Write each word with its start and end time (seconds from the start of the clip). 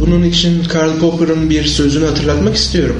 Bunun 0.00 0.22
için 0.22 0.64
Karl 0.64 0.98
Popper'ın 0.98 1.50
bir 1.50 1.64
sözünü 1.64 2.04
hatırlatmak 2.04 2.56
istiyorum. 2.56 2.96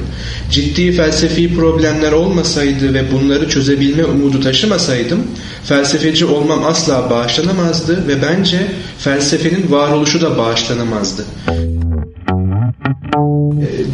Ciddi 0.51 0.91
felsefi 0.91 1.55
problemler 1.55 2.11
olmasaydı 2.11 2.93
ve 2.93 3.11
bunları 3.11 3.49
çözebilme 3.49 4.05
umudu 4.05 4.39
taşımasaydım, 4.41 5.19
felsefeci 5.63 6.25
olmam 6.25 6.65
asla 6.65 7.09
bağışlanamazdı 7.09 8.07
ve 8.07 8.21
bence 8.21 8.67
felsefenin 8.97 9.71
varoluşu 9.71 10.21
da 10.21 10.37
bağışlanamazdı. 10.37 11.25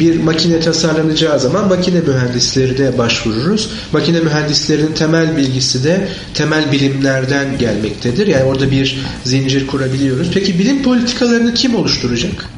Bir 0.00 0.22
makine 0.22 0.60
tasarlanacağı 0.60 1.40
zaman 1.40 1.68
makine 1.68 2.00
mühendisleri 2.00 2.78
de 2.78 2.98
başvururuz. 2.98 3.70
Makine 3.92 4.20
mühendislerinin 4.20 4.92
temel 4.92 5.36
bilgisi 5.36 5.84
de 5.84 6.08
temel 6.34 6.72
bilimlerden 6.72 7.58
gelmektedir. 7.58 8.26
Yani 8.26 8.44
orada 8.44 8.70
bir 8.70 8.98
zincir 9.24 9.66
kurabiliyoruz. 9.66 10.30
Peki 10.34 10.58
bilim 10.58 10.82
politikalarını 10.82 11.54
kim 11.54 11.74
oluşturacak? 11.74 12.48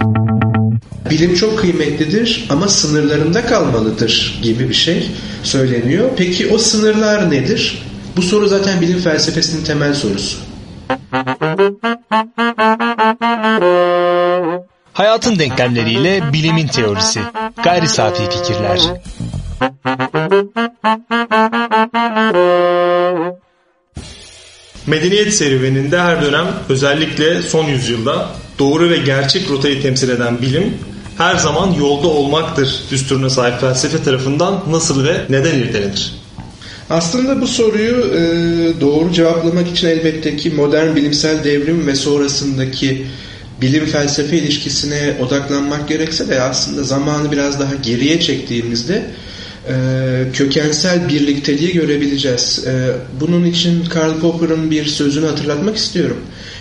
Bilim 1.10 1.34
çok 1.34 1.58
kıymetlidir 1.58 2.46
ama 2.50 2.68
sınırlarında 2.68 3.46
kalmalıdır 3.46 4.40
gibi 4.42 4.68
bir 4.68 4.74
şey 4.74 5.10
söyleniyor. 5.42 6.10
Peki 6.16 6.48
o 6.48 6.58
sınırlar 6.58 7.30
nedir? 7.30 7.82
Bu 8.16 8.22
soru 8.22 8.48
zaten 8.48 8.80
bilim 8.80 8.98
felsefesinin 9.00 9.64
temel 9.64 9.94
sorusu. 9.94 10.36
Hayatın 14.92 15.38
denklemleriyle 15.38 16.32
bilimin 16.32 16.66
teorisi. 16.66 17.20
Gayri 17.64 17.88
safi 17.88 18.22
fikirler. 18.30 18.80
Medeniyet 24.86 25.34
serüveninde 25.34 26.00
her 26.00 26.22
dönem 26.22 26.46
özellikle 26.68 27.42
son 27.42 27.64
yüzyılda 27.64 28.28
doğru 28.58 28.90
ve 28.90 28.96
gerçek 28.96 29.50
rotayı 29.50 29.82
temsil 29.82 30.08
eden 30.08 30.42
bilim 30.42 30.74
her 31.20 31.36
zaman 31.36 31.72
yolda 31.72 32.06
olmaktır 32.06 32.82
düsturuna 32.90 33.30
sahip 33.30 33.60
felsefe 33.60 34.02
tarafından 34.02 34.62
nasıl 34.70 35.04
ve 35.04 35.20
neden 35.28 35.58
irdelenir? 35.58 36.14
Aslında 36.90 37.40
bu 37.40 37.46
soruyu 37.46 37.96
e, 38.14 38.20
doğru 38.80 39.12
cevaplamak 39.12 39.68
için 39.68 39.86
elbette 39.86 40.36
ki 40.36 40.50
modern 40.50 40.96
bilimsel 40.96 41.44
devrim 41.44 41.86
ve 41.86 41.94
sonrasındaki 41.94 43.06
bilim 43.60 43.86
felsefe 43.86 44.38
ilişkisine 44.38 45.16
odaklanmak 45.20 45.88
gerekse 45.88 46.28
de 46.28 46.40
aslında 46.40 46.82
zamanı 46.82 47.32
biraz 47.32 47.60
daha 47.60 47.74
geriye 47.74 48.20
çektiğimizde 48.20 49.02
e, 49.68 49.74
kökensel 50.32 51.08
birlikteliği 51.08 51.72
görebileceğiz. 51.72 52.64
E, 52.66 52.72
bunun 53.20 53.44
için 53.44 53.84
Karl 53.84 54.20
Popper'ın 54.20 54.70
bir 54.70 54.86
sözünü 54.86 55.26
hatırlatmak 55.26 55.76
istiyorum. 55.76 56.20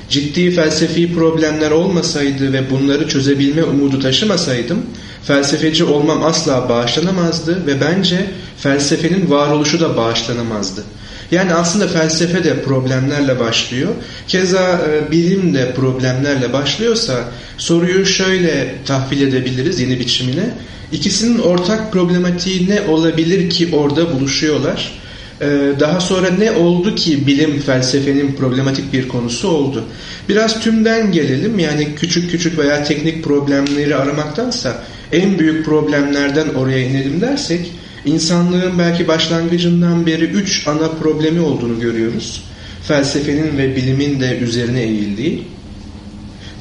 Ciddi 0.10 0.52
felsefi 0.52 1.14
problemler 1.14 1.72
olmasaydı 1.72 2.54
ve 2.54 2.70
bunları 2.70 3.08
çözebilme 3.08 3.64
umudu 3.64 4.00
taşımasaydım 4.00 4.86
felsefeci 5.24 5.84
olmam 5.84 6.24
asla 6.24 6.70
bağışlanamazdı 6.70 7.68
ve 7.68 7.82
bence 7.82 8.26
felsefenin 8.58 9.30
varoluşu 9.30 9.80
da 9.80 9.98
bağışlanamazdı. 9.98 10.84
Yani 11.32 11.54
aslında 11.54 11.88
felsefe 11.88 12.44
de 12.44 12.64
problemlerle 12.64 13.40
başlıyor. 13.40 13.90
Keza 14.28 14.82
e, 14.90 15.12
bilim 15.12 15.54
de 15.54 15.74
problemlerle 15.74 16.54
başlıyorsa 16.54 17.24
soruyu 17.58 18.06
şöyle 18.06 18.76
tahvil 18.86 19.22
edebiliriz 19.22 19.80
yeni 19.80 20.00
biçimine. 20.00 20.50
İkisinin 20.92 21.40
ortak 21.40 21.92
problematiği 21.92 22.70
ne 22.70 22.82
olabilir 22.82 23.50
ki 23.50 23.70
orada 23.74 24.14
buluşuyorlar? 24.14 25.00
E, 25.42 25.48
daha 25.80 26.00
sonra 26.00 26.30
ne 26.30 26.52
oldu 26.52 26.96
ki 26.96 27.28
bilim 27.28 27.60
felsefenin 27.60 28.36
problematik 28.36 28.94
bir 28.94 29.08
konusu 29.08 29.48
oldu? 29.48 29.84
Biraz 30.30 30.60
tümden 30.60 31.12
gelelim 31.12 31.60
yani 31.60 31.88
küçük 31.96 32.32
küçük 32.32 32.58
veya 32.58 32.84
teknik 32.84 33.24
problemleri 33.24 33.96
aramaktansa 33.96 34.84
en 35.12 35.40
büyük 35.40 35.66
problemlerden 35.66 36.50
oraya 36.50 36.80
inelim 36.80 37.22
dersek 37.22 37.72
insanlığın 38.06 38.80
belki 38.80 39.08
başlangıcından 39.08 40.06
beri 40.06 40.24
üç 40.24 40.68
ana 40.68 40.88
problemi 40.88 41.40
olduğunu 41.40 41.80
görüyoruz. 41.80 42.44
Felsefenin 42.84 43.58
ve 43.58 43.76
bilimin 43.76 44.20
de 44.20 44.38
üzerine 44.38 44.82
eğildiği. 44.82 45.48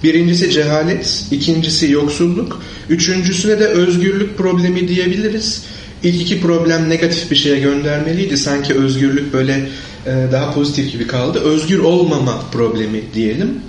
Birincisi 0.03 0.51
cehalet, 0.51 1.25
ikincisi 1.31 1.91
yoksulluk, 1.91 2.63
üçüncüsüne 2.89 3.61
de 3.61 3.67
özgürlük 3.67 4.39
problemi 4.39 4.89
diyebiliriz. 4.89 5.65
İlk 6.03 6.23
iki 6.23 6.41
problem 6.41 6.89
negatif 6.89 7.31
bir 7.31 7.37
şeye 7.37 7.61
göndermeliydi. 7.61 8.37
Sanki 8.37 8.75
özgürlük 8.75 9.33
böyle 9.33 9.69
e, 10.07 10.33
daha 10.33 10.55
pozitif 10.55 10.93
gibi 10.93 11.07
kaldı. 11.07 11.41
Özgür 11.41 11.79
olmama 11.79 12.41
problemi 12.53 13.03
diyelim. 13.15 13.61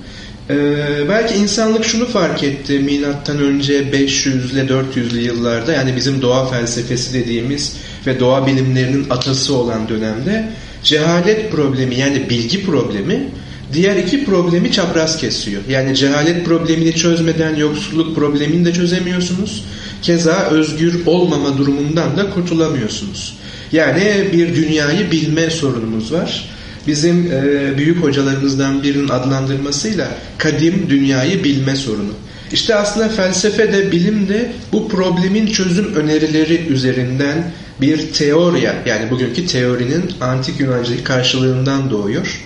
Ee, 0.49 0.55
belki 1.09 1.35
insanlık 1.35 1.85
şunu 1.85 2.05
fark 2.05 2.43
etti 2.43 2.79
milattan 2.79 3.39
önce 3.39 3.91
500 3.91 4.53
ile 4.53 4.61
400'lü 4.61 5.19
yıllarda 5.19 5.73
yani 5.73 5.95
bizim 5.95 6.21
doğa 6.21 6.45
felsefesi 6.45 7.13
dediğimiz 7.13 7.75
ve 8.07 8.19
doğa 8.19 8.47
bilimlerinin 8.47 9.09
atası 9.09 9.55
olan 9.55 9.89
dönemde 9.89 10.49
cehalet 10.83 11.51
problemi 11.51 11.95
yani 11.95 12.29
bilgi 12.29 12.65
problemi 12.65 13.29
diğer 13.73 13.95
iki 13.95 14.25
problemi 14.25 14.71
çapraz 14.71 15.17
kesiyor. 15.17 15.61
Yani 15.69 15.95
cehalet 15.95 16.45
problemini 16.45 16.95
çözmeden 16.95 17.55
yoksulluk 17.55 18.15
problemini 18.15 18.65
de 18.65 18.73
çözemiyorsunuz. 18.73 19.63
Keza 20.01 20.47
özgür 20.51 21.05
olmama 21.05 21.57
durumundan 21.57 22.17
da 22.17 22.29
kurtulamıyorsunuz. 22.29 23.37
Yani 23.71 24.29
bir 24.33 24.55
dünyayı 24.55 25.11
bilme 25.11 25.49
sorunumuz 25.49 26.13
var 26.13 26.49
bizim 26.87 27.31
e, 27.31 27.77
büyük 27.77 28.03
hocalarımızdan 28.03 28.83
birinin 28.83 29.09
adlandırmasıyla 29.09 30.07
kadim 30.37 30.85
dünyayı 30.89 31.43
bilme 31.43 31.75
sorunu. 31.75 32.13
İşte 32.51 32.75
aslında 32.75 33.09
felsefe 33.09 33.73
de 33.73 33.91
bilim 33.91 34.29
de 34.29 34.51
bu 34.73 34.89
problemin 34.89 35.47
çözüm 35.47 35.95
önerileri 35.95 36.67
üzerinden 36.67 37.51
bir 37.81 38.13
teoriya 38.13 38.75
yani 38.85 39.11
bugünkü 39.11 39.45
teorinin 39.45 40.03
antik 40.21 40.59
Yunanca'daki 40.59 41.03
karşılığından 41.03 41.89
doğuyor. 41.89 42.41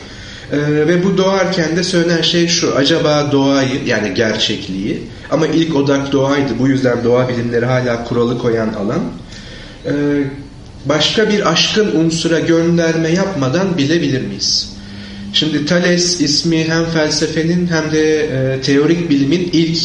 Ee, 0.52 0.58
ve 0.88 1.04
bu 1.04 1.18
doğarken 1.18 1.76
de 1.76 1.84
söylenen 1.84 2.22
şey 2.22 2.48
şu 2.48 2.76
acaba 2.76 3.30
doğayı 3.32 3.86
yani 3.86 4.14
gerçekliği 4.14 5.02
ama 5.34 5.48
ilk 5.48 5.76
odak 5.76 6.12
doğaydı 6.12 6.60
bu 6.60 6.68
yüzden 6.68 7.04
doğa 7.04 7.30
bilimleri 7.30 7.66
hala 7.66 8.04
kuralı 8.04 8.38
koyan 8.38 8.74
alan 8.74 9.02
ee, 9.86 9.92
başka 10.86 11.30
bir 11.30 11.52
aşkın 11.52 11.92
unsura 11.96 12.40
gönderme 12.40 13.10
yapmadan 13.10 13.78
bilebilir 13.78 14.22
miyiz? 14.22 14.74
Şimdi 15.34 15.66
Thales 15.66 16.22
ismi 16.22 16.64
hem 16.64 16.86
felsefenin 16.86 17.68
hem 17.68 17.92
de 17.92 18.20
e, 18.20 18.62
teorik 18.62 19.10
bilimin 19.10 19.50
ilk 19.54 19.80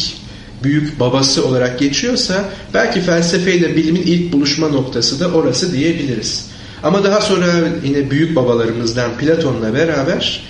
büyük 0.63 0.99
babası 0.99 1.45
olarak 1.45 1.79
geçiyorsa 1.79 2.49
belki 2.73 3.01
felsefeyle 3.01 3.75
bilimin 3.75 4.01
ilk 4.01 4.33
buluşma 4.33 4.67
noktası 4.67 5.19
da 5.19 5.31
orası 5.31 5.73
diyebiliriz. 5.73 6.49
Ama 6.83 7.03
daha 7.03 7.21
sonra 7.21 7.45
yine 7.83 8.11
büyük 8.11 8.35
babalarımızdan 8.35 9.17
Platon'la 9.17 9.73
beraber 9.73 10.43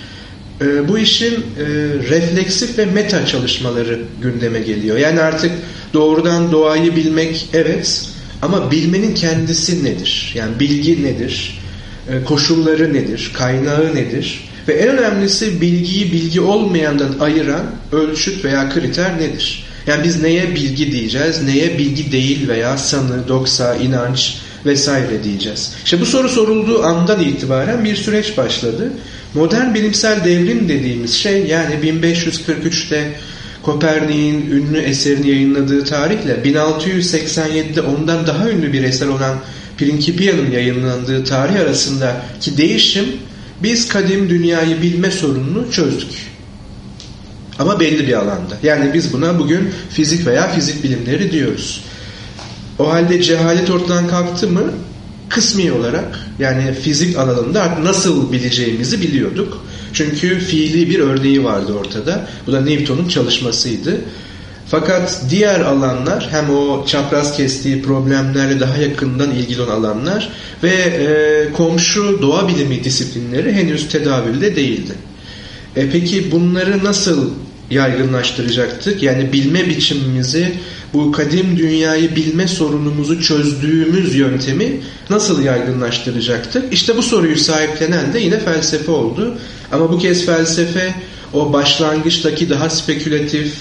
e, 0.60 0.88
bu 0.88 0.98
işin 0.98 1.34
e, 1.34 1.64
refleksif 2.08 2.78
ve 2.78 2.84
meta 2.86 3.26
çalışmaları 3.26 4.00
gündeme 4.22 4.60
geliyor. 4.60 4.98
Yani 4.98 5.20
artık 5.20 5.52
doğrudan 5.94 6.52
doğayı 6.52 6.96
bilmek 6.96 7.48
evet 7.52 8.04
ama 8.42 8.70
bilmenin 8.70 9.14
kendisi 9.14 9.84
nedir? 9.84 10.32
Yani 10.34 10.60
bilgi 10.60 11.02
nedir? 11.02 11.60
E, 12.08 12.24
koşulları 12.24 12.94
nedir? 12.94 13.30
Kaynağı 13.34 13.94
nedir? 13.94 14.50
Ve 14.68 14.72
en 14.72 14.88
önemlisi 14.98 15.60
bilgiyi 15.60 16.12
bilgi 16.12 16.40
olmayandan 16.40 17.14
ayıran 17.20 17.66
ölçüt 17.92 18.44
veya 18.44 18.70
kriter 18.70 19.18
nedir? 19.18 19.64
Yani 19.86 20.04
biz 20.04 20.22
neye 20.22 20.54
bilgi 20.54 20.92
diyeceğiz, 20.92 21.42
neye 21.42 21.78
bilgi 21.78 22.12
değil 22.12 22.48
veya 22.48 22.78
sanı, 22.78 23.28
doksa, 23.28 23.74
inanç 23.74 24.36
vesaire 24.66 25.24
diyeceğiz. 25.24 25.72
İşte 25.84 26.00
bu 26.00 26.06
soru 26.06 26.28
sorulduğu 26.28 26.82
andan 26.82 27.20
itibaren 27.20 27.84
bir 27.84 27.96
süreç 27.96 28.36
başladı. 28.36 28.92
Modern 29.34 29.74
bilimsel 29.74 30.24
devrim 30.24 30.68
dediğimiz 30.68 31.14
şey 31.14 31.46
yani 31.46 31.74
1543'te 31.74 33.12
Kopernik'in 33.62 34.50
ünlü 34.50 34.78
eserini 34.78 35.28
yayınladığı 35.28 35.84
tarihle 35.84 36.32
1687'de 36.44 37.80
ondan 37.80 38.26
daha 38.26 38.50
ünlü 38.50 38.72
bir 38.72 38.82
eser 38.82 39.06
olan 39.06 39.36
Principia'nın 39.78 40.50
yayınlandığı 40.50 41.24
tarih 41.24 41.60
arasındaki 41.60 42.56
değişim 42.56 43.06
biz 43.62 43.88
kadim 43.88 44.28
dünyayı 44.28 44.82
bilme 44.82 45.10
sorununu 45.10 45.72
çözdük. 45.72 46.30
Ama 47.58 47.80
belli 47.80 48.06
bir 48.06 48.12
alanda. 48.12 48.58
Yani 48.62 48.94
biz 48.94 49.12
buna 49.12 49.38
bugün 49.38 49.70
fizik 49.90 50.26
veya 50.26 50.48
fizik 50.48 50.84
bilimleri 50.84 51.32
diyoruz. 51.32 51.84
O 52.80 52.92
halde 52.92 53.22
cehalet 53.22 53.70
ortadan 53.70 54.08
kalktı 54.08 54.48
mı 54.48 54.62
kısmi 55.28 55.72
olarak 55.72 56.18
yani 56.38 56.74
fizik 56.74 57.18
alanında 57.18 57.78
nasıl 57.82 58.32
bileceğimizi 58.32 59.00
biliyorduk. 59.00 59.64
Çünkü 59.92 60.38
fiili 60.38 60.90
bir 60.90 60.98
örneği 60.98 61.44
vardı 61.44 61.72
ortada. 61.72 62.28
Bu 62.46 62.52
da 62.52 62.60
Newton'un 62.60 63.08
çalışmasıydı. 63.08 64.00
Fakat 64.66 65.22
diğer 65.30 65.60
alanlar 65.60 66.28
hem 66.30 66.50
o 66.50 66.86
çapraz 66.86 67.36
kestiği 67.36 67.82
problemlerle 67.82 68.60
daha 68.60 68.76
yakından 68.76 69.30
ilgili 69.30 69.62
olan 69.62 69.82
alanlar 69.82 70.32
ve 70.62 70.70
e, 70.70 71.52
komşu 71.52 72.18
doğa 72.22 72.48
bilimi 72.48 72.84
disiplinleri 72.84 73.52
henüz 73.52 73.88
tedavülde 73.88 74.56
değildi. 74.56 74.92
E 75.76 75.90
peki 75.90 76.32
bunları 76.32 76.84
nasıl 76.84 77.30
yaygınlaştıracaktık? 77.70 79.02
Yani 79.02 79.32
bilme 79.32 79.66
biçimimizi 79.66 80.52
bu 80.94 81.12
kadim 81.12 81.56
dünyayı 81.56 82.16
bilme 82.16 82.48
sorunumuzu 82.48 83.22
çözdüğümüz 83.22 84.14
yöntemi 84.14 84.80
nasıl 85.10 85.42
yaygınlaştıracaktık? 85.42 86.72
İşte 86.72 86.96
bu 86.96 87.02
soruyu 87.02 87.36
sahiplenen 87.36 88.12
de 88.12 88.18
yine 88.18 88.38
felsefe 88.38 88.90
oldu. 88.92 89.38
Ama 89.72 89.92
bu 89.92 89.98
kez 89.98 90.26
felsefe 90.26 90.94
o 91.32 91.52
başlangıçtaki 91.52 92.50
daha 92.50 92.70
spekülatif 92.70 93.52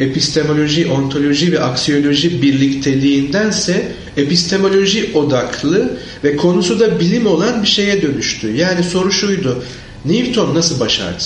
epistemoloji, 0.00 0.86
ontoloji 0.86 1.52
ve 1.52 1.60
aksiyoloji 1.60 2.42
birlikteliğindense 2.42 3.92
epistemoloji 4.16 5.10
odaklı 5.14 5.98
ve 6.24 6.36
konusu 6.36 6.80
da 6.80 7.00
bilim 7.00 7.26
olan 7.26 7.62
bir 7.62 7.68
şeye 7.68 8.02
dönüştü. 8.02 8.56
Yani 8.56 8.84
soru 8.84 9.12
şuydu. 9.12 9.64
Newton 10.04 10.54
nasıl 10.54 10.80
başardı? 10.80 11.22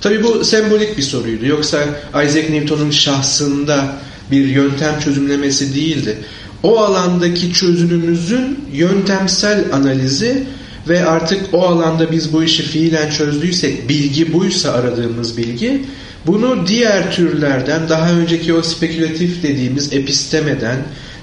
Tabi 0.00 0.22
bu 0.22 0.44
sembolik 0.44 0.98
bir 0.98 1.02
soruydu. 1.02 1.46
Yoksa 1.46 1.78
Isaac 2.10 2.50
Newton'un 2.50 2.90
şahsında 2.90 3.96
bir 4.30 4.44
yöntem 4.44 5.00
çözümlemesi 5.00 5.74
değildi. 5.74 6.18
O 6.62 6.78
alandaki 6.78 7.52
çözümümüzün 7.52 8.58
yöntemsel 8.72 9.64
analizi 9.72 10.44
ve 10.88 11.06
artık 11.06 11.40
o 11.52 11.62
alanda 11.62 12.12
biz 12.12 12.32
bu 12.32 12.44
işi 12.44 12.62
fiilen 12.62 13.10
çözdüysek, 13.10 13.88
bilgi 13.88 14.32
buysa 14.32 14.72
aradığımız 14.72 15.36
bilgi, 15.36 15.84
bunu 16.26 16.66
diğer 16.66 17.12
türlerden, 17.12 17.88
daha 17.88 18.12
önceki 18.12 18.54
o 18.54 18.62
spekülatif 18.62 19.42
dediğimiz 19.42 19.92
epistemeden 19.92 20.76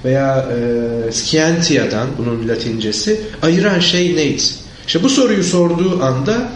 veya 0.05 0.49
e, 1.07 1.11
scientia'dan, 1.11 2.07
bunun 2.17 2.47
latincesi, 2.47 3.21
ayıran 3.41 3.79
şey 3.79 4.15
neydi? 4.15 4.41
İşte 4.87 5.03
bu 5.03 5.09
soruyu 5.09 5.43
sorduğu 5.43 6.03
anda 6.03 6.49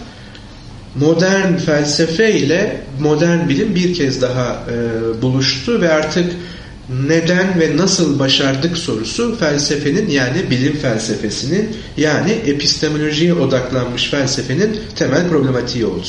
modern 0.95 1.57
felsefe 1.57 2.34
ile 2.34 2.81
modern 3.00 3.50
bilim 3.50 3.75
bir 3.75 3.94
kez 3.94 4.22
daha 4.22 4.63
e, 4.69 5.22
buluştu 5.22 5.81
ve 5.81 5.94
artık 5.94 6.34
neden 7.07 7.60
ve 7.60 7.78
nasıl 7.78 8.19
başardık 8.19 8.78
sorusu 8.78 9.38
felsefenin 9.40 10.10
yani 10.10 10.50
bilim 10.50 10.78
felsefesinin 10.78 11.78
yani 11.98 12.31
epistemolojiye 12.31 13.34
odaklanmış 13.34 14.10
felsefenin 14.10 14.80
temel 14.95 15.30
problematiği 15.30 15.86
oldu. 15.86 16.07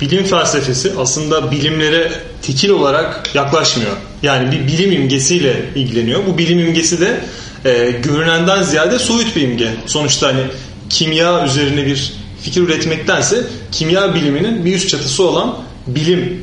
Bilim 0.00 0.24
felsefesi 0.24 0.92
aslında 0.98 1.50
bilimlere 1.50 2.12
tekil 2.42 2.70
olarak 2.70 3.34
yaklaşmıyor. 3.34 3.96
Yani 4.22 4.52
bir 4.52 4.66
bilim 4.66 4.92
imgesiyle 4.92 5.62
ilgileniyor. 5.74 6.26
Bu 6.26 6.38
bilim 6.38 6.58
imgesi 6.58 7.00
de 7.00 7.20
e, 7.64 7.90
görünenden 7.90 8.62
ziyade 8.62 8.98
soyut 8.98 9.36
bir 9.36 9.42
imge. 9.42 9.68
Sonuçta 9.86 10.28
hani 10.28 10.42
kimya 10.90 11.46
üzerine 11.46 11.86
bir 11.86 12.19
fikir 12.42 12.62
üretmektense 12.62 13.44
kimya 13.72 14.14
biliminin 14.14 14.64
bir 14.64 14.76
üst 14.76 14.88
çatısı 14.88 15.22
olan 15.28 15.58
bilim 15.86 16.42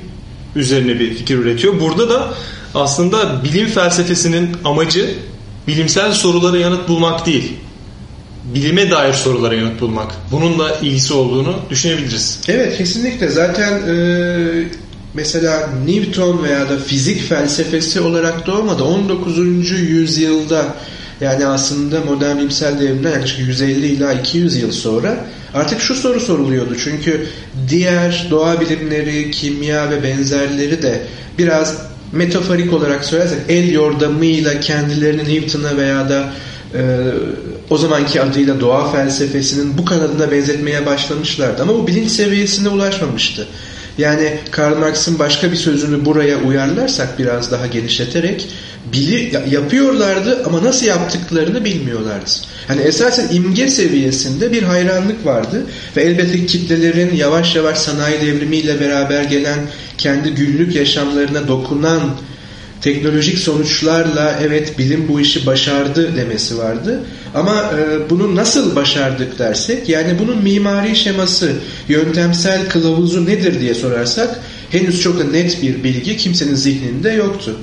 üzerine 0.56 1.00
bir 1.00 1.14
fikir 1.14 1.38
üretiyor. 1.38 1.80
Burada 1.80 2.10
da 2.10 2.34
aslında 2.76 3.44
bilim 3.44 3.68
felsefesinin 3.68 4.58
amacı 4.66 5.16
bilimsel 5.68 6.12
sorulara 6.12 6.58
yanıt 6.58 6.88
bulmak 6.88 7.26
değil. 7.26 7.54
Bilime 8.54 8.92
dair 8.92 9.14
sorulara 9.14 9.56
yanıt 9.56 9.82
bulmak. 9.82 10.12
Bununla 10.32 10.76
ilgisi 10.76 11.14
olduğunu 11.14 11.56
düşünebiliriz. 11.70 12.40
Evet 12.48 12.78
kesinlikle. 12.78 13.28
Zaten 13.28 13.72
e, 13.88 14.68
mesela 15.14 15.70
Newton 15.86 16.44
veya 16.44 16.70
da 16.70 16.78
fizik 16.80 17.30
felsefesi 17.30 18.02
olarak 18.02 18.48
doğmadı. 18.48 18.84
19. 18.84 19.72
yüzyılda 19.72 20.76
yani 21.22 21.46
aslında 21.46 22.02
modern 22.02 22.38
bilimsel 22.38 22.80
devrimden 22.80 23.12
yaklaşık 23.12 23.40
150 23.40 23.88
ila 23.88 24.14
200 24.14 24.56
yıl 24.56 24.72
sonra 24.72 25.26
artık 25.54 25.82
şu 25.82 25.96
soru 25.96 26.20
soruluyordu. 26.20 26.76
Çünkü 26.84 27.28
diğer 27.70 28.28
doğa 28.30 28.62
bilimleri, 28.62 29.32
kimya 29.32 29.90
ve 29.90 30.04
benzerleri 30.04 30.82
de 30.82 31.02
biraz 31.38 31.78
metaforik 32.12 32.74
olarak 32.74 33.06
söylersek 33.06 33.40
el 33.50 33.72
yordamıyla 33.72 34.60
kendilerini 34.60 35.36
Newton'a 35.36 35.78
veya 35.78 36.10
da 36.10 36.30
e, 36.74 36.82
o 37.70 37.78
zamanki 37.78 38.22
adıyla 38.22 38.60
doğa 38.60 38.92
felsefesinin 38.92 39.78
bu 39.78 39.86
kanadına 39.86 40.32
benzetmeye 40.32 40.86
başlamışlardı. 40.86 41.62
Ama 41.62 41.74
bu 41.74 41.88
bilinç 41.88 42.12
seviyesine 42.12 42.70
ulaşmamıştı. 42.70 43.48
Yani 43.98 44.40
Karl 44.52 44.78
Marx'ın 44.78 45.20
başka 45.20 45.52
bir 45.52 45.56
sözünü 45.56 46.06
buraya 46.06 46.38
uyarlarsak 46.38 47.20
biraz 47.20 47.52
daha 47.52 47.68
genişleterek 47.68 48.48
bili 48.94 49.32
yapıyorlardı 49.52 50.44
ama 50.46 50.64
nasıl 50.64 50.86
yaptıklarını 50.86 51.66
bilmiyorlardı. 51.66 52.30
Hani 52.68 52.82
esasen 52.82 53.30
imge 53.34 53.70
seviyesinde 53.70 54.52
bir 54.52 54.64
hayranlık 54.64 55.26
vardı 55.26 55.66
ve 55.98 56.02
elbette 56.02 56.46
kitlelerin 56.46 57.16
yavaş 57.16 57.56
yavaş 57.56 57.78
sanayi 57.78 58.22
devrimiyle 58.22 58.80
beraber 58.80 59.24
gelen 59.24 59.60
kendi 59.98 60.30
günlük 60.30 60.76
yaşamlarına 60.76 61.48
dokunan 61.48 62.02
teknolojik 62.82 63.38
sonuçlarla 63.38 64.40
evet 64.44 64.78
bilim 64.78 65.08
bu 65.08 65.20
işi 65.20 65.46
başardı 65.46 66.16
demesi 66.16 66.58
vardı. 66.58 67.00
Ama 67.36 67.72
e, 67.80 68.10
bunu 68.10 68.36
nasıl 68.36 68.76
başardık 68.76 69.40
dersek 69.40 69.90
yani 69.90 70.20
bunun 70.20 70.44
mimari 70.44 70.96
şeması, 70.96 71.52
yöntemsel 71.88 72.70
kılavuzu 72.70 73.26
nedir 73.26 73.60
diye 73.60 73.74
sorarsak 73.74 74.40
henüz 74.72 75.02
çok 75.02 75.32
net 75.32 75.62
bir 75.62 75.84
bilgi 75.84 76.18
kimsenin 76.18 76.56
zihninde 76.56 77.12
yoktu. 77.12 77.58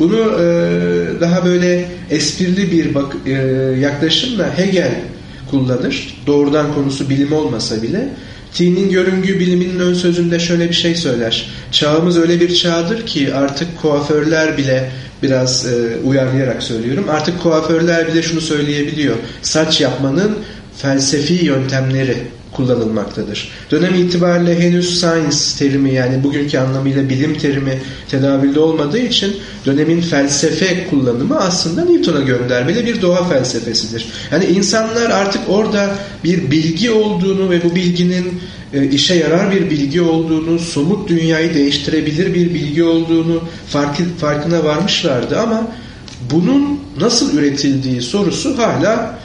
Bunu 0.00 0.18
e, 0.18 1.20
daha 1.20 1.44
böyle 1.44 1.88
esprili 2.10 2.72
bir 2.72 2.94
bak, 2.94 3.16
e, 3.26 3.32
yaklaşımla 3.80 4.58
Hegel 4.58 4.94
kullanır. 5.50 6.22
Doğrudan 6.26 6.74
konusu 6.74 7.10
bilim 7.10 7.32
olmasa 7.32 7.82
bile. 7.82 8.08
T'nin 8.54 8.90
görüngü 8.90 9.40
biliminin 9.40 9.80
ön 9.80 9.94
sözünde 9.94 10.38
şöyle 10.38 10.68
bir 10.68 10.74
şey 10.74 10.94
söyler. 10.94 11.46
Çağımız 11.72 12.18
öyle 12.18 12.40
bir 12.40 12.54
çağdır 12.54 13.06
ki 13.06 13.34
artık 13.34 13.80
kuaförler 13.82 14.58
bile 14.58 14.90
biraz 15.22 15.66
e, 15.66 15.96
uyarlayarak 16.04 16.62
söylüyorum. 16.62 17.04
Artık 17.10 17.42
kuaförler 17.42 18.08
bile 18.08 18.22
şunu 18.22 18.40
söyleyebiliyor. 18.40 19.16
Saç 19.42 19.80
yapmanın 19.80 20.38
felsefi 20.76 21.44
yöntemleri 21.44 22.16
kullanılmaktadır. 22.60 23.48
Dönem 23.70 23.94
itibariyle 23.94 24.60
henüz 24.60 25.00
science 25.00 25.36
terimi 25.58 25.94
yani 25.94 26.24
bugünkü 26.24 26.58
anlamıyla 26.58 27.08
bilim 27.08 27.38
terimi 27.38 27.82
tedavülde 28.10 28.60
olmadığı 28.60 28.98
için 28.98 29.36
dönemin 29.66 30.00
felsefe 30.00 30.86
kullanımı 30.90 31.38
aslında 31.38 31.84
Newton'a 31.84 32.20
göndermeli 32.20 32.86
bir 32.86 33.02
doğa 33.02 33.28
felsefesidir. 33.28 34.06
Yani 34.32 34.44
insanlar 34.44 35.10
artık 35.10 35.42
orada 35.48 35.94
bir 36.24 36.50
bilgi 36.50 36.90
olduğunu 36.90 37.50
ve 37.50 37.64
bu 37.64 37.74
bilginin 37.74 38.40
e, 38.72 38.86
işe 38.86 39.14
yarar 39.14 39.50
bir 39.50 39.70
bilgi 39.70 40.00
olduğunu, 40.00 40.58
somut 40.58 41.08
dünyayı 41.08 41.54
değiştirebilir 41.54 42.34
bir 42.34 42.54
bilgi 42.54 42.84
olduğunu 42.84 43.40
farkı, 43.68 44.02
farkına 44.20 44.64
varmışlardı 44.64 45.38
ama 45.40 45.66
bunun 46.30 46.80
nasıl 47.00 47.38
üretildiği 47.38 48.02
sorusu 48.02 48.58
hala 48.58 49.20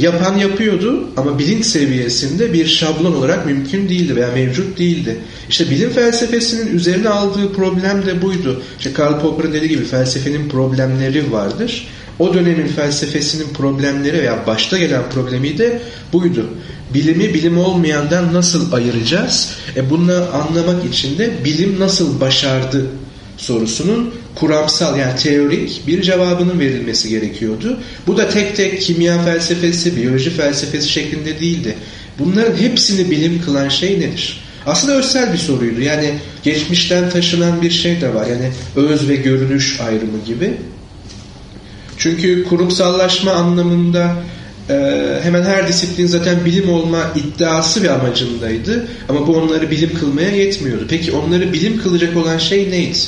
Yapan 0.00 0.36
yapıyordu 0.38 1.08
ama 1.16 1.38
bilinç 1.38 1.66
seviyesinde 1.66 2.52
bir 2.52 2.66
şablon 2.66 3.12
olarak 3.12 3.46
mümkün 3.46 3.88
değildi 3.88 4.16
veya 4.16 4.28
mevcut 4.34 4.78
değildi. 4.78 5.18
İşte 5.48 5.70
bilim 5.70 5.90
felsefesinin 5.90 6.76
üzerine 6.76 7.08
aldığı 7.08 7.52
problem 7.52 8.06
de 8.06 8.22
buydu. 8.22 8.62
İşte 8.78 8.92
Karl 8.92 9.20
Popper'ın 9.20 9.52
dediği 9.52 9.68
gibi 9.68 9.84
felsefenin 9.84 10.48
problemleri 10.48 11.32
vardır. 11.32 11.88
O 12.18 12.34
dönemin 12.34 12.66
felsefesinin 12.66 13.48
problemleri 13.54 14.18
veya 14.18 14.46
başta 14.46 14.78
gelen 14.78 15.02
problemi 15.14 15.58
de 15.58 15.80
buydu. 16.12 16.50
Bilimi 16.94 17.34
bilim 17.34 17.58
olmayandan 17.58 18.34
nasıl 18.34 18.72
ayıracağız? 18.72 19.50
E 19.76 19.90
bunu 19.90 20.12
anlamak 20.32 20.84
için 20.84 21.18
de 21.18 21.30
bilim 21.44 21.80
nasıl 21.80 22.20
başardı 22.20 22.86
sorusunun 23.40 24.14
kuramsal 24.34 24.98
yani 24.98 25.16
teorik 25.16 25.82
bir 25.86 26.02
cevabının 26.02 26.60
verilmesi 26.60 27.08
gerekiyordu. 27.08 27.78
Bu 28.06 28.16
da 28.16 28.28
tek 28.28 28.56
tek 28.56 28.80
kimya 28.80 29.22
felsefesi, 29.22 29.96
biyoloji 29.96 30.30
felsefesi 30.30 30.88
şeklinde 30.88 31.40
değildi. 31.40 31.74
Bunların 32.18 32.56
hepsini 32.56 33.10
bilim 33.10 33.42
kılan 33.44 33.68
şey 33.68 34.00
nedir? 34.00 34.40
Aslında 34.66 34.96
özsel 34.96 35.32
bir 35.32 35.38
soruydu. 35.38 35.80
Yani 35.80 36.14
geçmişten 36.42 37.10
taşınan 37.10 37.62
bir 37.62 37.70
şey 37.70 38.00
de 38.00 38.14
var. 38.14 38.26
Yani 38.26 38.50
öz 38.76 39.08
ve 39.08 39.16
görünüş 39.16 39.80
ayrımı 39.80 40.24
gibi. 40.26 40.52
Çünkü 41.98 42.44
kurumsallaşma 42.44 43.32
anlamında 43.32 44.16
hemen 45.22 45.42
her 45.42 45.68
disiplin 45.68 46.06
zaten 46.06 46.44
bilim 46.44 46.70
olma 46.70 47.12
iddiası 47.16 47.82
ve 47.82 47.90
amacındaydı. 47.90 48.88
Ama 49.08 49.26
bu 49.26 49.36
onları 49.36 49.70
bilim 49.70 49.94
kılmaya 49.94 50.30
yetmiyordu. 50.30 50.86
Peki 50.88 51.12
onları 51.12 51.52
bilim 51.52 51.82
kılacak 51.82 52.16
olan 52.16 52.38
şey 52.38 52.70
neydi? 52.70 52.98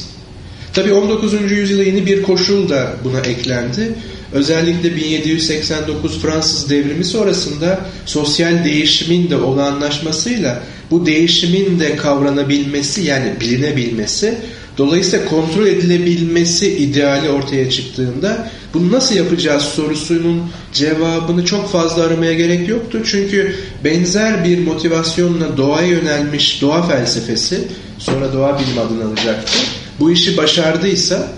Tabi 0.75 0.93
19. 0.93 1.50
yüzyılda 1.50 1.83
yeni 1.83 2.07
bir 2.07 2.23
koşul 2.23 2.69
da 2.69 2.93
buna 3.05 3.21
eklendi. 3.21 3.93
Özellikle 4.33 4.97
1789 4.97 6.19
Fransız 6.19 6.71
devrimi 6.71 7.05
sonrasında 7.05 7.81
sosyal 8.07 8.64
değişimin 8.64 9.31
de 9.31 9.37
olağanlaşmasıyla 9.37 10.62
bu 10.91 11.07
değişimin 11.07 11.81
de 11.81 11.97
kavranabilmesi 11.97 13.02
yani 13.02 13.33
bilinebilmesi 13.41 14.35
dolayısıyla 14.79 15.25
kontrol 15.26 15.67
edilebilmesi 15.67 16.76
ideali 16.76 17.31
ortaya 17.31 17.71
çıktığında 17.71 18.50
bunu 18.75 18.93
nasıl 18.93 19.14
yapacağız 19.14 19.62
sorusunun 19.62 20.43
cevabını 20.73 21.45
çok 21.45 21.73
fazla 21.73 22.02
aramaya 22.02 22.33
gerek 22.33 22.69
yoktu. 22.69 23.02
Çünkü 23.05 23.55
benzer 23.85 24.45
bir 24.45 24.59
motivasyonla 24.59 25.57
doğaya 25.57 25.88
yönelmiş 25.88 26.62
doğa 26.62 26.83
felsefesi 26.88 27.61
sonra 27.99 28.33
doğa 28.33 28.59
bilim 28.59 28.79
adını 28.87 29.09
alacaktı. 29.09 29.81
Bu 30.00 30.12
işi 30.12 30.37
başardıysa 30.37 31.32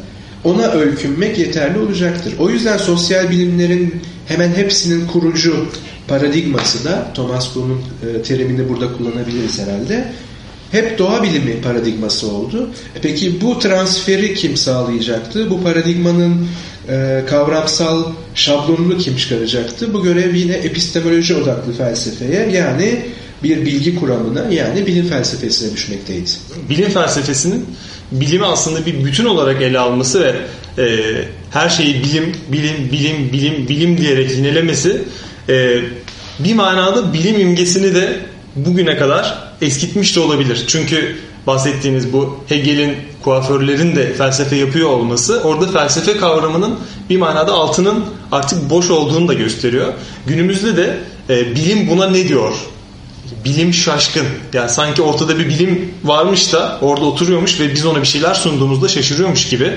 ona 0.45 0.71
öykünmek 0.73 1.39
yeterli 1.39 1.79
olacaktır. 1.79 2.35
O 2.39 2.51
yüzden 2.51 2.77
sosyal 2.77 3.31
bilimlerin 3.31 3.95
hemen 4.27 4.55
hepsinin 4.55 5.07
kurucu 5.07 5.67
paradigması 6.09 6.85
da 6.85 7.11
Thomas 7.15 7.53
Kuhn'un 7.53 7.81
e, 8.19 8.23
terimini 8.23 8.69
burada 8.69 8.93
kullanabiliriz 8.93 9.59
herhalde. 9.59 10.13
Hep 10.73 10.99
doğa 10.99 11.23
bilimi 11.23 11.61
paradigması 11.61 12.29
oldu. 12.29 12.71
E 12.97 13.01
peki 13.03 13.41
bu 13.41 13.59
transferi 13.59 14.35
kim 14.35 14.57
sağlayacaktı? 14.57 15.51
Bu 15.51 15.63
paradigmanın 15.63 16.47
e, 16.89 17.23
kavramsal 17.31 18.05
şablonunu 18.35 18.99
kim 18.99 19.17
çıkaracaktı? 19.17 19.95
Bu 19.95 20.03
görev 20.03 20.35
yine 20.35 20.53
epistemoloji 20.53 21.35
odaklı 21.35 21.73
felsefeye 21.73 22.49
yani 22.53 23.03
bir 23.43 23.67
bilgi 23.67 23.97
kuramına 23.97 24.53
yani 24.53 24.87
bilim 24.87 25.07
felsefesine 25.07 25.73
düşmekteydi. 25.73 26.31
Bilim 26.69 26.91
felsefesinin 26.91 27.67
bilimi 28.13 28.47
aslında 28.47 28.87
bir 28.87 29.05
bütün 29.05 29.25
olarak 29.25 29.63
ele 29.63 29.79
alması 29.79 30.21
ve 30.21 30.35
e, 30.83 30.99
her 31.51 31.69
şeyi 31.69 32.03
bilim, 32.03 32.37
bilim, 32.53 32.93
bilim, 32.93 33.33
bilim, 33.33 33.69
bilim 33.69 33.99
diyerek 33.99 34.31
yinelemesi 34.31 35.03
e, 35.49 35.81
bir 36.39 36.55
manada 36.55 37.13
bilim 37.13 37.41
imgesini 37.41 37.95
de 37.95 38.21
bugüne 38.57 38.97
kadar 38.97 39.39
eskitmiş 39.63 40.17
de 40.17 40.21
olabilir. 40.21 40.65
Çünkü 40.67 41.17
bahsettiğiniz 41.47 42.13
bu 42.13 42.41
Hegel'in 42.49 42.97
kuaförlerin 43.23 43.97
de 43.97 44.13
felsefe 44.15 44.57
yapıyor 44.57 44.89
olması 44.89 45.41
orada 45.43 45.67
felsefe 45.67 46.17
kavramının 46.17 46.79
bir 47.11 47.17
manada 47.17 47.53
altının 47.53 48.05
artık 48.33 48.71
boş 48.71 48.91
olduğunu 48.91 49.29
da 49.29 49.35
gösteriyor. 49.35 49.93
Günümüzde 50.27 50.77
de 50.77 50.97
e, 51.31 51.55
bilim 51.55 51.89
buna 51.89 52.07
ne 52.11 52.29
diyor 52.29 52.53
bilim 53.45 53.75
şaşkın. 53.75 54.27
Yani 54.53 54.71
sanki 54.71 55.03
ortada 55.03 55.39
bir 55.39 55.49
bilim 55.49 55.95
varmış 56.05 56.53
da 56.53 56.79
orada 56.83 57.05
oturuyormuş 57.05 57.61
ve 57.61 57.75
biz 57.75 57.87
ona 57.87 58.03
bir 58.03 58.07
şeyler 58.07 58.35
sunduğumuzda 58.35 58.89
şaşırıyormuş 58.89 59.49
gibi. 59.49 59.73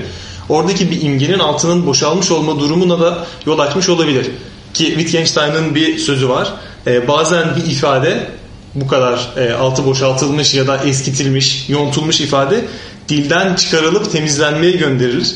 Oradaki 0.48 0.90
bir 0.90 1.02
imgenin 1.02 1.38
altının 1.38 1.86
boşalmış 1.86 2.30
olma 2.30 2.60
durumuna 2.60 3.00
da 3.00 3.26
yol 3.46 3.58
açmış 3.58 3.88
olabilir. 3.88 4.26
Ki 4.74 4.84
Wittgenstein'ın 4.84 5.74
bir 5.74 5.98
sözü 5.98 6.28
var. 6.28 6.52
Ee, 6.86 7.08
bazen 7.08 7.56
bir 7.56 7.70
ifade 7.70 8.26
bu 8.74 8.86
kadar 8.86 9.28
e, 9.36 9.52
altı 9.52 9.86
boşaltılmış 9.86 10.54
ya 10.54 10.66
da 10.66 10.76
eskitilmiş, 10.76 11.68
yontulmuş 11.68 12.20
ifade 12.20 12.64
dilden 13.08 13.54
çıkarılıp 13.54 14.12
temizlenmeye 14.12 14.72
gönderilir. 14.72 15.34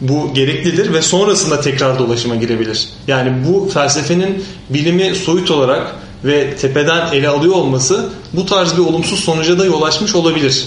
Bu 0.00 0.34
gereklidir 0.34 0.92
ve 0.92 1.02
sonrasında 1.02 1.60
tekrar 1.60 1.98
dolaşıma 1.98 2.36
girebilir. 2.36 2.88
Yani 3.06 3.32
bu 3.48 3.70
felsefenin 3.74 4.44
bilimi 4.70 5.14
soyut 5.14 5.50
olarak 5.50 5.94
ve 6.24 6.56
tepeden 6.56 7.12
ele 7.12 7.28
alıyor 7.28 7.54
olması 7.54 8.08
bu 8.32 8.46
tarz 8.46 8.76
bir 8.76 8.82
olumsuz 8.82 9.20
sonuca 9.20 9.58
da 9.58 9.64
yol 9.64 9.82
açmış 9.82 10.14
olabilir. 10.14 10.64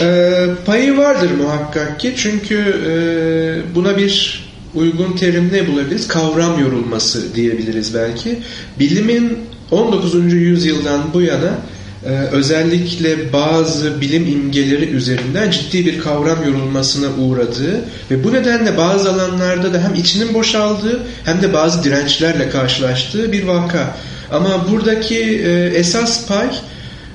E, 0.00 0.30
payı 0.66 0.98
vardır 0.98 1.30
muhakkak 1.30 2.00
ki 2.00 2.14
çünkü 2.16 2.56
e, 2.86 3.74
buna 3.74 3.96
bir 3.96 4.44
uygun 4.74 5.12
terim 5.12 5.50
ne 5.52 5.68
bulabiliriz? 5.68 6.08
Kavram 6.08 6.60
yorulması 6.60 7.34
diyebiliriz 7.34 7.94
belki. 7.94 8.38
Bilimin 8.78 9.38
19. 9.70 10.32
yüzyıldan 10.32 11.00
bu 11.14 11.22
yana 11.22 11.58
e, 12.04 12.10
özellikle 12.10 13.32
bazı 13.32 14.00
bilim 14.00 14.26
imgeleri 14.26 14.84
üzerinden 14.84 15.50
ciddi 15.50 15.86
bir 15.86 15.98
kavram 15.98 16.44
yorulmasına 16.46 17.06
uğradığı 17.18 17.84
ve 18.10 18.24
bu 18.24 18.32
nedenle 18.32 18.76
bazı 18.76 19.10
alanlarda 19.10 19.74
da 19.74 19.82
hem 19.82 19.94
içinin 19.94 20.34
boşaldığı 20.34 21.00
hem 21.24 21.42
de 21.42 21.52
bazı 21.52 21.84
dirençlerle 21.84 22.50
karşılaştığı 22.50 23.32
bir 23.32 23.44
vaka. 23.44 23.96
Ama 24.32 24.66
buradaki 24.70 25.18
e, 25.18 25.72
esas 25.74 26.26
pay 26.26 26.48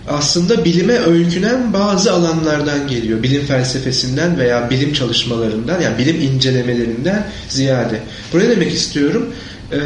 aslında 0.07 0.65
bilime 0.65 0.93
öykünen 0.93 1.73
bazı 1.73 2.13
alanlardan 2.13 2.87
geliyor. 2.87 3.23
Bilim 3.23 3.45
felsefesinden 3.45 4.37
veya 4.37 4.69
bilim 4.69 4.93
çalışmalarından 4.93 5.81
yani 5.81 5.97
bilim 5.97 6.21
incelemelerinden 6.21 7.27
ziyade. 7.49 7.99
Bu 8.33 8.39
ne 8.39 8.49
demek 8.49 8.73
istiyorum? 8.73 9.33
Ee, 9.71 9.77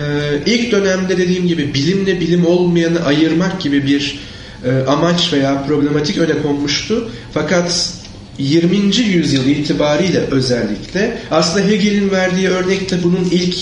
ilk 0.45 0.71
dönemde 0.71 1.17
dediğim 1.17 1.48
gibi 1.48 1.74
bilimle 1.74 2.19
bilim 2.19 2.45
olmayanı 2.45 3.05
ayırmak 3.05 3.62
gibi 3.62 3.88
bir 3.88 4.19
e, 4.65 4.71
amaç 4.88 5.33
veya 5.33 5.63
problematik 5.67 6.17
öne 6.17 6.41
konmuştu. 6.41 7.09
Fakat 7.33 7.93
20. 8.38 8.95
yüzyıl 8.98 9.45
itibariyle 9.45 10.19
özellikle 10.19 11.17
aslında 11.31 11.67
Hegel'in 11.67 12.12
verdiği 12.12 12.50
örnek 12.50 12.91
de 12.91 13.03
bunun 13.03 13.27
ilk 13.31 13.55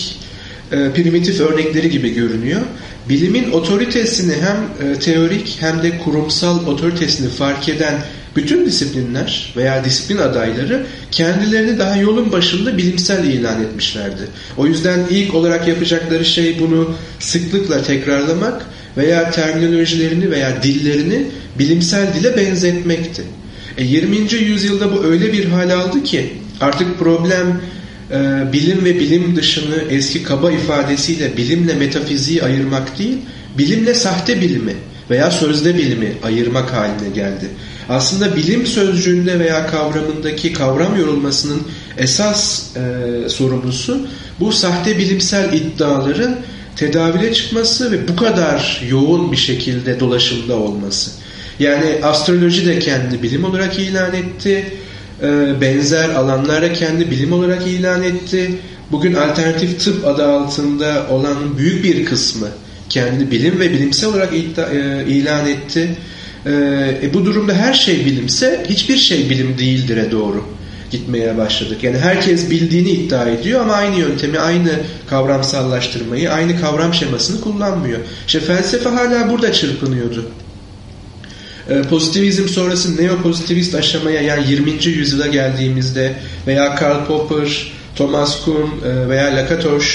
e, 0.72 0.92
primitif 0.92 1.40
örnekleri 1.40 1.90
gibi 1.90 2.14
görünüyor. 2.14 2.62
Bilimin 3.10 3.52
otoritesini 3.52 4.34
hem 4.34 4.90
e, 4.90 5.00
teorik 5.00 5.58
hem 5.60 5.84
de 5.84 5.98
kurumsal 5.98 6.68
otoritesini 6.68 7.30
fark 7.30 7.70
eden 7.70 8.04
bütün 8.36 8.66
disiplinler 8.66 9.54
veya 9.58 9.86
disiplin 9.86 10.18
adayları 10.18 10.86
kendilerini 11.12 11.80
daha 11.80 11.96
yolun 11.96 12.32
başında 12.32 12.78
bilimsel 12.78 13.24
ilan 13.24 13.64
etmişlerdi. 13.64 14.22
O 14.58 14.68
yüzden 14.68 15.00
ilk 15.10 15.34
olarak 15.36 15.68
yapacakları 15.68 16.26
şey 16.26 16.60
bunu 16.60 16.96
sıklıkla 17.20 17.84
tekrarlamak 17.84 18.66
veya 18.98 19.32
terminolojilerini 19.32 20.32
veya 20.32 20.64
dillerini 20.64 21.28
bilimsel 21.60 22.14
dile 22.14 22.38
benzetmekti. 22.38 23.24
E, 23.78 23.84
20. 23.84 24.34
yüzyılda 24.34 24.92
bu 24.92 25.04
öyle 25.04 25.34
bir 25.34 25.46
hal 25.46 25.70
aldı 25.70 26.04
ki 26.04 26.34
artık 26.62 27.00
problem 27.00 27.62
e, 28.12 28.54
bilim 28.54 28.86
ve 28.86 29.00
bilim 29.00 29.36
dışını 29.36 29.76
eski 29.90 30.24
kaba 30.24 30.52
ifadesiyle 30.52 31.38
bilimle 31.38 31.74
metafiziği 31.74 32.44
ayırmak 32.44 33.00
değil, 33.00 33.18
bilimle 33.58 33.94
sahte 33.94 34.42
bilimi 34.42 34.74
veya 35.10 35.32
sözde 35.32 35.78
bilimi 35.78 36.14
ayırmak 36.24 36.74
haline 36.74 37.10
geldi. 37.16 37.48
Aslında 37.90 38.36
bilim 38.36 38.68
sözcüğünde 38.68 39.40
veya 39.40 39.68
kavramındaki 39.68 40.54
kavram 40.54 41.00
yorulmasının 41.00 41.62
esas 41.98 42.64
e, 42.76 43.30
sorumlusu 43.30 44.08
bu 44.40 44.52
sahte 44.52 44.98
bilimsel 44.98 45.54
iddiaların 45.54 46.36
tedavile 46.76 47.34
çıkması 47.34 47.92
ve 47.92 48.08
bu 48.08 48.16
kadar 48.16 48.82
yoğun 48.90 49.32
bir 49.32 49.38
şekilde 49.38 50.00
dolaşımda 50.00 50.56
olması. 50.56 51.12
Yani 51.60 52.00
astroloji 52.04 52.66
de 52.66 52.80
kendi 52.80 53.24
bilim 53.24 53.44
olarak 53.44 53.80
ilan 53.80 54.14
etti 54.14 54.66
benzer 55.62 56.10
alanlara 56.10 56.74
kendi 56.74 57.12
bilim 57.12 57.34
olarak 57.34 57.68
ilan 57.68 58.04
etti. 58.04 58.52
Bugün 58.92 59.14
alternatif 59.14 59.84
tıp 59.84 60.08
adı 60.08 60.28
altında 60.28 61.08
olan 61.10 61.58
büyük 61.58 61.84
bir 61.84 62.06
kısmı 62.06 62.48
kendi 62.90 63.32
bilim 63.32 63.60
ve 63.60 63.72
bilimsel 63.72 64.10
olarak 64.10 64.34
e, 64.34 65.06
ilan 65.08 65.48
etti. 65.48 65.96
E, 66.46 66.52
e, 67.04 67.14
bu 67.14 67.26
durumda 67.26 67.54
her 67.54 67.74
şey 67.74 68.06
bilimse 68.06 68.66
hiçbir 68.70 68.98
şey 68.98 69.30
bilim 69.30 69.58
değildir'e 69.58 70.12
doğru 70.12 70.44
gitmeye 70.92 71.38
başladık. 71.38 71.84
Yani 71.84 71.98
herkes 71.98 72.50
bildiğini 72.50 72.90
iddia 72.90 73.30
ediyor 73.30 73.62
ama 73.62 73.74
aynı 73.74 74.00
yöntemi, 74.00 74.40
aynı 74.40 74.70
kavramsallaştırmayı, 75.10 76.32
aynı 76.32 76.62
kavram 76.62 76.94
şemasını 76.94 77.42
kullanmıyor. 77.42 78.00
İşte 78.28 78.40
felsefe 78.40 78.90
hala 78.90 79.30
burada 79.30 79.54
çırpınıyordu. 79.54 80.32
Ee, 81.70 81.82
pozitivizm 81.82 82.48
sonrası 82.48 83.04
neopozitivist 83.04 83.76
aşamaya 83.76 84.22
yani 84.22 84.52
20. 84.52 84.72
yüzyıla 84.86 85.28
geldiğimizde 85.28 86.14
veya 86.48 86.76
Karl 86.76 87.06
Popper, 87.06 87.72
Thomas 87.96 88.46
Kuhn 88.46 88.70
e, 88.86 89.10
veya 89.10 89.36
Lakatos 89.36 89.86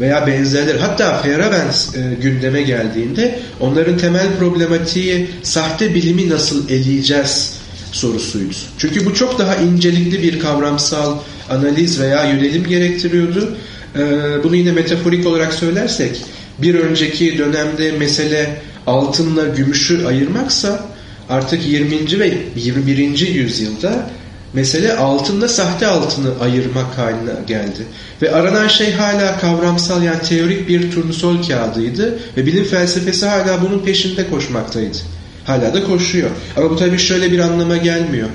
veya 0.00 0.26
benzerleri 0.26 0.78
hatta 0.78 1.22
Feyerabend 1.22 1.72
e, 1.94 2.22
gündeme 2.22 2.62
geldiğinde 2.62 3.38
onların 3.60 3.98
temel 3.98 4.26
problematiği 4.38 5.28
sahte 5.42 5.94
bilimi 5.94 6.28
nasıl 6.28 6.70
eleyeceğiz 6.70 7.54
sorusuydu. 7.92 8.54
Çünkü 8.78 9.06
bu 9.06 9.14
çok 9.14 9.38
daha 9.38 9.56
incelikli 9.56 10.22
bir 10.22 10.38
kavramsal 10.38 11.18
analiz 11.50 12.00
veya 12.00 12.24
yönelim 12.24 12.64
gerektiriyordu. 12.64 13.56
Ee, 13.96 14.00
bunu 14.44 14.56
yine 14.56 14.72
metaforik 14.72 15.26
olarak 15.26 15.54
söylersek 15.54 16.22
bir 16.58 16.74
önceki 16.74 17.38
dönemde 17.38 17.92
mesele 17.92 18.62
altınla 18.86 19.44
gümüşü 19.46 20.06
ayırmaksa 20.06 20.95
artık 21.30 21.66
20. 21.66 22.20
ve 22.20 22.38
21. 22.56 23.28
yüzyılda 23.28 24.10
mesele 24.52 24.96
altında 24.96 25.48
sahte 25.48 25.86
altını 25.86 26.28
ayırmak 26.40 26.98
haline 26.98 27.30
geldi. 27.46 27.86
Ve 28.22 28.32
aranan 28.32 28.68
şey 28.68 28.92
hala 28.92 29.38
kavramsal 29.38 30.02
yani 30.02 30.22
teorik 30.22 30.68
bir 30.68 30.90
turnusol 30.90 31.42
kağıdıydı 31.42 32.18
ve 32.36 32.46
bilim 32.46 32.64
felsefesi 32.64 33.26
hala 33.26 33.62
bunun 33.62 33.78
peşinde 33.78 34.30
koşmaktaydı. 34.30 34.98
Hala 35.44 35.74
da 35.74 35.84
koşuyor. 35.84 36.30
Ama 36.56 36.70
bu 36.70 36.76
tabii 36.76 36.98
şöyle 36.98 37.32
bir 37.32 37.38
anlama 37.38 37.76
gelmiyor. 37.76 38.28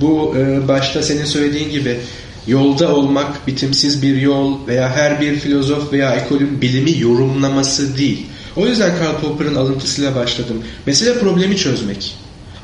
Bu 0.00 0.34
e, 0.38 0.68
başta 0.68 1.02
senin 1.02 1.24
söylediğin 1.24 1.70
gibi 1.70 1.96
yolda 2.46 2.94
olmak 2.94 3.46
bitimsiz 3.46 4.02
bir 4.02 4.16
yol 4.16 4.66
veya 4.66 4.96
her 4.96 5.20
bir 5.20 5.38
filozof 5.38 5.92
veya 5.92 6.12
ekolün 6.12 6.60
bilimi 6.60 6.98
yorumlaması 6.98 7.98
değil. 7.98 8.26
O 8.56 8.66
yüzden 8.66 8.98
Karl 8.98 9.20
Popper'ın 9.20 9.54
alıntısıyla 9.54 10.14
başladım. 10.14 10.62
Mesele 10.86 11.18
problemi 11.18 11.56
çözmek. 11.56 12.16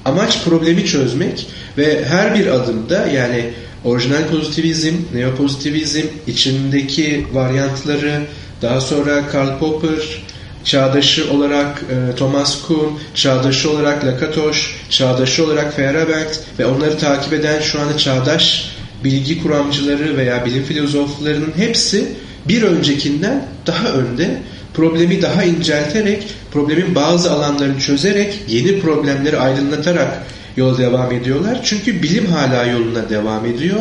Amaç 0.04 0.44
problemi 0.44 0.86
çözmek 0.86 1.46
ve 1.78 2.04
her 2.04 2.34
bir 2.34 2.46
adımda 2.46 3.06
yani 3.06 3.50
orijinal 3.84 4.28
pozitivizm, 4.30 4.94
neopozitivizm, 5.14 6.06
içindeki 6.26 7.26
varyantları, 7.32 8.22
daha 8.62 8.80
sonra 8.80 9.28
Karl 9.28 9.58
Popper, 9.58 10.22
çağdaşı 10.64 11.32
olarak 11.32 11.82
e, 11.90 12.16
Thomas 12.16 12.62
Kuhn, 12.62 12.98
çağdaşı 13.14 13.70
olarak 13.70 14.04
Lakatos, 14.04 14.66
çağdaşı 14.90 15.44
olarak 15.44 15.76
Feyerabend 15.76 16.28
ve 16.58 16.66
onları 16.66 16.98
takip 16.98 17.32
eden 17.32 17.60
şu 17.60 17.80
anda 17.80 17.98
çağdaş 17.98 18.70
bilgi 19.04 19.42
kuramcıları 19.42 20.16
veya 20.16 20.46
bilim 20.46 20.64
filozoflarının 20.64 21.52
hepsi 21.56 22.08
bir 22.48 22.62
öncekinden 22.62 23.46
daha 23.66 23.88
önde 23.88 24.42
problemi 24.74 25.22
daha 25.22 25.44
incelterek, 25.44 26.26
problemin 26.52 26.94
bazı 26.94 27.32
alanlarını 27.32 27.80
çözerek, 27.80 28.40
yeni 28.48 28.80
problemleri 28.80 29.38
aydınlatarak 29.38 30.22
yola 30.56 30.78
devam 30.78 31.12
ediyorlar. 31.12 31.60
Çünkü 31.64 32.02
bilim 32.02 32.26
hala 32.26 32.66
yoluna 32.66 33.10
devam 33.10 33.46
ediyor 33.46 33.80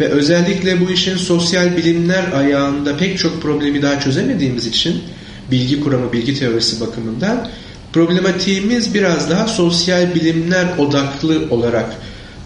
ve 0.00 0.08
özellikle 0.08 0.80
bu 0.80 0.90
işin 0.90 1.16
sosyal 1.16 1.76
bilimler 1.76 2.24
ayağında 2.32 2.96
pek 2.96 3.18
çok 3.18 3.42
problemi 3.42 3.82
daha 3.82 4.00
çözemediğimiz 4.00 4.66
için 4.66 5.02
bilgi 5.50 5.80
kuramı, 5.80 6.12
bilgi 6.12 6.38
teorisi 6.38 6.80
bakımından 6.80 7.48
problematiğimiz 7.92 8.94
biraz 8.94 9.30
daha 9.30 9.48
sosyal 9.48 10.14
bilimler 10.14 10.66
odaklı 10.78 11.42
olarak 11.50 11.94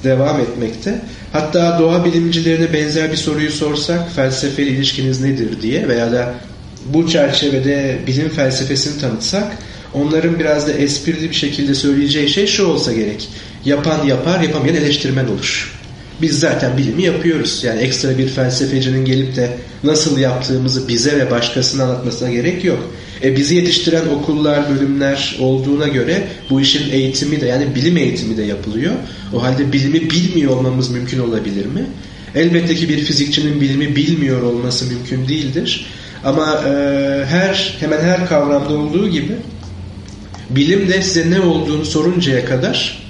devam 0.04 0.40
etmekte. 0.40 1.02
Hatta 1.32 1.76
doğa 1.78 2.04
bilimcilerine 2.04 2.72
benzer 2.72 3.12
bir 3.12 3.16
soruyu 3.16 3.50
sorsak 3.50 4.12
felsefe 4.16 4.62
ilişkiniz 4.62 5.20
nedir 5.20 5.62
diye 5.62 5.88
veya 5.88 6.12
da 6.12 6.34
bu 6.86 7.08
çerçevede 7.08 7.98
bilim 8.06 8.28
felsefesini 8.28 9.00
tanıtsak 9.00 9.58
onların 9.94 10.38
biraz 10.38 10.68
da 10.68 10.72
esprili 10.72 11.30
bir 11.30 11.34
şekilde 11.34 11.74
söyleyeceği 11.74 12.28
şey 12.28 12.46
şu 12.46 12.66
olsa 12.66 12.92
gerek. 12.92 13.28
Yapan 13.64 14.06
yapar, 14.06 14.40
yapamayan 14.40 14.76
eleştirmen 14.76 15.26
olur. 15.26 15.80
Biz 16.22 16.38
zaten 16.38 16.78
bilimi 16.78 17.02
yapıyoruz. 17.02 17.64
Yani 17.64 17.80
ekstra 17.80 18.18
bir 18.18 18.28
felsefecinin 18.28 19.04
gelip 19.04 19.36
de 19.36 19.50
nasıl 19.84 20.18
yaptığımızı 20.18 20.88
bize 20.88 21.18
ve 21.18 21.30
başkasına 21.30 21.84
anlatmasına 21.84 22.30
gerek 22.30 22.64
yok. 22.64 22.90
E 23.24 23.36
bizi 23.36 23.54
yetiştiren 23.54 24.06
okullar, 24.06 24.70
bölümler 24.70 25.36
olduğuna 25.40 25.88
göre 25.88 26.26
bu 26.50 26.60
işin 26.60 26.90
eğitimi 26.92 27.40
de 27.40 27.46
yani 27.46 27.74
bilim 27.74 27.96
eğitimi 27.96 28.36
de 28.36 28.42
yapılıyor. 28.42 28.92
O 29.34 29.42
halde 29.42 29.72
bilimi 29.72 30.10
bilmiyor 30.10 30.50
olmamız 30.50 30.90
mümkün 30.90 31.18
olabilir 31.18 31.66
mi? 31.66 31.86
Elbette 32.34 32.74
ki 32.74 32.88
bir 32.88 32.98
fizikçinin 32.98 33.60
bilimi 33.60 33.96
bilmiyor 33.96 34.42
olması 34.42 34.84
mümkün 34.84 35.28
değildir. 35.28 35.86
Ama 36.24 36.60
e, 36.66 36.70
her 37.28 37.76
hemen 37.80 38.00
her 38.00 38.28
kavramda 38.28 38.74
olduğu 38.74 39.08
gibi 39.08 39.32
bilim 40.50 40.88
de 40.88 41.02
size 41.02 41.30
ne 41.30 41.40
olduğunu 41.40 41.84
soruncaya 41.84 42.44
kadar 42.44 43.02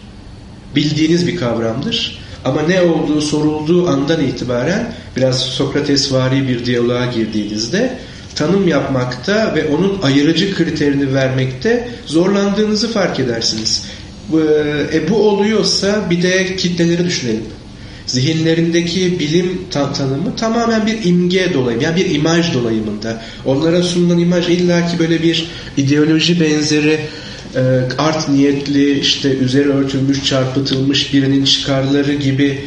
bildiğiniz 0.76 1.26
bir 1.26 1.36
kavramdır. 1.36 2.20
Ama 2.44 2.62
ne 2.62 2.82
olduğu 2.82 3.20
sorulduğu 3.20 3.88
andan 3.88 4.20
itibaren 4.20 4.92
biraz 5.16 5.40
Sokratesvari 5.40 6.48
bir 6.48 6.64
diyaloğa 6.64 7.06
girdiğinizde 7.06 7.98
tanım 8.34 8.68
yapmakta 8.68 9.54
ve 9.54 9.68
onun 9.68 10.02
ayırıcı 10.02 10.54
kriterini 10.54 11.14
vermekte 11.14 11.88
zorlandığınızı 12.06 12.92
fark 12.92 13.20
edersiniz. 13.20 13.84
E, 14.92 15.10
bu 15.10 15.28
oluyorsa 15.28 16.10
bir 16.10 16.22
de 16.22 16.56
kitleleri 16.56 17.04
düşünelim 17.04 17.44
zihinlerindeki 18.12 19.18
bilim 19.18 19.58
tanımı 19.70 20.36
tamamen 20.36 20.86
bir 20.86 21.04
imge 21.04 21.54
dolayı, 21.54 21.80
yani 21.80 21.96
bir 21.96 22.14
imaj 22.14 22.54
dolayımında. 22.54 23.22
Onlara 23.44 23.82
sunulan 23.82 24.18
imaj 24.18 24.48
illaki 24.48 24.98
böyle 24.98 25.22
bir 25.22 25.46
ideoloji 25.76 26.40
benzeri 26.40 27.00
e, 27.56 27.60
art 27.98 28.28
niyetli 28.28 29.00
işte 29.00 29.28
üzeri 29.28 29.68
örtülmüş 29.68 30.24
çarpıtılmış 30.24 31.14
birinin 31.14 31.44
çıkarları 31.44 32.14
gibi 32.14 32.58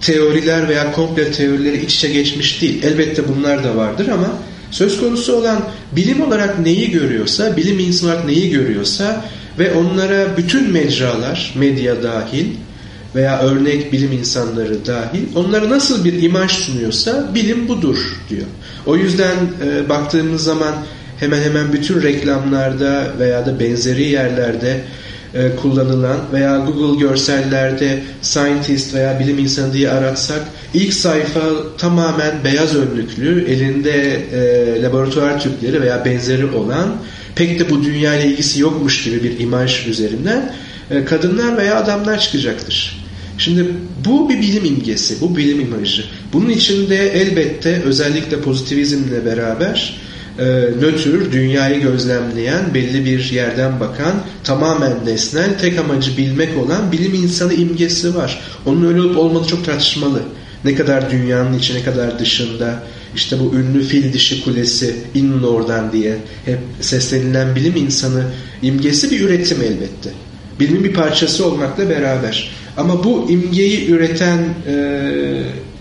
teoriler 0.00 0.68
veya 0.68 0.92
komple 0.92 1.32
teorileri 1.32 1.84
iç 1.84 1.94
içe 1.94 2.08
geçmiş 2.08 2.62
değil. 2.62 2.82
Elbette 2.82 3.22
bunlar 3.28 3.64
da 3.64 3.76
vardır 3.76 4.08
ama 4.08 4.28
söz 4.70 5.00
konusu 5.00 5.36
olan 5.36 5.64
bilim 5.92 6.20
olarak 6.20 6.58
neyi 6.58 6.90
görüyorsa, 6.90 7.56
bilim 7.56 7.78
insan 7.78 8.08
olarak 8.08 8.24
neyi 8.24 8.50
görüyorsa 8.50 9.24
ve 9.58 9.72
onlara 9.72 10.36
bütün 10.36 10.72
mecralar, 10.72 11.54
medya 11.56 12.02
dahil, 12.02 12.46
veya 13.14 13.40
örnek 13.40 13.92
bilim 13.92 14.12
insanları 14.12 14.86
dahil 14.86 15.22
onlara 15.34 15.70
nasıl 15.70 16.04
bir 16.04 16.22
imaj 16.22 16.50
sunuyorsa 16.50 17.34
bilim 17.34 17.68
budur 17.68 18.20
diyor. 18.30 18.46
O 18.86 18.96
yüzden 18.96 19.36
e, 19.66 19.88
baktığımız 19.88 20.44
zaman 20.44 20.74
hemen 21.20 21.42
hemen 21.42 21.72
bütün 21.72 22.02
reklamlarda 22.02 23.12
veya 23.18 23.46
da 23.46 23.60
benzeri 23.60 24.02
yerlerde 24.02 24.80
e, 25.34 25.56
kullanılan 25.56 26.18
veya 26.32 26.58
Google 26.58 27.00
görsellerde 27.00 27.98
scientist 28.22 28.94
veya 28.94 29.20
bilim 29.20 29.38
insanı 29.38 29.72
diye 29.72 29.90
aratsak 29.90 30.40
ilk 30.74 30.94
sayfa 30.94 31.40
tamamen 31.78 32.44
beyaz 32.44 32.76
önlüklü 32.76 33.44
elinde 33.48 34.20
e, 34.32 34.82
laboratuvar 34.82 35.40
tüpleri 35.40 35.82
veya 35.82 36.04
benzeri 36.04 36.46
olan 36.46 36.96
pek 37.34 37.60
de 37.60 37.70
bu 37.70 37.84
dünya 37.84 38.14
ile 38.14 38.26
ilgisi 38.26 38.60
yokmuş 38.60 39.04
gibi 39.04 39.22
bir 39.22 39.38
imaj 39.38 39.86
üzerinden 39.86 40.52
e, 40.90 41.04
kadınlar 41.04 41.56
veya 41.56 41.76
adamlar 41.76 42.20
çıkacaktır. 42.20 43.03
Şimdi 43.38 43.66
bu 44.04 44.28
bir 44.28 44.38
bilim 44.38 44.64
imgesi, 44.64 45.20
bu 45.20 45.36
bilim 45.36 45.60
imajı. 45.60 46.04
Bunun 46.32 46.50
içinde 46.50 46.96
elbette 46.96 47.82
özellikle 47.84 48.40
pozitivizmle 48.40 49.24
beraber 49.24 50.04
e, 50.38 50.44
nötr, 50.80 51.32
dünyayı 51.32 51.80
gözlemleyen, 51.80 52.74
belli 52.74 53.04
bir 53.04 53.32
yerden 53.32 53.80
bakan, 53.80 54.14
tamamen 54.44 55.06
nesnel, 55.06 55.58
tek 55.58 55.78
amacı 55.78 56.16
bilmek 56.16 56.58
olan 56.58 56.92
bilim 56.92 57.14
insanı 57.14 57.54
imgesi 57.54 58.14
var. 58.14 58.40
Onun 58.66 58.86
öyle 58.86 59.00
olup 59.00 59.18
olmadığı 59.18 59.48
çok 59.48 59.64
tartışmalı. 59.64 60.22
Ne 60.64 60.74
kadar 60.74 61.10
dünyanın 61.10 61.58
içi, 61.58 61.74
ne 61.74 61.82
kadar 61.82 62.18
dışında. 62.18 62.82
İşte 63.14 63.36
bu 63.40 63.54
ünlü 63.54 63.82
fil 63.84 64.12
dişi 64.12 64.44
kulesi, 64.44 64.96
inin 65.14 65.42
oradan 65.42 65.92
diye 65.92 66.16
hep 66.44 66.58
seslenilen 66.80 67.54
bilim 67.54 67.76
insanı 67.76 68.24
imgesi 68.62 69.10
bir 69.10 69.20
üretim 69.20 69.62
elbette. 69.62 70.10
Bilimin 70.60 70.84
bir 70.84 70.92
parçası 70.92 71.46
olmakla 71.46 71.88
beraber. 71.88 72.50
Ama 72.76 73.04
bu 73.04 73.30
imgeyi 73.30 73.88
üreten 73.88 74.38
e, 74.66 74.74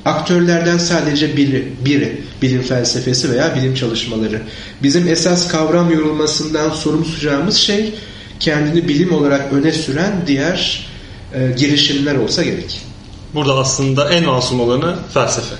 aktörlerden 0.05 0.77
sadece 0.77 1.37
biri, 1.37 1.67
biri 1.85 2.21
bilim 2.41 2.61
felsefesi 2.61 3.31
veya 3.31 3.55
bilim 3.55 3.75
çalışmaları. 3.75 4.41
Bizim 4.83 5.07
esas 5.07 5.47
kavram 5.47 5.91
yorulmasından 5.91 6.69
sorumsuzacağımız 6.69 7.55
şey 7.55 7.93
kendini 8.39 8.87
bilim 8.87 9.13
olarak 9.13 9.53
öne 9.53 9.71
süren 9.71 10.13
diğer 10.27 10.87
e, 11.33 11.51
girişimler 11.57 12.15
olsa 12.15 12.43
gerek. 12.43 12.81
Burada 13.33 13.53
aslında 13.55 14.13
en 14.13 14.25
masum 14.25 14.59
olanı 14.59 14.95
felsefe. 15.13 15.55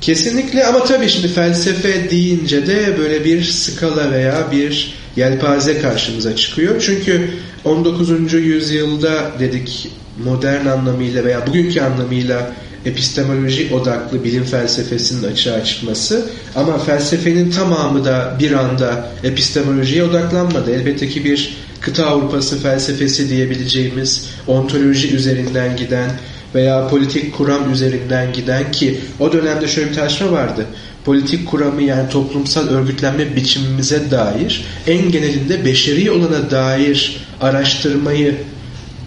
Kesinlikle 0.00 0.66
ama 0.66 0.84
tabii 0.84 1.08
şimdi 1.08 1.28
felsefe 1.28 2.10
deyince 2.10 2.66
de 2.66 2.98
böyle 2.98 3.24
bir 3.24 3.42
skala 3.42 4.10
veya 4.12 4.52
bir 4.52 4.94
yelpaze 5.16 5.80
karşımıza 5.80 6.36
çıkıyor. 6.36 6.82
Çünkü 6.86 7.30
19. 7.64 8.32
yüzyılda 8.32 9.30
dedik 9.38 9.90
modern 10.24 10.66
anlamıyla 10.66 11.24
veya 11.24 11.46
bugünkü 11.46 11.80
anlamıyla 11.80 12.52
epistemoloji 12.86 13.74
odaklı 13.74 14.24
bilim 14.24 14.44
felsefesinin 14.44 15.32
açığa 15.32 15.64
çıkması 15.64 16.26
ama 16.56 16.78
felsefenin 16.78 17.50
tamamı 17.50 18.04
da 18.04 18.36
bir 18.40 18.52
anda 18.52 19.08
epistemolojiye 19.24 20.04
odaklanmadı. 20.04 20.70
Elbette 20.70 21.08
ki 21.08 21.24
bir 21.24 21.56
kıta 21.80 22.06
Avrupası 22.06 22.62
felsefesi 22.62 23.28
diyebileceğimiz 23.28 24.28
ontoloji 24.46 25.14
üzerinden 25.16 25.76
giden 25.76 26.10
veya 26.54 26.88
politik 26.88 27.34
kuram 27.36 27.72
üzerinden 27.72 28.32
giden 28.32 28.72
ki 28.72 29.00
o 29.20 29.32
dönemde 29.32 29.68
şöyle 29.68 29.90
bir 29.90 29.94
tartışma 29.94 30.32
vardı. 30.32 30.66
Politik 31.04 31.48
kuramı 31.48 31.82
yani 31.82 32.08
toplumsal 32.08 32.68
örgütlenme 32.68 33.36
biçimimize 33.36 34.10
dair 34.10 34.64
en 34.86 35.10
genelinde 35.10 35.64
beşeri 35.64 36.10
olana 36.10 36.50
dair 36.50 37.16
araştırmayı 37.40 38.34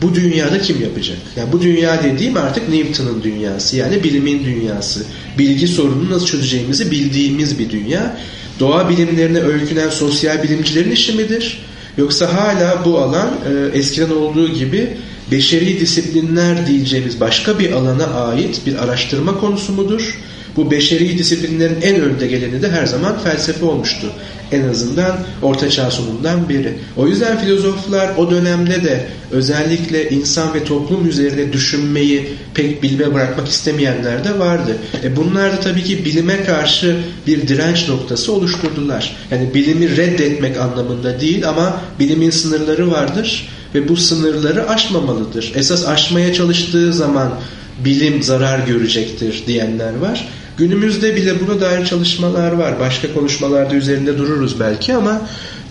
bu 0.04 0.16
dünyada 0.16 0.62
kim 0.62 0.82
yapacak? 0.82 1.18
Yani 1.36 1.52
bu 1.52 1.62
dünya 1.62 2.04
dediğim 2.04 2.38
artık 2.38 2.70
Newton'un 2.70 3.24
dünyası 3.24 3.76
yani 3.76 4.04
bilimin 4.04 4.46
dünyası. 4.46 5.06
Bilgi 5.38 5.68
sorununu 5.68 6.10
nasıl 6.10 6.26
çözeceğimizi 6.26 6.92
bildiğimiz 6.92 7.60
bir 7.60 7.70
dünya. 7.70 8.18
Doğa 8.60 8.90
bilimlerine 8.90 9.40
öykünen 9.40 9.90
sosyal 9.90 10.44
bilimcilerin 10.44 10.92
işi 10.92 11.14
midir? 11.14 11.66
Yoksa 11.98 12.34
hala 12.34 12.86
bu 12.86 13.00
alan 13.00 13.28
e, 13.28 13.78
eskiden 13.78 14.10
olduğu 14.10 14.50
gibi 14.50 14.98
beşeri 15.32 15.80
disiplinler 15.80 16.68
diyeceğimiz 16.68 17.20
başka 17.20 17.60
bir 17.60 17.72
alana 17.72 18.06
ait 18.06 18.62
bir 18.66 18.84
araştırma 18.84 19.40
konusu 19.40 19.74
mudur? 19.74 20.18
Bu 20.56 20.72
beşeri 20.72 21.18
disiplinlerin 21.18 21.82
en 21.82 22.02
önde 22.02 22.28
geleni 22.28 22.62
de 22.62 22.72
her 22.72 22.86
zaman 22.86 23.20
felsefe 23.20 23.66
olmuştu. 23.66 24.14
En 24.52 24.70
azından 24.70 25.18
Orta 25.42 25.70
Çağ 25.70 25.92
sonundan 25.92 26.50
beri. 26.50 26.74
O 26.98 27.08
yüzden 27.08 27.40
filozoflar 27.40 28.16
o 28.18 28.32
dönemde 28.32 28.84
de 28.84 29.08
özellikle 29.32 30.10
insan 30.10 30.54
ve 30.54 30.64
toplum 30.64 31.10
üzerine 31.10 31.54
düşünmeyi 31.54 32.30
pek 32.54 32.84
bilme 32.84 33.14
bırakmak 33.14 33.48
istemeyenler 33.48 34.24
de 34.24 34.40
vardı. 34.40 34.78
E 35.04 35.16
bunlar 35.16 35.52
da 35.52 35.60
tabii 35.60 35.84
ki 35.84 36.06
bilime 36.06 36.44
karşı 36.44 36.98
bir 37.28 37.48
direnç 37.48 37.90
noktası 37.90 38.34
oluşturdular. 38.34 39.16
Yani 39.32 39.54
bilimi 39.54 39.98
reddetmek 39.98 40.58
anlamında 40.58 41.22
değil 41.22 41.50
ama 41.50 41.82
bilimin 42.00 42.30
sınırları 42.30 42.92
vardır 42.92 43.50
ve 43.76 43.90
bu 43.90 43.98
sınırları 43.98 44.70
aşmamalıdır. 44.70 45.52
Esas 45.56 45.88
aşmaya 45.88 46.34
çalıştığı 46.34 46.94
zaman 46.94 47.40
bilim 47.86 48.24
zarar 48.24 48.60
görecektir 48.68 49.44
diyenler 49.48 49.96
var. 49.96 50.28
Günümüzde 50.58 51.16
bile 51.16 51.48
buna 51.48 51.62
dair 51.62 51.86
çalışmalar 51.86 52.52
var. 52.52 52.80
Başka 52.80 53.14
konuşmalarda 53.14 53.76
üzerinde 53.76 54.18
dururuz 54.18 54.60
belki 54.60 54.94
ama 54.94 55.22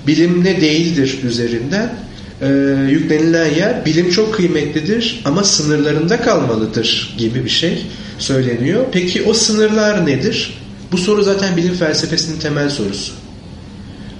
bilim 0.06 0.44
ne 0.44 0.60
değildir 0.60 1.18
üzerinden 1.24 1.94
e, 2.42 2.48
yüklenilen 2.90 3.54
yer 3.54 3.84
bilim 3.84 4.10
çok 4.10 4.34
kıymetlidir 4.34 5.20
ama 5.24 5.44
sınırlarında 5.44 6.20
kalmalıdır 6.20 7.14
gibi 7.18 7.44
bir 7.44 7.50
şey 7.50 7.86
söyleniyor. 8.18 8.84
Peki 8.92 9.22
o 9.22 9.34
sınırlar 9.34 10.06
nedir? 10.06 10.54
Bu 10.92 10.98
soru 10.98 11.22
zaten 11.22 11.56
bilim 11.56 11.74
felsefesinin 11.74 12.38
temel 12.38 12.70
sorusu. 12.70 13.12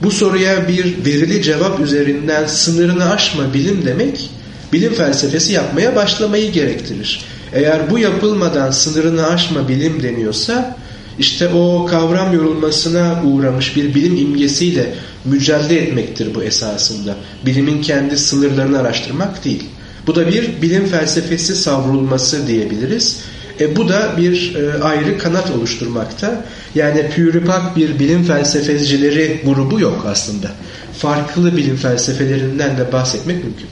Bu 0.03 0.11
soruya 0.11 0.68
bir 0.68 1.05
verili 1.07 1.42
cevap 1.42 1.81
üzerinden 1.81 2.46
sınırını 2.46 3.11
aşma 3.11 3.55
bilim 3.55 3.85
demek 3.87 4.31
bilim 4.72 4.94
felsefesi 4.94 5.53
yapmaya 5.53 5.96
başlamayı 5.96 6.53
gerektirir. 6.53 7.20
Eğer 7.55 7.91
bu 7.91 7.99
yapılmadan 7.99 8.71
sınırını 8.71 9.27
aşma 9.27 9.69
bilim 9.69 10.03
deniyorsa 10.03 10.77
işte 11.19 11.49
o 11.49 11.87
kavram 11.87 12.35
yorulmasına 12.35 13.23
uğramış 13.25 13.77
bir 13.77 13.95
bilim 13.95 14.17
imgesiyle 14.17 14.95
mücadele 15.25 15.79
etmektir 15.79 16.35
bu 16.35 16.43
esasında. 16.43 17.17
Bilimin 17.47 17.83
kendi 17.83 18.19
sınırlarını 18.19 18.79
araştırmak 18.79 19.45
değil. 19.45 19.65
Bu 20.07 20.15
da 20.15 20.29
bir 20.29 20.62
bilim 20.62 20.87
felsefesi 20.87 21.55
savrulması 21.55 22.47
diyebiliriz. 22.47 23.21
E, 23.61 23.77
bu 23.77 23.88
da 23.88 24.17
bir 24.17 24.55
e, 24.55 24.83
ayrı 24.83 25.19
kanat 25.19 25.51
oluşturmakta. 25.51 26.45
Yani 26.75 27.11
pürüpak 27.11 27.77
bir 27.77 27.99
bilim 27.99 28.25
felsefecileri 28.25 29.41
grubu 29.45 29.81
yok 29.81 30.07
aslında. 30.09 30.51
Farklı 30.99 31.57
bilim 31.57 31.77
felsefelerinden 31.77 32.79
de 32.79 32.93
bahsetmek 32.93 33.37
mümkün. 33.45 33.69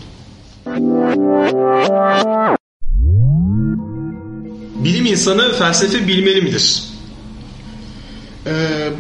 Bilim 4.85 5.07
insanı 5.07 5.53
felsefe 5.53 6.09
bilmeli 6.09 6.43
midir? 6.43 6.83
Ee, 8.47 8.51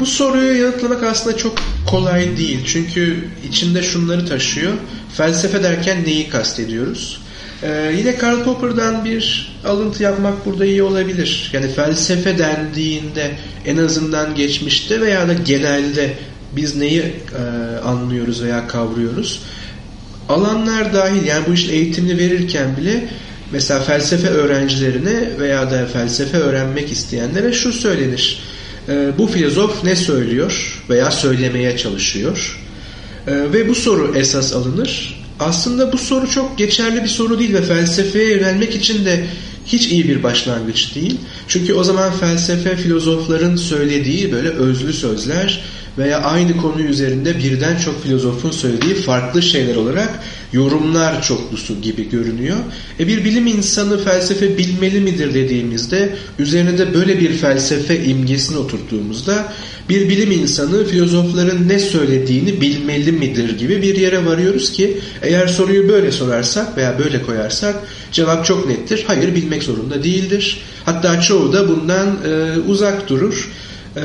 bu 0.01 0.07
soruyu 0.07 0.63
yanıtlamak 0.63 1.03
aslında 1.03 1.37
çok 1.37 1.59
kolay 1.87 2.37
değil. 2.37 2.61
Çünkü 2.67 3.29
içinde 3.49 3.83
şunları 3.83 4.27
taşıyor. 4.27 4.73
Felsefe 5.17 5.63
derken 5.63 6.05
neyi 6.07 6.29
kastediyoruz? 6.29 7.21
Ee, 7.63 7.95
yine 7.99 8.17
Karl 8.17 8.45
Popper'dan 8.45 9.05
bir 9.05 9.53
alıntı 9.65 10.03
yapmak 10.03 10.47
burada 10.47 10.65
iyi 10.65 10.83
olabilir. 10.83 11.51
Yani 11.53 11.69
felsefe 11.69 12.39
dendiğinde 12.39 13.31
en 13.67 13.77
azından 13.77 14.35
geçmişte 14.35 15.01
veya 15.01 15.29
da 15.29 15.33
genelde 15.33 16.15
biz 16.57 16.77
neyi 16.77 17.01
e, 17.03 17.79
anlıyoruz 17.85 18.43
veya 18.43 18.69
kavruyoruz? 18.69 19.43
Alanlar 20.29 20.93
dahil 20.93 21.27
yani 21.27 21.45
bu 21.49 21.53
işte 21.55 21.73
eğitimini 21.73 22.19
verirken 22.19 22.77
bile 22.77 23.09
mesela 23.53 23.81
felsefe 23.81 24.29
öğrencilerine 24.29 25.31
veya 25.41 25.71
da 25.71 25.87
felsefe 25.87 26.37
öğrenmek 26.37 26.93
isteyenlere 26.93 27.53
şu 27.53 27.73
söylenir. 27.73 28.43
E, 28.89 29.19
bu 29.19 29.27
filozof 29.27 29.85
ne 29.85 29.97
söylüyor 29.97 30.83
veya 30.91 31.11
söylemeye 31.11 31.77
çalışıyor? 31.77 32.61
E, 33.27 33.33
ve 33.33 33.69
bu 33.69 33.75
soru 33.75 34.15
esas 34.17 34.53
alınır. 34.53 35.21
Aslında 35.41 35.93
bu 35.93 35.99
soru 35.99 36.31
çok 36.31 36.59
geçerli 36.59 37.03
bir 37.03 37.09
soru 37.09 37.39
değil 37.39 37.55
ve 37.55 37.63
felsefeye 37.63 38.31
yönelmek 38.31 38.75
için 38.77 39.05
de 39.05 39.27
hiç 39.67 39.87
iyi 39.87 40.09
bir 40.09 40.23
başlangıç 40.23 40.95
değil. 40.95 41.17
Çünkü 41.49 41.75
o 41.75 41.85
zaman 41.85 42.13
felsefe 42.13 42.77
filozofların 42.77 43.57
söylediği 43.57 44.33
böyle 44.33 44.49
özlü 44.49 44.93
sözler 44.93 45.61
veya 45.99 46.23
aynı 46.23 46.57
konu 46.57 46.83
üzerinde 46.83 47.39
birden 47.39 47.77
çok 47.77 48.03
filozofun 48.03 48.51
söylediği 48.51 48.95
farklı 48.95 49.43
şeyler 49.43 49.77
olarak 49.77 50.21
yorumlar 50.53 51.23
çoklusu 51.23 51.81
gibi 51.81 52.11
görünüyor. 52.11 52.57
E 53.01 53.07
bir 53.07 53.25
bilim 53.25 53.47
insanı 53.47 54.05
felsefe 54.05 54.59
bilmeli 54.59 55.01
midir 55.01 55.35
dediğimizde 55.35 56.17
üzerine 56.39 56.79
de 56.79 56.95
böyle 56.95 57.21
bir 57.21 57.33
felsefe 57.33 58.05
imgesini 58.05 58.59
oturttuğumuzda 58.59 59.53
bir 59.89 60.09
bilim 60.09 60.31
insanı 60.31 60.87
filozofların 60.87 61.69
ne 61.69 61.79
söylediğini 61.79 62.61
bilmeli 62.61 63.13
midir 63.13 63.59
gibi 63.59 63.83
bir 63.83 63.97
yere 63.97 64.27
varıyoruz 64.27 64.73
ki 64.73 65.01
eğer 65.23 65.47
soruyu 65.47 65.89
böyle 65.89 66.13
sorarsak 66.13 66.77
veya 66.77 66.99
böyle 66.99 67.23
koyarsak 67.23 67.77
cevap 68.13 68.45
çok 68.45 68.69
nettir. 68.69 69.05
Hayır 69.07 69.35
bilmek 69.35 69.63
zorunda 69.63 70.05
değildir. 70.05 70.61
Hatta 70.85 71.21
çoğu 71.21 71.53
da 71.53 71.69
bundan 71.69 72.09
e, 72.09 72.59
uzak 72.69 73.09
durur 73.09 73.51
e, 73.97 74.03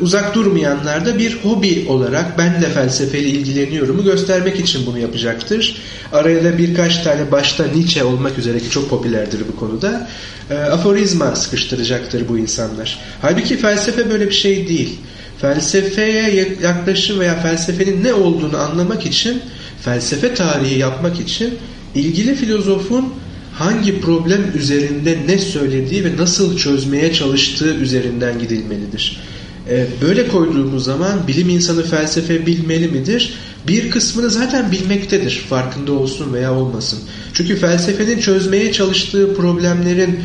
uzak 0.00 0.34
durmayanlar 0.34 1.06
da 1.06 1.18
bir 1.18 1.38
hobi 1.42 1.86
olarak 1.88 2.38
ben 2.38 2.62
de 2.62 2.68
felsefeyle 2.68 3.28
ilgileniyorumu 3.28 4.04
göstermek 4.04 4.60
için 4.60 4.86
bunu 4.86 4.98
yapacaktır. 4.98 5.82
Araya 6.12 6.44
da 6.44 6.58
birkaç 6.58 7.02
tane 7.02 7.32
başta 7.32 7.64
Nietzsche 7.66 8.04
olmak 8.04 8.38
üzere 8.38 8.58
ki 8.58 8.70
çok 8.70 8.90
popülerdir 8.90 9.40
bu 9.52 9.56
konuda 9.56 10.08
e, 10.50 10.54
aforizma 10.54 11.36
sıkıştıracaktır 11.36 12.28
bu 12.28 12.38
insanlar. 12.38 12.98
Halbuki 13.22 13.56
felsefe 13.56 14.10
böyle 14.10 14.26
bir 14.26 14.34
şey 14.34 14.68
değil. 14.68 14.98
Felsefeye 15.40 16.56
yaklaşım 16.62 17.20
veya 17.20 17.40
felsefenin 17.40 18.04
ne 18.04 18.14
olduğunu 18.14 18.58
anlamak 18.58 19.06
için 19.06 19.42
felsefe 19.82 20.34
tarihi 20.34 20.78
yapmak 20.78 21.20
için 21.20 21.54
ilgili 21.94 22.34
filozofun 22.34 23.14
hangi 23.52 24.00
problem 24.00 24.42
üzerinde 24.54 25.18
ne 25.26 25.38
söylediği 25.38 26.04
ve 26.04 26.16
nasıl 26.16 26.56
çözmeye 26.56 27.12
çalıştığı 27.12 27.74
üzerinden 27.74 28.38
gidilmelidir. 28.38 29.20
Ee, 29.68 29.86
böyle 30.02 30.28
koyduğumuz 30.28 30.84
zaman 30.84 31.28
bilim 31.28 31.48
insanı 31.48 31.82
felsefe 31.84 32.46
bilmeli 32.46 32.88
midir? 32.88 33.34
Bir 33.68 33.90
kısmını 33.90 34.30
zaten 34.30 34.72
bilmektedir 34.72 35.44
farkında 35.48 35.92
olsun 35.92 36.32
veya 36.32 36.54
olmasın. 36.54 36.98
Çünkü 37.34 37.56
felsefenin 37.56 38.20
çözmeye 38.20 38.72
çalıştığı 38.72 39.36
problemlerin 39.36 40.20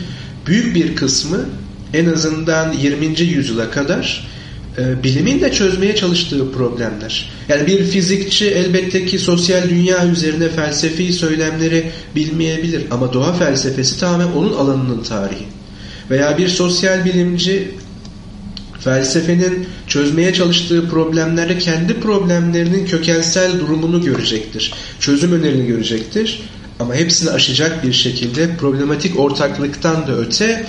büyük 0.47 0.75
bir 0.75 0.95
kısmı 0.95 1.45
en 1.93 2.05
azından 2.05 2.73
20. 2.73 3.05
yüzyıla 3.21 3.71
kadar 3.71 4.27
e, 4.77 5.03
bilimin 5.03 5.41
de 5.41 5.51
çözmeye 5.51 5.95
çalıştığı 5.95 6.51
problemler. 6.51 7.29
Yani 7.49 7.67
bir 7.67 7.83
fizikçi 7.83 8.49
elbette 8.49 9.05
ki 9.05 9.19
sosyal 9.19 9.69
dünya 9.69 10.07
üzerine 10.07 10.49
felsefi 10.49 11.13
söylemleri 11.13 11.91
bilmeyebilir 12.15 12.83
ama 12.91 13.13
doğa 13.13 13.33
felsefesi 13.33 13.99
tamamen 13.99 14.27
onun 14.27 14.53
alanının 14.53 15.03
tarihi. 15.03 15.45
Veya 16.09 16.37
bir 16.37 16.47
sosyal 16.47 17.05
bilimci 17.05 17.71
felsefenin 18.79 19.67
çözmeye 19.87 20.33
çalıştığı 20.33 20.89
problemlerde 20.89 21.57
kendi 21.57 21.99
problemlerinin 21.99 22.85
kökensel 22.85 23.59
durumunu 23.59 24.01
görecektir. 24.01 24.73
Çözüm 24.99 25.31
önerini 25.31 25.67
görecektir. 25.67 26.41
Ama 26.79 26.95
hepsini 26.95 27.29
aşacak 27.29 27.83
bir 27.83 27.93
şekilde 27.93 28.55
problematik 28.57 29.19
ortaklıktan 29.19 30.07
da 30.07 30.17
öte 30.17 30.65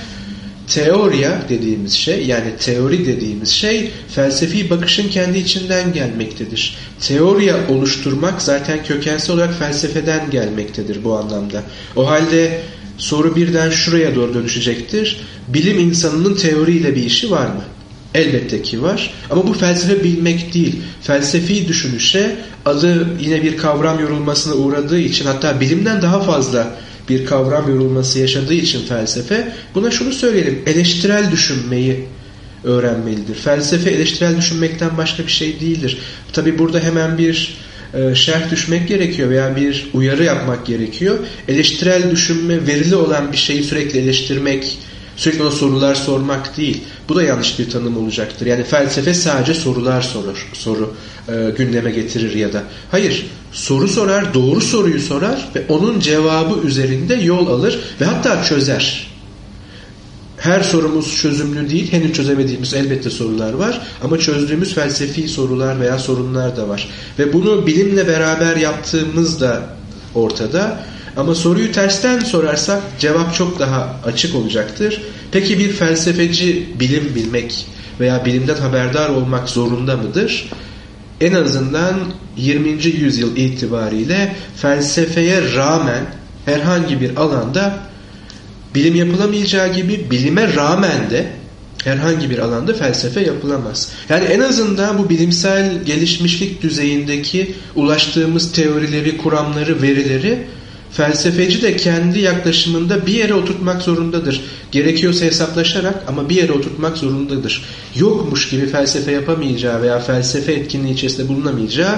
teoriya 0.68 1.42
dediğimiz 1.48 1.92
şey 1.92 2.26
yani 2.26 2.56
teori 2.60 3.06
dediğimiz 3.06 3.48
şey 3.48 3.90
felsefi 4.08 4.70
bakışın 4.70 5.08
kendi 5.08 5.38
içinden 5.38 5.92
gelmektedir. 5.92 6.76
Teoriya 7.00 7.56
oluşturmak 7.68 8.42
zaten 8.42 8.84
kökensel 8.84 9.36
olarak 9.36 9.58
felsefeden 9.58 10.30
gelmektedir 10.30 11.04
bu 11.04 11.16
anlamda. 11.16 11.62
O 11.96 12.10
halde 12.10 12.60
soru 12.98 13.36
birden 13.36 13.70
şuraya 13.70 14.14
doğru 14.14 14.34
dönüşecektir. 14.34 15.20
Bilim 15.48 15.78
insanının 15.78 16.34
teoriyle 16.34 16.96
bir 16.96 17.04
işi 17.04 17.30
var 17.30 17.46
mı? 17.46 17.62
Elbette 18.14 18.62
ki 18.62 18.82
var. 18.82 19.14
Ama 19.30 19.46
bu 19.46 19.52
felsefe 19.52 20.04
bilmek 20.04 20.54
değil. 20.54 20.76
Felsefi 21.02 21.68
düşünüşe 21.68 22.36
adı 22.64 23.08
yine 23.20 23.42
bir 23.42 23.56
kavram 23.56 24.00
yorulmasına 24.00 24.54
uğradığı 24.54 24.98
için 24.98 25.24
hatta 25.24 25.60
bilimden 25.60 26.02
daha 26.02 26.20
fazla 26.20 26.76
bir 27.08 27.26
kavram 27.26 27.68
yorulması 27.68 28.18
yaşadığı 28.18 28.54
için 28.54 28.86
felsefe 28.86 29.52
buna 29.74 29.90
şunu 29.90 30.12
söyleyelim 30.12 30.62
eleştirel 30.66 31.30
düşünmeyi 31.30 32.04
öğrenmelidir. 32.64 33.34
Felsefe 33.34 33.90
eleştirel 33.90 34.36
düşünmekten 34.36 34.96
başka 34.96 35.22
bir 35.22 35.32
şey 35.32 35.60
değildir. 35.60 35.98
Tabi 36.32 36.58
burada 36.58 36.80
hemen 36.80 37.18
bir 37.18 37.58
e, 37.94 38.14
şerh 38.14 38.50
düşmek 38.50 38.88
gerekiyor 38.88 39.30
veya 39.30 39.56
bir 39.56 39.90
uyarı 39.94 40.24
yapmak 40.24 40.66
gerekiyor. 40.66 41.18
Eleştirel 41.48 42.10
düşünme 42.10 42.66
verili 42.66 42.96
olan 42.96 43.32
bir 43.32 43.36
şeyi 43.36 43.64
sürekli 43.64 43.98
eleştirmek, 43.98 44.78
sürekli 45.18 45.42
ona 45.42 45.50
sorular 45.50 45.94
sormak 45.94 46.56
değil. 46.56 46.84
Bu 47.08 47.16
da 47.16 47.22
yanlış 47.22 47.58
bir 47.58 47.70
tanım 47.70 47.96
olacaktır. 47.96 48.46
Yani 48.46 48.64
felsefe 48.64 49.14
sadece 49.14 49.54
sorular 49.54 50.02
sorur, 50.02 50.48
soru 50.52 50.94
e, 51.28 51.50
gündeme 51.58 51.90
getirir 51.90 52.34
ya 52.34 52.52
da. 52.52 52.62
Hayır, 52.90 53.26
soru 53.52 53.88
sorar, 53.88 54.34
doğru 54.34 54.60
soruyu 54.60 55.00
sorar 55.00 55.48
ve 55.54 55.64
onun 55.68 56.00
cevabı 56.00 56.66
üzerinde 56.66 57.14
yol 57.14 57.46
alır 57.46 57.78
ve 58.00 58.04
hatta 58.04 58.44
çözer. 58.44 59.08
Her 60.36 60.60
sorumuz 60.60 61.16
çözümlü 61.16 61.70
değil. 61.70 61.92
Henüz 61.92 62.12
çözemediğimiz 62.12 62.74
elbette 62.74 63.10
sorular 63.10 63.52
var. 63.52 63.80
Ama 64.02 64.18
çözdüğümüz 64.18 64.74
felsefi 64.74 65.28
sorular 65.28 65.80
veya 65.80 65.98
sorunlar 65.98 66.56
da 66.56 66.68
var. 66.68 66.88
Ve 67.18 67.32
bunu 67.32 67.66
bilimle 67.66 68.08
beraber 68.08 68.56
yaptığımız 68.56 69.40
da 69.40 69.62
ortada. 70.14 70.80
Ama 71.18 71.34
soruyu 71.34 71.72
tersten 71.72 72.18
sorarsak 72.18 72.82
cevap 72.98 73.34
çok 73.34 73.58
daha 73.58 73.96
açık 74.04 74.34
olacaktır. 74.34 75.02
Peki 75.32 75.58
bir 75.58 75.72
felsefeci 75.72 76.68
bilim 76.80 77.14
bilmek 77.14 77.66
veya 78.00 78.24
bilimden 78.24 78.54
haberdar 78.54 79.08
olmak 79.08 79.48
zorunda 79.48 79.96
mıdır? 79.96 80.50
En 81.20 81.34
azından 81.34 81.94
20. 82.36 82.68
yüzyıl 82.84 83.36
itibariyle 83.36 84.36
felsefeye 84.56 85.54
rağmen 85.54 86.04
herhangi 86.44 87.00
bir 87.00 87.16
alanda 87.16 87.78
bilim 88.74 88.94
yapılamayacağı 88.94 89.74
gibi 89.74 90.10
bilime 90.10 90.54
rağmen 90.54 91.10
de 91.10 91.26
herhangi 91.84 92.30
bir 92.30 92.38
alanda 92.38 92.74
felsefe 92.74 93.20
yapılamaz. 93.20 93.90
Yani 94.08 94.24
en 94.24 94.40
azından 94.40 94.98
bu 94.98 95.08
bilimsel 95.08 95.84
gelişmişlik 95.84 96.62
düzeyindeki 96.62 97.54
ulaştığımız 97.74 98.52
teorileri, 98.52 99.16
kuramları, 99.16 99.82
verileri 99.82 100.46
felsefeci 100.90 101.62
de 101.62 101.76
kendi 101.76 102.20
yaklaşımında 102.20 103.06
bir 103.06 103.14
yere 103.14 103.34
oturtmak 103.34 103.82
zorundadır. 103.82 104.40
Gerekiyorsa 104.72 105.24
hesaplaşarak 105.24 106.04
ama 106.08 106.28
bir 106.28 106.34
yere 106.34 106.52
oturtmak 106.52 106.96
zorundadır. 106.96 107.64
Yokmuş 107.96 108.48
gibi 108.48 108.66
felsefe 108.66 109.12
yapamayacağı 109.12 109.82
veya 109.82 109.98
felsefe 109.98 110.52
etkinliği 110.52 110.94
içerisinde 110.94 111.28
bulunamayacağı 111.28 111.96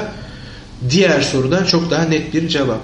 diğer 0.91 1.21
sorudan 1.23 1.65
çok 1.65 1.91
daha 1.91 2.03
net 2.03 2.35
bir 2.35 2.49
cevap. 2.49 2.83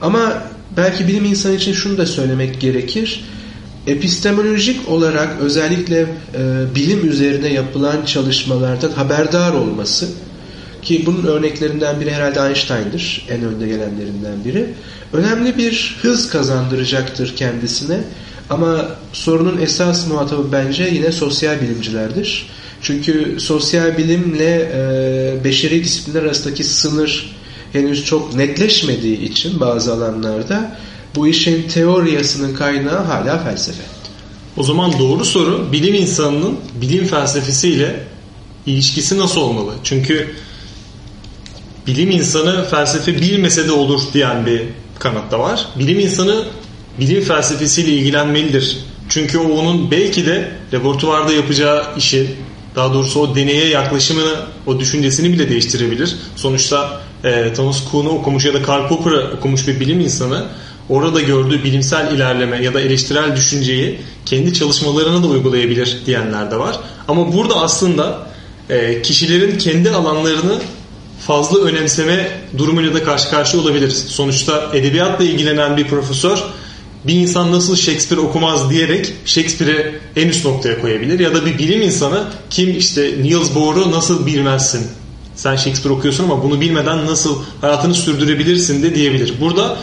Ama 0.00 0.42
belki 0.76 1.08
bilim 1.08 1.24
insanı 1.24 1.54
için 1.54 1.72
şunu 1.72 1.98
da 1.98 2.06
söylemek 2.06 2.60
gerekir. 2.60 3.24
Epistemolojik 3.86 4.88
olarak 4.88 5.28
özellikle 5.40 6.00
e, 6.00 6.06
bilim 6.74 7.10
üzerine 7.10 7.52
yapılan 7.52 8.04
çalışmalardan 8.04 8.90
haberdar 8.90 9.52
olması 9.52 10.08
ki 10.86 11.06
bunun 11.06 11.26
örneklerinden 11.26 12.00
biri 12.00 12.12
herhalde 12.12 12.40
Einstein'dır. 12.48 13.26
En 13.30 13.42
önde 13.42 13.66
gelenlerinden 13.66 14.44
biri. 14.44 14.66
Önemli 15.12 15.56
bir 15.58 15.96
hız 16.02 16.30
kazandıracaktır 16.30 17.36
kendisine. 17.36 18.00
Ama 18.50 18.88
sorunun 19.12 19.60
esas 19.60 20.06
muhatabı 20.08 20.52
bence 20.52 20.90
yine 20.92 21.12
sosyal 21.12 21.60
bilimcilerdir. 21.60 22.46
Çünkü 22.82 23.36
sosyal 23.40 23.98
bilimle 23.98 24.70
e, 24.74 25.44
beşeri 25.44 25.84
disiplinler 25.84 26.22
arasındaki 26.22 26.64
sınır 26.64 27.36
henüz 27.72 28.04
çok 28.04 28.34
netleşmediği 28.34 29.20
için 29.20 29.60
bazı 29.60 29.92
alanlarda 29.92 30.76
bu 31.14 31.28
işin 31.28 31.68
teoriyasının 31.68 32.54
kaynağı 32.54 33.04
hala 33.04 33.38
felsefe. 33.38 33.82
O 34.56 34.62
zaman 34.62 34.98
doğru 34.98 35.24
soru 35.24 35.72
bilim 35.72 35.94
insanının 35.94 36.56
bilim 36.80 37.06
felsefesiyle 37.06 38.00
ilişkisi 38.66 39.18
nasıl 39.18 39.40
olmalı? 39.40 39.72
Çünkü 39.84 40.34
bilim 41.86 42.10
insanı 42.10 42.68
felsefe 42.70 43.14
bilmese 43.20 43.68
de 43.68 43.72
olur 43.72 44.00
diyen 44.14 44.46
bir 44.46 44.62
kanat 44.98 45.30
da 45.30 45.38
var. 45.38 45.66
Bilim 45.78 45.98
insanı 45.98 46.44
bilim 47.00 47.22
felsefesiyle 47.22 47.92
ilgilenmelidir. 47.92 48.78
Çünkü 49.08 49.38
o 49.38 49.52
onun 49.52 49.90
belki 49.90 50.26
de 50.26 50.50
laboratuvarda 50.72 51.32
yapacağı 51.32 51.84
işi 51.96 52.26
daha 52.76 52.94
doğrusu 52.94 53.20
o 53.20 53.34
deneye 53.34 53.68
yaklaşımını, 53.68 54.34
o 54.66 54.80
düşüncesini 54.80 55.32
bile 55.32 55.48
değiştirebilir. 55.50 56.16
Sonuçta 56.36 57.00
e, 57.24 57.52
Thomas 57.54 57.90
Kuhn'u 57.90 58.08
okumuş 58.08 58.44
ya 58.44 58.54
da 58.54 58.62
Karl 58.62 58.88
Popper'ı 58.88 59.30
okumuş 59.36 59.68
bir 59.68 59.80
bilim 59.80 60.00
insanı 60.00 60.46
orada 60.88 61.20
gördüğü 61.20 61.64
bilimsel 61.64 62.12
ilerleme 62.12 62.62
ya 62.62 62.74
da 62.74 62.80
eleştirel 62.80 63.36
düşünceyi 63.36 63.98
kendi 64.26 64.54
çalışmalarına 64.54 65.22
da 65.22 65.26
uygulayabilir 65.26 65.98
diyenler 66.06 66.50
de 66.50 66.58
var. 66.58 66.80
Ama 67.08 67.32
burada 67.32 67.54
aslında 67.60 68.26
e, 68.70 69.02
kişilerin 69.02 69.58
kendi 69.58 69.90
alanlarını 69.90 70.58
fazla 71.20 71.58
önemseme 71.58 72.30
durumuyla 72.58 72.94
da 72.94 73.04
karşı 73.04 73.30
karşıya 73.30 73.62
olabiliriz. 73.62 74.04
Sonuçta 74.08 74.70
edebiyatla 74.74 75.24
ilgilenen 75.24 75.76
bir 75.76 75.86
profesör 75.86 76.38
bir 77.06 77.14
insan 77.14 77.52
nasıl 77.52 77.76
Shakespeare 77.76 78.20
okumaz 78.20 78.70
diyerek 78.70 79.12
Shakespeare'i 79.24 79.94
en 80.16 80.28
üst 80.28 80.44
noktaya 80.44 80.80
koyabilir. 80.80 81.18
Ya 81.18 81.34
da 81.34 81.46
bir 81.46 81.58
bilim 81.58 81.82
insanı 81.82 82.24
kim 82.50 82.78
işte 82.78 83.14
Niels 83.22 83.54
Bohr'u 83.54 83.90
nasıl 83.90 84.26
bilmezsin? 84.26 84.86
Sen 85.34 85.56
Shakespeare 85.56 85.94
okuyorsun 85.94 86.24
ama 86.24 86.42
bunu 86.42 86.60
bilmeden 86.60 87.06
nasıl 87.06 87.38
hayatını 87.60 87.94
sürdürebilirsin 87.94 88.82
de 88.82 88.94
diyebilir. 88.94 89.34
Burada 89.40 89.76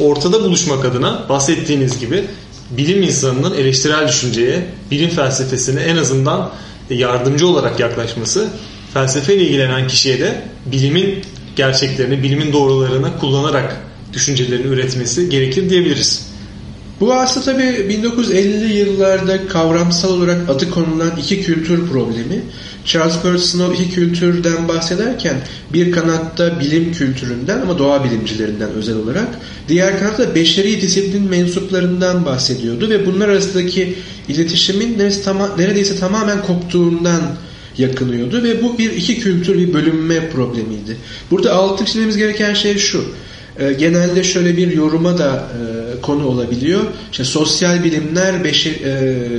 ortada 0.00 0.44
buluşmak 0.44 0.84
adına 0.84 1.26
bahsettiğiniz 1.28 2.00
gibi 2.00 2.24
bilim 2.70 3.02
insanının 3.02 3.54
eleştirel 3.54 4.08
düşünceye, 4.08 4.66
bilim 4.90 5.10
felsefesine 5.10 5.80
en 5.80 5.96
azından 5.96 6.50
yardımcı 6.90 7.46
olarak 7.46 7.80
yaklaşması 7.80 8.48
felsefeyle 8.94 9.42
ilgilenen 9.42 9.88
kişiye 9.88 10.20
de 10.20 10.42
bilimin 10.66 11.14
gerçeklerini, 11.56 12.22
bilimin 12.22 12.52
doğrularını 12.52 13.18
kullanarak 13.20 13.76
düşüncelerini 14.12 14.66
üretmesi 14.66 15.28
gerekir 15.28 15.70
diyebiliriz. 15.70 16.30
Bu 17.00 17.14
aslında 17.14 17.44
tabii 17.46 17.62
1950'li 17.62 18.72
yıllarda 18.72 19.46
kavramsal 19.46 20.10
olarak 20.10 20.50
adı 20.50 20.70
konulan 20.70 21.12
iki 21.22 21.42
kültür 21.42 21.88
problemi. 21.88 22.42
Charles 22.84 23.14
Burt 23.24 23.40
Snow 23.40 23.82
iki 23.82 23.94
kültürden 23.94 24.68
bahsederken 24.68 25.36
bir 25.72 25.92
kanatta 25.92 26.60
bilim 26.60 26.92
kültüründen 26.92 27.60
ama 27.60 27.78
doğa 27.78 28.04
bilimcilerinden 28.04 28.70
özel 28.70 28.96
olarak 28.96 29.28
diğer 29.68 29.98
kanatta 29.98 30.34
beşeri 30.34 30.80
disiplin 30.80 31.22
mensuplarından 31.22 32.24
bahsediyordu 32.24 32.90
ve 32.90 33.06
bunlar 33.06 33.28
arasındaki 33.28 33.96
iletişimin 34.28 34.98
neredeyse 35.58 35.98
tamamen 35.98 36.42
koptuğundan 36.42 37.22
yakınıyordu 37.80 38.42
ve 38.42 38.62
bu 38.62 38.78
bir 38.78 38.90
iki 38.90 39.20
kültür 39.20 39.58
bir 39.58 39.72
bölünme 39.72 40.30
problemiydi. 40.30 40.96
Burada 41.30 41.54
altı 41.54 41.84
çizmemiz 41.84 42.16
gereken 42.16 42.54
şey 42.54 42.78
şu. 42.78 43.04
E, 43.58 43.72
genelde 43.72 44.24
şöyle 44.24 44.56
bir 44.56 44.72
yoruma 44.72 45.18
da 45.18 45.34
e, 45.34 46.00
konu 46.00 46.26
olabiliyor. 46.26 46.80
İşte 47.12 47.24
sosyal 47.24 47.84
bilimler, 47.84 48.44
beşer, 48.44 48.72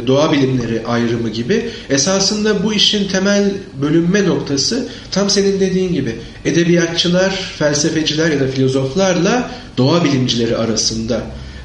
doğa 0.07 0.31
bilimleri 0.31 0.81
ayrımı 0.87 1.29
gibi. 1.29 1.69
Esasında 1.89 2.63
bu 2.63 2.73
işin 2.73 3.07
temel 3.07 3.51
bölünme 3.81 4.25
noktası 4.25 4.87
tam 5.11 5.29
senin 5.29 5.59
dediğin 5.59 5.93
gibi 5.93 6.15
edebiyatçılar, 6.45 7.53
felsefeciler 7.59 8.31
ya 8.31 8.39
da 8.39 8.47
filozoflarla 8.47 9.51
doğa 9.77 10.03
bilimcileri 10.03 10.57
arasında 10.57 11.21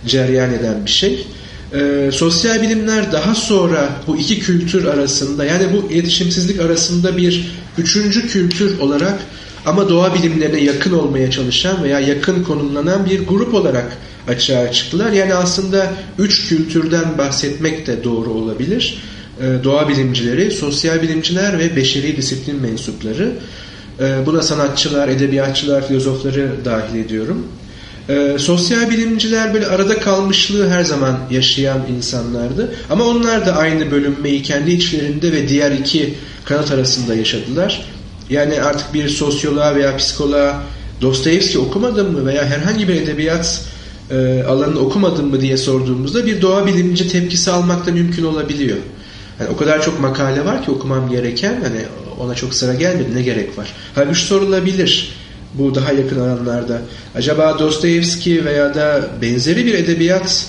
cereyan 0.06 0.52
eden 0.52 0.84
bir 0.86 0.90
şey. 0.90 1.26
E, 1.74 2.11
sosyal 2.12 2.62
bilimler 2.62 3.12
daha 3.12 3.35
sonra 3.35 3.90
bu 4.07 4.16
iki 4.16 4.38
kültür 4.38 4.85
arasında 4.85 5.44
yani 5.44 5.66
bu 5.72 5.92
iletişimsizlik 5.92 6.61
arasında 6.61 7.16
bir 7.16 7.48
üçüncü 7.79 8.29
kültür 8.29 8.79
olarak 8.79 9.18
ama 9.66 9.88
doğa 9.88 10.14
bilimlerine 10.14 10.61
yakın 10.61 10.92
olmaya 10.92 11.31
çalışan 11.31 11.85
veya 11.85 12.00
yakın 12.00 12.42
konumlanan 12.44 13.07
bir 13.07 13.26
grup 13.26 13.55
olarak 13.55 13.96
açığa 14.29 14.72
çıktılar. 14.72 15.12
Yani 15.12 15.35
aslında 15.35 15.92
üç 16.18 16.48
kültürden 16.48 17.18
bahsetmek 17.18 17.87
de 17.87 18.05
doğru 18.05 18.31
olabilir. 18.31 19.02
E, 19.40 19.64
doğa 19.64 19.88
bilimcileri, 19.88 20.50
sosyal 20.50 21.02
bilimciler 21.02 21.59
ve 21.59 21.76
beşeri 21.76 22.16
disiplin 22.16 22.62
mensupları. 22.62 23.33
E, 24.00 24.26
buna 24.26 24.42
sanatçılar, 24.42 25.09
edebiyatçılar, 25.09 25.88
filozofları 25.88 26.50
dahil 26.64 26.98
ediyorum. 26.98 27.46
E, 28.09 28.37
sosyal 28.38 28.90
bilimciler 28.90 29.55
böyle 29.55 29.66
arada 29.66 30.01
kalmışlığı 30.01 30.69
her 30.69 30.85
zaman 30.85 31.19
yaşayan 31.31 31.81
insanlardı. 31.97 32.75
Ama 32.90 33.05
onlar 33.05 33.47
da 33.47 33.57
aynı 33.57 33.90
bölünmeyi 33.90 34.42
kendi 34.42 34.71
içlerinde 34.71 35.33
ve 35.33 35.49
diğer 35.49 35.73
iki 35.73 36.14
kanat 36.45 36.71
arasında 36.71 37.14
yaşadılar. 37.14 37.85
Yani 38.31 38.62
artık 38.62 38.95
bir 38.95 39.09
sosyoloğa 39.09 39.75
veya 39.75 39.97
psikoloğa 39.97 40.62
Dostoyevski 41.01 41.59
okumadın 41.59 42.12
mı 42.12 42.27
veya 42.27 42.45
herhangi 42.45 42.88
bir 42.88 42.95
edebiyat 42.95 43.64
e, 44.11 44.42
alanını 44.49 44.81
okumadın 44.81 45.27
mı 45.27 45.40
diye 45.40 45.57
sorduğumuzda 45.57 46.27
bir 46.27 46.42
doğa 46.42 46.66
bilimci 46.66 47.09
tepkisi 47.09 47.51
almak 47.51 47.87
da 47.87 47.92
mümkün 47.92 48.25
olabiliyor. 48.25 48.77
Yani 49.40 49.51
o 49.51 49.57
kadar 49.57 49.83
çok 49.83 50.01
makale 50.01 50.45
var 50.45 50.64
ki 50.64 50.71
okumam 50.71 51.11
gereken 51.11 51.61
hani 51.62 51.81
ona 52.21 52.35
çok 52.35 52.55
sıra 52.55 52.75
gelmedi 52.75 53.14
ne 53.14 53.23
gerek 53.23 53.59
var. 53.59 53.73
Halbuki 53.95 54.21
sorulabilir 54.21 55.15
bu 55.59 55.75
daha 55.75 55.92
yakın 55.92 56.21
alanlarda. 56.21 56.83
Acaba 57.14 57.59
Dostoyevski 57.59 58.45
veya 58.45 58.75
da 58.75 59.09
benzeri 59.23 59.66
bir 59.66 59.75
edebiyat 59.75 60.47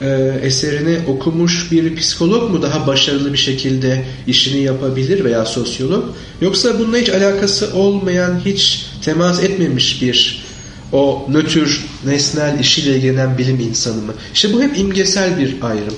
e, 0.00 0.40
eserini 0.42 0.98
okumuş 1.08 1.72
bir 1.72 1.96
psikolog 1.96 2.50
mu 2.50 2.62
daha 2.62 2.86
başarılı 2.86 3.32
bir 3.32 3.38
şekilde 3.38 4.04
işini 4.26 4.62
yapabilir 4.62 5.24
veya 5.24 5.44
sosyolog 5.44 6.04
yoksa 6.40 6.78
bununla 6.78 6.96
hiç 6.96 7.08
alakası 7.08 7.74
olmayan 7.74 8.40
hiç 8.44 8.86
temas 9.02 9.42
etmemiş 9.42 10.02
bir 10.02 10.44
o 10.92 11.26
nötr 11.28 11.84
nesnel 12.06 12.58
işiyle 12.60 12.96
ilgilenen 12.96 13.38
bilim 13.38 13.60
insanı 13.60 14.02
mı? 14.02 14.14
İşte 14.34 14.52
bu 14.52 14.62
hep 14.62 14.78
imgesel 14.78 15.38
bir 15.38 15.56
ayrım. 15.62 15.94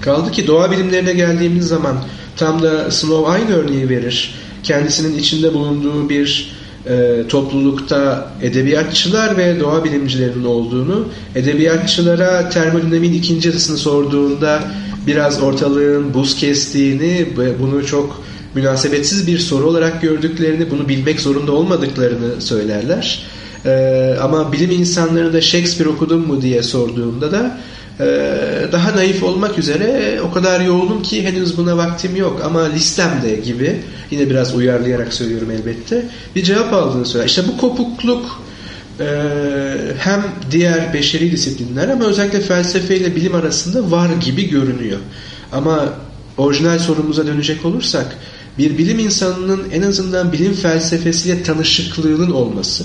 Kaldı 0.00 0.30
ki 0.30 0.46
doğa 0.46 0.70
bilimlerine 0.70 1.12
geldiğimiz 1.12 1.66
zaman 1.68 2.04
tam 2.36 2.62
da 2.62 2.90
Snow 2.90 3.32
aynı 3.32 3.54
örneği 3.54 3.88
verir. 3.88 4.34
Kendisinin 4.62 5.18
içinde 5.18 5.54
bulunduğu 5.54 6.08
bir 6.08 6.54
e, 6.86 7.22
toplulukta 7.28 8.32
edebiyatçılar 8.42 9.36
ve 9.36 9.60
doğa 9.60 9.84
bilimcilerinin 9.84 10.44
olduğunu, 10.44 11.08
edebiyatçılara 11.34 12.48
termodinamiğin 12.48 13.12
ikinci 13.12 13.48
yasasını 13.48 13.76
sorduğunda 13.76 14.60
biraz 15.06 15.42
ortalığın 15.42 16.14
buz 16.14 16.36
kestiğini 16.36 17.26
bunu 17.60 17.86
çok 17.86 18.24
münasebetsiz 18.54 19.26
bir 19.26 19.38
soru 19.38 19.66
olarak 19.66 20.02
gördüklerini, 20.02 20.70
bunu 20.70 20.88
bilmek 20.88 21.20
zorunda 21.20 21.52
olmadıklarını 21.52 22.40
söylerler. 22.40 23.22
Ee, 23.66 24.16
ama 24.20 24.52
bilim 24.52 24.70
insanları 24.70 25.32
da 25.32 25.40
Shakespeare 25.40 25.88
okudun 25.88 26.26
mu 26.26 26.42
diye 26.42 26.62
sorduğunda 26.62 27.32
da 27.32 27.38
e, 27.46 27.73
daha 28.72 28.96
naif 28.96 29.22
olmak 29.22 29.58
üzere 29.58 30.20
o 30.20 30.32
kadar 30.32 30.60
yoğunum 30.60 31.02
ki 31.02 31.24
henüz 31.24 31.56
buna 31.56 31.76
vaktim 31.76 32.16
yok 32.16 32.40
ama 32.44 32.62
listemde 32.62 33.36
gibi 33.36 33.80
yine 34.10 34.30
biraz 34.30 34.54
uyarlayarak 34.54 35.14
söylüyorum 35.14 35.50
elbette 35.50 36.04
bir 36.36 36.42
cevap 36.42 36.72
aldığını 36.72 37.06
söyler. 37.06 37.26
İşte 37.26 37.42
bu 37.48 37.58
kopukluk 37.58 38.42
e, 39.00 39.06
hem 39.98 40.24
diğer 40.50 40.94
beşeri 40.94 41.32
disiplinler 41.32 41.88
ama 41.88 42.04
özellikle 42.04 42.40
felsefe 42.40 42.96
ile 42.96 43.16
bilim 43.16 43.34
arasında 43.34 43.90
var 43.90 44.08
gibi 44.20 44.48
görünüyor. 44.48 44.98
Ama 45.52 45.88
orijinal 46.38 46.78
sorumuza 46.78 47.26
dönecek 47.26 47.64
olursak 47.64 48.16
bir 48.58 48.78
bilim 48.78 48.98
insanının 48.98 49.62
en 49.72 49.82
azından 49.82 50.32
bilim 50.32 50.54
felsefesiyle 50.54 51.42
tanışıklığının 51.42 52.30
olması 52.30 52.84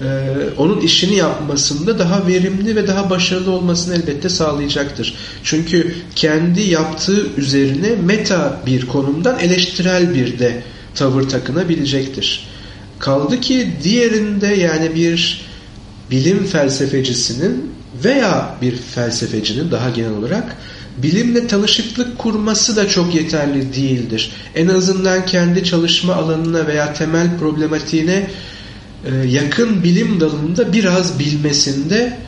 e, 0.00 0.06
onun 0.56 0.80
işini 0.80 1.16
yapmasında 1.16 1.98
daha 1.98 2.26
verimli 2.26 2.76
ve 2.76 2.86
daha 2.86 3.10
başarılı 3.10 3.50
olmasını 3.50 3.94
elbette 3.94 4.28
sağlayacaktır. 4.28 5.14
Çünkü 5.42 5.94
kendi 6.14 6.60
yaptığı 6.60 7.26
üzerine 7.36 7.88
meta 8.04 8.60
bir 8.66 8.86
konumdan 8.86 9.38
eleştirel 9.38 10.14
bir 10.14 10.38
de 10.38 10.62
tavır 10.94 11.28
takınabilecektir. 11.28 12.48
Kaldı 12.98 13.40
ki 13.40 13.68
diğerinde 13.82 14.46
yani 14.46 14.94
bir 14.94 15.46
bilim 16.10 16.46
felsefecisinin 16.46 17.70
veya 18.04 18.56
bir 18.62 18.76
felsefecinin 18.76 19.70
daha 19.70 19.90
genel 19.90 20.12
olarak 20.12 20.56
bilimle 20.96 21.46
tanışıklık 21.46 22.18
kurması 22.18 22.76
da 22.76 22.88
çok 22.88 23.14
yeterli 23.14 23.74
değildir. 23.74 24.32
En 24.54 24.66
azından 24.66 25.26
kendi 25.26 25.64
çalışma 25.64 26.14
alanına 26.14 26.66
veya 26.66 26.92
temel 26.92 27.38
problematiğine 27.38 28.30
yakın 29.26 29.82
bilim 29.82 30.20
dalında 30.20 30.72
biraz 30.72 31.18
bilmesinde 31.18 32.18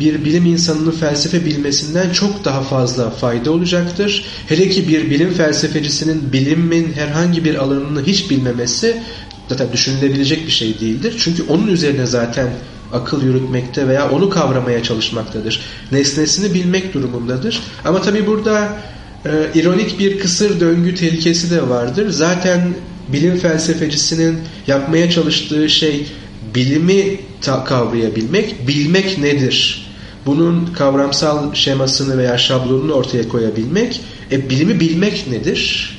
bir 0.00 0.24
bilim 0.24 0.46
insanının 0.46 0.90
felsefe 0.90 1.44
bilmesinden 1.44 2.10
çok 2.10 2.44
daha 2.44 2.62
fazla 2.62 3.10
fayda 3.10 3.50
olacaktır. 3.50 4.24
Hele 4.48 4.68
ki 4.68 4.88
bir 4.88 5.10
bilim 5.10 5.34
felsefecisinin 5.34 6.32
bilimin 6.32 6.92
herhangi 6.92 7.44
bir 7.44 7.54
alanını 7.54 8.02
hiç 8.02 8.30
bilmemesi 8.30 9.02
zaten 9.48 9.72
düşünülebilecek 9.72 10.46
bir 10.46 10.52
şey 10.52 10.80
değildir. 10.80 11.14
Çünkü 11.18 11.42
onun 11.48 11.66
üzerine 11.66 12.06
zaten 12.06 12.48
akıl 12.92 13.22
yürütmekte 13.22 13.88
veya 13.88 14.10
onu 14.10 14.30
kavramaya 14.30 14.82
çalışmaktadır. 14.82 15.60
Nesnesini 15.92 16.54
bilmek 16.54 16.94
durumundadır. 16.94 17.60
Ama 17.84 18.02
tabi 18.02 18.26
burada 18.26 18.78
e, 19.24 19.30
ironik 19.54 19.98
bir 19.98 20.18
kısır 20.18 20.60
döngü 20.60 20.94
tehlikesi 20.94 21.50
de 21.50 21.68
vardır. 21.68 22.10
Zaten 22.10 22.74
bilim 23.08 23.36
felsefecisinin 23.38 24.38
yapmaya 24.66 25.10
çalıştığı 25.10 25.68
şey 25.68 26.06
bilimi 26.54 27.20
kavrayabilmek, 27.64 28.68
bilmek 28.68 29.18
nedir? 29.18 29.86
Bunun 30.26 30.66
kavramsal 30.66 31.54
şemasını 31.54 32.18
veya 32.18 32.38
şablonunu 32.38 32.92
ortaya 32.92 33.28
koyabilmek. 33.28 34.00
E 34.30 34.50
bilimi 34.50 34.80
bilmek 34.80 35.28
nedir? 35.30 35.92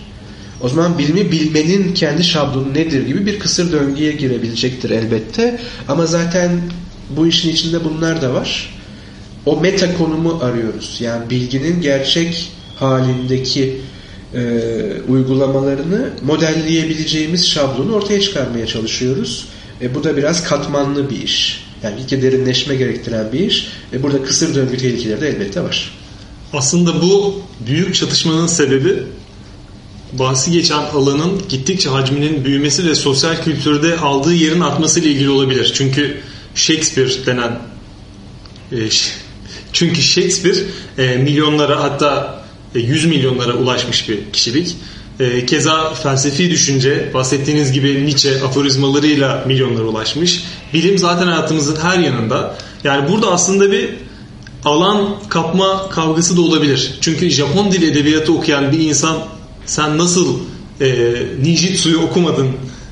O 0.61 0.69
zaman 0.69 0.97
bilimi 0.97 1.31
bilmenin 1.31 1.93
kendi 1.93 2.23
şablonu 2.23 2.73
nedir 2.73 3.07
gibi 3.07 3.25
bir 3.25 3.39
kısır 3.39 3.71
döngüye 3.71 4.11
girebilecektir 4.11 4.89
elbette. 4.89 5.59
Ama 5.87 6.05
zaten 6.05 6.61
bu 7.09 7.27
işin 7.27 7.49
içinde 7.49 7.83
bunlar 7.83 8.21
da 8.21 8.33
var. 8.33 8.73
O 9.45 9.61
meta 9.61 9.97
konumu 9.97 10.39
arıyoruz. 10.41 10.97
Yani 11.01 11.29
bilginin 11.29 11.81
gerçek 11.81 12.51
halindeki 12.75 13.81
e, 14.35 14.41
uygulamalarını 15.07 16.09
modelleyebileceğimiz 16.25 17.49
şablonu 17.49 17.93
ortaya 17.93 18.21
çıkarmaya 18.21 18.67
çalışıyoruz. 18.67 19.45
E, 19.81 19.95
bu 19.95 20.03
da 20.03 20.17
biraz 20.17 20.43
katmanlı 20.43 21.09
bir 21.09 21.21
iş. 21.21 21.63
Yani 21.83 21.95
ilk 22.01 22.21
derinleşme 22.21 22.75
gerektiren 22.75 23.31
bir 23.33 23.39
iş. 23.39 23.67
E, 23.93 24.03
burada 24.03 24.23
kısır 24.23 24.55
döngü 24.55 24.77
tehlikeleri 24.77 25.21
de 25.21 25.29
elbette 25.29 25.61
var. 25.61 25.91
Aslında 26.53 27.01
bu 27.01 27.41
büyük 27.67 27.95
çatışmanın 27.95 28.47
sebebi 28.47 29.03
bahsi 30.13 30.51
geçen 30.51 30.77
alanın 30.77 31.41
gittikçe 31.49 31.89
hacminin 31.89 32.45
büyümesi 32.45 32.85
ve 32.89 32.95
sosyal 32.95 33.43
kültürde 33.43 33.97
aldığı 33.97 34.33
yerin 34.33 34.61
artması 34.61 34.99
ile 34.99 35.09
ilgili 35.09 35.29
olabilir. 35.29 35.71
Çünkü 35.75 36.17
Shakespeare 36.55 37.25
denen 37.25 37.59
e, 38.71 38.77
çünkü 39.73 40.01
Shakespeare 40.01 40.57
e, 40.97 41.17
milyonlara 41.17 41.83
hatta 41.83 42.42
100 42.75 43.05
milyonlara 43.05 43.53
ulaşmış 43.53 44.09
bir 44.09 44.19
kişilik. 44.33 44.75
E, 45.19 45.45
keza 45.45 45.93
felsefi 45.93 46.51
düşünce 46.51 47.11
bahsettiğiniz 47.13 47.71
gibi 47.71 48.05
Nietzsche 48.05 48.43
aforizmalarıyla 48.43 49.43
milyonlara 49.47 49.83
ulaşmış. 49.83 50.43
Bilim 50.73 50.97
zaten 50.97 51.27
hayatımızın 51.27 51.75
her 51.75 51.99
yanında. 51.99 52.57
Yani 52.83 53.09
burada 53.11 53.31
aslında 53.31 53.71
bir 53.71 53.89
alan 54.65 55.15
kapma 55.29 55.89
kavgası 55.89 56.37
da 56.37 56.41
olabilir. 56.41 56.93
Çünkü 57.01 57.29
Japon 57.29 57.71
dili 57.71 57.91
edebiyatı 57.91 58.33
okuyan 58.33 58.71
bir 58.71 58.79
insan 58.79 59.17
sen 59.65 59.97
nasıl 59.97 60.39
e, 60.81 61.13
Nijitsu'yu 61.43 61.99
okumadın 61.99 62.47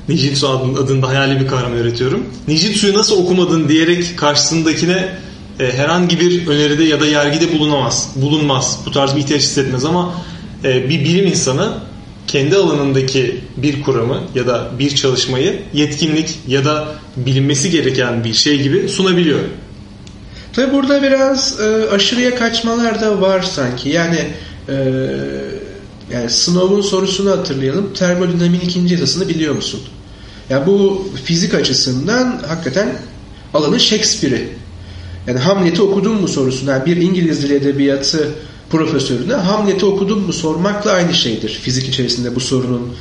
Nijitsu 0.08 0.48
adında 0.48 1.08
hayali 1.08 1.40
bir 1.40 1.48
kahraman 1.48 1.78
üretiyorum. 1.78 2.26
Nijitsu'yu 2.48 2.94
nasıl 2.94 3.24
okumadın 3.24 3.68
diyerek 3.68 4.18
karşısındakine 4.18 5.14
e, 5.60 5.72
herhangi 5.72 6.20
bir 6.20 6.46
öneride 6.46 6.84
ya 6.84 7.00
da 7.00 7.06
yergide 7.06 7.58
bulunamaz. 7.58 8.08
Bulunmaz. 8.16 8.78
Bu 8.86 8.90
tarz 8.90 9.16
bir 9.16 9.20
ihtiyaç 9.20 9.42
hissetmez 9.42 9.84
ama 9.84 10.14
e, 10.64 10.88
bir 10.88 11.00
bilim 11.00 11.26
insanı 11.26 11.72
kendi 12.26 12.56
alanındaki 12.56 13.40
bir 13.56 13.82
kuramı 13.82 14.20
ya 14.34 14.46
da 14.46 14.70
bir 14.78 14.94
çalışmayı 14.94 15.62
yetkinlik 15.74 16.38
ya 16.48 16.64
da 16.64 16.88
bilinmesi 17.16 17.70
gereken 17.70 18.24
bir 18.24 18.34
şey 18.34 18.62
gibi 18.62 18.88
sunabiliyor. 18.88 19.38
Tabi 20.52 20.72
burada 20.72 21.02
biraz 21.02 21.60
e, 21.60 21.90
aşırıya 21.90 22.34
kaçmalar 22.34 23.00
da 23.00 23.20
var 23.20 23.42
sanki. 23.42 23.88
Yani 23.88 24.26
e, 24.68 24.74
yani 26.12 26.30
Snow'un 26.30 26.80
sorusunu 26.80 27.30
hatırlayalım. 27.30 27.94
Termodinamiğin 27.94 28.60
ikinci 28.60 28.94
yasasını 28.94 29.28
biliyor 29.28 29.54
musun? 29.54 29.80
Yani 30.50 30.66
bu 30.66 31.08
fizik 31.24 31.54
açısından 31.54 32.42
hakikaten 32.48 32.96
alanın 33.54 33.78
Shakespeare'i. 33.78 34.48
Yani 35.26 35.38
Hamlet'i 35.38 35.82
okudun 35.82 36.20
mu 36.20 36.28
sorusuna 36.28 36.86
bir 36.86 36.96
İngiliz 36.96 37.42
dili 37.42 37.54
edebiyatı 37.54 38.28
profesörüne 38.70 39.34
Hamlet'i 39.34 39.86
okudun 39.86 40.20
mu 40.20 40.32
sormakla 40.32 40.90
aynı 40.92 41.14
şeydir. 41.14 41.48
Fizik 41.48 41.88
içerisinde 41.88 42.34
bu 42.34 42.40
sorunun 42.40 42.94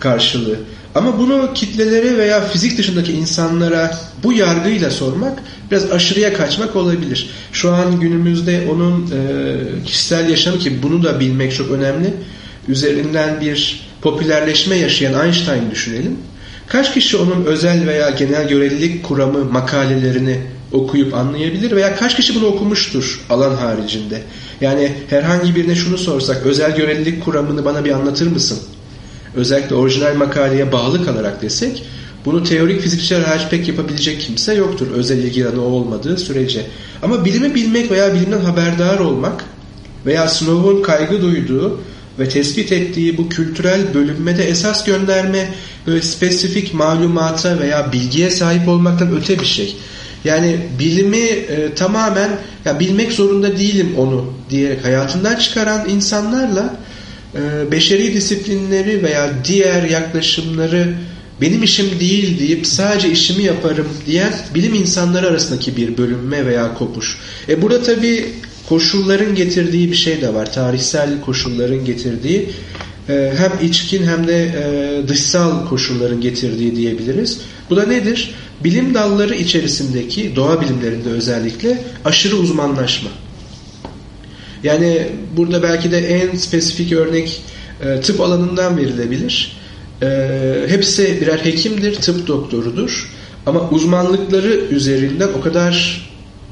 karşılığı. 0.00 0.56
Ama 0.94 1.18
bunu 1.18 1.50
kitlelere 1.54 2.18
veya 2.18 2.40
fizik 2.40 2.78
dışındaki 2.78 3.12
insanlara 3.12 3.98
bu 4.24 4.32
yargıyla 4.32 4.90
sormak 4.90 5.42
biraz 5.70 5.90
aşırıya 5.90 6.34
kaçmak 6.34 6.76
olabilir. 6.76 7.30
Şu 7.52 7.72
an 7.72 8.00
günümüzde 8.00 8.68
onun 8.70 9.02
e, 9.02 9.84
kişisel 9.84 10.28
yaşamı 10.28 10.58
ki 10.58 10.82
bunu 10.82 11.02
da 11.02 11.20
bilmek 11.20 11.54
çok 11.54 11.70
önemli 11.70 12.14
üzerinden 12.68 13.40
bir 13.40 13.80
popülerleşme 14.02 14.76
yaşayan 14.76 15.24
Einstein 15.24 15.70
düşünelim. 15.70 16.16
Kaç 16.66 16.94
kişi 16.94 17.16
onun 17.16 17.44
özel 17.44 17.86
veya 17.86 18.10
genel 18.10 18.48
görelilik 18.48 19.02
kuramı 19.02 19.44
makalelerini 19.44 20.40
okuyup 20.72 21.14
anlayabilir 21.14 21.76
veya 21.76 21.96
kaç 21.96 22.16
kişi 22.16 22.34
bunu 22.34 22.46
okumuştur 22.46 23.20
alan 23.30 23.56
haricinde? 23.56 24.22
Yani 24.60 24.92
herhangi 25.10 25.54
birine 25.54 25.74
şunu 25.74 25.98
sorsak 25.98 26.46
özel 26.46 26.76
görelilik 26.76 27.24
kuramını 27.24 27.64
bana 27.64 27.84
bir 27.84 27.90
anlatır 27.90 28.26
mısın? 28.26 28.58
Özellikle 29.34 29.74
orijinal 29.74 30.14
makaleye 30.14 30.72
bağlı 30.72 31.04
kalarak 31.04 31.42
desek 31.42 31.82
bunu 32.24 32.44
teorik 32.44 32.80
fizikçiler 32.80 33.20
hariç 33.20 33.42
pek 33.50 33.68
yapabilecek 33.68 34.20
kimse 34.20 34.54
yoktur 34.54 34.86
özel 34.94 35.18
ilgi 35.18 35.46
alanı 35.46 35.62
olmadığı 35.62 36.18
sürece. 36.18 36.66
Ama 37.02 37.24
bilimi 37.24 37.54
bilmek 37.54 37.90
veya 37.90 38.14
bilimden 38.14 38.40
haberdar 38.40 38.98
olmak 38.98 39.44
veya 40.06 40.28
Snow'un 40.28 40.82
kaygı 40.82 41.22
duyduğu 41.22 41.80
ve 42.18 42.28
tespit 42.28 42.72
ettiği 42.72 43.18
bu 43.18 43.28
kültürel 43.28 43.94
bölünmede 43.94 44.48
esas 44.48 44.84
gönderme 44.84 45.54
böyle 45.86 46.02
spesifik 46.02 46.74
malumata 46.74 47.58
veya 47.58 47.92
bilgiye 47.92 48.30
sahip 48.30 48.68
olmaktan 48.68 49.16
öte 49.16 49.40
bir 49.40 49.46
şey. 49.46 49.76
Yani 50.24 50.56
bilimi 50.78 51.16
e, 51.16 51.74
tamamen 51.74 52.30
ya 52.64 52.80
bilmek 52.80 53.12
zorunda 53.12 53.58
değilim 53.58 53.94
onu 53.98 54.32
diyerek 54.50 54.84
hayatından 54.84 55.36
çıkaran 55.36 55.88
insanlarla 55.88 56.76
e, 57.34 57.72
beşeri 57.72 58.14
disiplinleri 58.14 59.02
veya 59.02 59.30
diğer 59.44 59.82
yaklaşımları 59.82 60.94
benim 61.40 61.62
işim 61.62 62.00
değil 62.00 62.38
deyip 62.38 62.66
sadece 62.66 63.10
işimi 63.10 63.42
yaparım 63.42 63.88
diyen 64.06 64.32
bilim 64.54 64.74
insanları 64.74 65.28
arasındaki 65.28 65.76
bir 65.76 65.98
bölünme 65.98 66.46
veya 66.46 66.74
kopuş. 66.74 67.18
E 67.48 67.62
burada 67.62 67.82
tabii 67.82 68.26
koşulların 68.68 69.34
getirdiği 69.34 69.90
bir 69.90 69.96
şey 69.96 70.20
de 70.20 70.34
var. 70.34 70.52
Tarihsel 70.52 71.20
koşulların 71.20 71.84
getirdiği 71.84 72.50
e, 73.08 73.32
hem 73.36 73.68
içkin 73.68 74.06
hem 74.06 74.26
de 74.26 74.42
e, 74.44 75.08
dışsal 75.08 75.68
koşulların 75.68 76.20
getirdiği 76.20 76.76
diyebiliriz. 76.76 77.40
Bu 77.70 77.76
da 77.76 77.86
nedir? 77.86 78.34
Bilim 78.64 78.94
dalları 78.94 79.34
içerisindeki 79.34 80.36
doğa 80.36 80.60
bilimlerinde 80.60 81.08
özellikle 81.08 81.84
aşırı 82.04 82.36
uzmanlaşma. 82.36 83.10
Yani 84.62 85.08
burada 85.36 85.62
belki 85.62 85.90
de 85.90 85.98
en 85.98 86.36
spesifik 86.36 86.92
örnek 86.92 87.42
e, 87.84 88.00
tıp 88.00 88.20
alanından 88.20 88.76
verilebilir. 88.76 89.58
Hepsi 90.68 91.20
birer 91.20 91.38
hekimdir, 91.38 91.94
tıp 91.94 92.26
doktorudur. 92.26 93.08
Ama 93.46 93.70
uzmanlıkları 93.70 94.60
üzerinden 94.70 95.28
o 95.38 95.40
kadar 95.40 96.06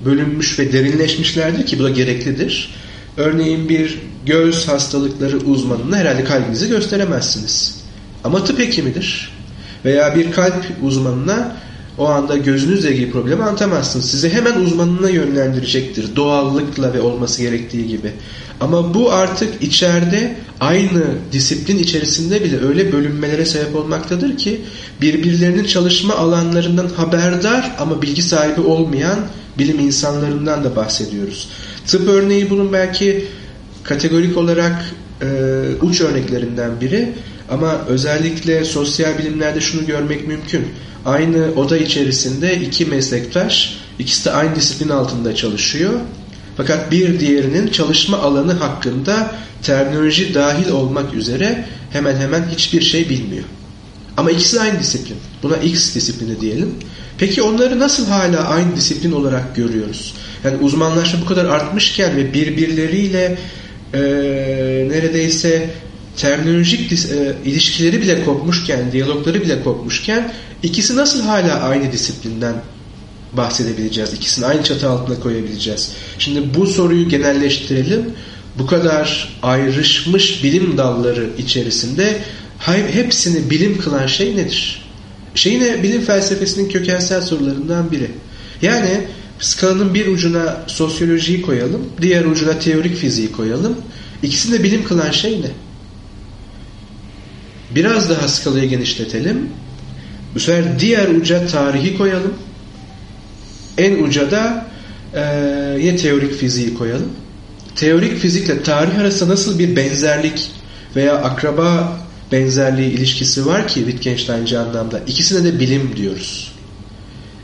bölünmüş 0.04 0.58
ve 0.58 0.72
derinleşmişlerdir 0.72 1.66
ki 1.66 1.78
bu 1.78 1.82
da 1.82 1.90
gereklidir. 1.90 2.74
Örneğin 3.16 3.68
bir 3.68 3.98
göz 4.26 4.68
hastalıkları 4.68 5.38
uzmanına 5.38 5.96
herhalde 5.96 6.24
kalbinizi 6.24 6.68
gösteremezsiniz. 6.68 7.84
Ama 8.24 8.44
tıp 8.44 8.58
hekimidir. 8.58 9.32
Veya 9.84 10.16
bir 10.16 10.32
kalp 10.32 10.64
uzmanına 10.82 11.56
o 11.98 12.06
anda 12.06 12.36
gözünüzle 12.36 12.92
ilgili 12.92 13.12
problemi 13.12 13.42
anlatamazsınız. 13.42 14.10
Sizi 14.10 14.32
hemen 14.32 14.60
uzmanına 14.60 15.10
yönlendirecektir. 15.10 16.16
Doğallıkla 16.16 16.94
ve 16.94 17.00
olması 17.00 17.42
gerektiği 17.42 17.88
gibi. 17.88 18.12
Ama 18.60 18.94
bu 18.94 19.12
artık 19.12 19.62
içeride 19.62 20.36
aynı 20.60 21.02
disiplin 21.32 21.78
içerisinde 21.78 22.44
bile 22.44 22.66
öyle 22.66 22.92
bölünmelere 22.92 23.44
sebep 23.46 23.76
olmaktadır 23.76 24.36
ki 24.36 24.60
birbirlerinin 25.00 25.64
çalışma 25.64 26.14
alanlarından 26.14 26.88
haberdar 26.96 27.76
ama 27.78 28.02
bilgi 28.02 28.22
sahibi 28.22 28.60
olmayan 28.60 29.18
bilim 29.58 29.78
insanlarından 29.78 30.64
da 30.64 30.76
bahsediyoruz. 30.76 31.48
Tıp 31.86 32.08
örneği 32.08 32.50
bunun 32.50 32.72
belki 32.72 33.24
kategorik 33.82 34.36
olarak 34.36 34.90
e, 35.22 35.26
uç 35.82 36.00
örneklerinden 36.00 36.80
biri 36.80 37.12
ama 37.50 37.84
özellikle 37.88 38.64
sosyal 38.64 39.18
bilimlerde 39.18 39.60
şunu 39.60 39.86
görmek 39.86 40.28
mümkün. 40.28 40.66
Aynı 41.04 41.52
oda 41.56 41.76
içerisinde 41.76 42.60
iki 42.60 42.86
meslektaş 42.86 43.78
ikisi 43.98 44.24
de 44.24 44.30
aynı 44.30 44.56
disiplin 44.56 44.88
altında 44.88 45.34
çalışıyor. 45.34 45.92
Fakat 46.56 46.92
bir 46.92 47.20
diğerinin 47.20 47.68
çalışma 47.68 48.18
alanı 48.18 48.52
hakkında 48.52 49.34
terminoloji 49.62 50.34
dahil 50.34 50.70
olmak 50.70 51.14
üzere 51.14 51.64
hemen 51.90 52.16
hemen 52.16 52.48
hiçbir 52.48 52.82
şey 52.82 53.08
bilmiyor. 53.08 53.44
Ama 54.16 54.30
ikisi 54.30 54.60
aynı 54.60 54.78
disiplin. 54.78 55.16
Buna 55.42 55.56
X 55.56 55.94
disiplini 55.94 56.40
diyelim. 56.40 56.74
Peki 57.18 57.42
onları 57.42 57.78
nasıl 57.78 58.06
hala 58.06 58.48
aynı 58.48 58.76
disiplin 58.76 59.12
olarak 59.12 59.56
görüyoruz? 59.56 60.14
Yani 60.44 60.56
uzmanlaşma 60.56 61.20
bu 61.20 61.26
kadar 61.26 61.44
artmışken 61.44 62.16
ve 62.16 62.34
birbirleriyle 62.34 63.38
e, 63.94 64.00
neredeyse 64.88 65.70
terminolojik 66.16 66.92
e, 66.92 67.36
ilişkileri 67.44 68.02
bile 68.02 68.24
kopmuşken, 68.24 68.92
diyalogları 68.92 69.42
bile 69.42 69.62
kopmuşken 69.62 70.32
ikisi 70.62 70.96
nasıl 70.96 71.22
hala 71.22 71.60
aynı 71.60 71.92
disiplinden 71.92 72.54
bahsedebileceğiz? 73.32 74.12
İkisini 74.14 74.46
aynı 74.46 74.62
çatı 74.62 74.90
altına 74.90 75.20
koyabileceğiz. 75.20 75.92
Şimdi 76.18 76.54
bu 76.54 76.66
soruyu 76.66 77.08
genelleştirelim. 77.08 78.10
Bu 78.58 78.66
kadar 78.66 79.38
ayrışmış 79.42 80.44
bilim 80.44 80.78
dalları 80.78 81.30
içerisinde 81.38 82.18
hepsini 82.92 83.50
bilim 83.50 83.78
kılan 83.78 84.06
şey 84.06 84.36
nedir? 84.36 84.82
Şey 85.34 85.52
yine 85.52 85.82
bilim 85.82 86.02
felsefesinin 86.02 86.68
kökensel 86.68 87.20
sorularından 87.20 87.90
biri. 87.90 88.10
Yani 88.62 89.00
skalanın 89.40 89.94
bir 89.94 90.06
ucuna 90.06 90.64
sosyolojiyi 90.66 91.42
koyalım, 91.42 91.82
diğer 92.02 92.24
ucuna 92.24 92.58
teorik 92.58 92.96
fiziği 92.96 93.32
koyalım. 93.32 93.76
İkisini 94.22 94.58
de 94.58 94.62
bilim 94.62 94.84
kılan 94.84 95.10
şey 95.10 95.42
ne? 95.42 95.65
Biraz 97.76 98.10
daha 98.10 98.28
skalayı 98.28 98.68
genişletelim. 98.68 99.48
Bu 100.34 100.40
sefer 100.40 100.80
diğer 100.80 101.08
uca 101.08 101.46
tarihi 101.46 101.98
koyalım. 101.98 102.34
En 103.78 104.02
uca 104.02 104.30
da 104.30 104.66
e, 105.14 105.22
yine 105.80 105.96
teorik 105.96 106.34
fiziği 106.34 106.74
koyalım. 106.74 107.08
Teorik 107.74 108.18
fizikle 108.18 108.62
tarih 108.62 108.98
arasında 108.98 109.32
nasıl 109.32 109.58
bir 109.58 109.76
benzerlik 109.76 110.50
veya 110.96 111.14
akraba 111.14 111.98
benzerliği 112.32 112.90
ilişkisi 112.90 113.46
var 113.46 113.68
ki 113.68 113.74
Wittgenstein'ci 113.74 114.58
anlamda. 114.58 115.00
İkisine 115.06 115.44
de 115.44 115.60
bilim 115.60 115.96
diyoruz. 115.96 116.52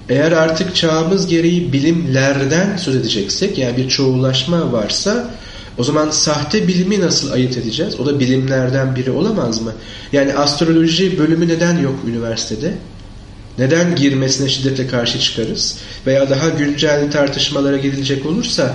Eğer 0.08 0.32
artık 0.32 0.76
çağımız 0.76 1.26
gereği 1.26 1.72
bilimlerden 1.72 2.76
söz 2.76 2.96
edeceksek 2.96 3.58
yani 3.58 3.76
bir 3.76 3.88
çoğulaşma 3.88 4.72
varsa 4.72 5.30
o 5.78 5.84
zaman 5.84 6.10
sahte 6.10 6.68
bilimi 6.68 7.00
nasıl 7.00 7.32
ayırt 7.32 7.56
edeceğiz? 7.56 8.00
O 8.00 8.06
da 8.06 8.20
bilimlerden 8.20 8.96
biri 8.96 9.10
olamaz 9.10 9.62
mı? 9.62 9.72
Yani 10.12 10.34
astroloji 10.34 11.18
bölümü 11.18 11.48
neden 11.48 11.78
yok 11.78 11.94
üniversitede? 12.08 12.74
Neden 13.58 13.96
girmesine 13.96 14.48
şiddetle 14.48 14.86
karşı 14.86 15.20
çıkarız? 15.20 15.78
Veya 16.06 16.30
daha 16.30 16.48
güncel 16.48 17.10
tartışmalara 17.10 17.76
gidilecek 17.76 18.26
olursa 18.26 18.74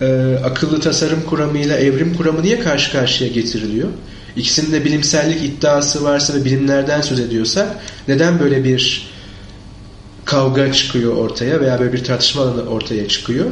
e, 0.00 0.38
akıllı 0.44 0.80
tasarım 0.80 1.22
kuramıyla 1.22 1.76
evrim 1.76 2.14
kuramı 2.14 2.42
niye 2.42 2.60
karşı 2.60 2.92
karşıya 2.92 3.30
getiriliyor? 3.30 3.88
İkisinin 4.36 4.84
bilimsellik 4.84 5.44
iddiası 5.44 6.04
varsa 6.04 6.34
ve 6.34 6.44
bilimlerden 6.44 7.00
söz 7.00 7.20
ediyorsak 7.20 7.68
neden 8.08 8.40
böyle 8.40 8.64
bir 8.64 9.08
kavga 10.24 10.72
çıkıyor 10.72 11.16
ortaya 11.16 11.60
veya 11.60 11.80
böyle 11.80 11.92
bir 11.92 12.04
tartışma 12.04 12.42
ortaya 12.42 13.08
çıkıyor? 13.08 13.46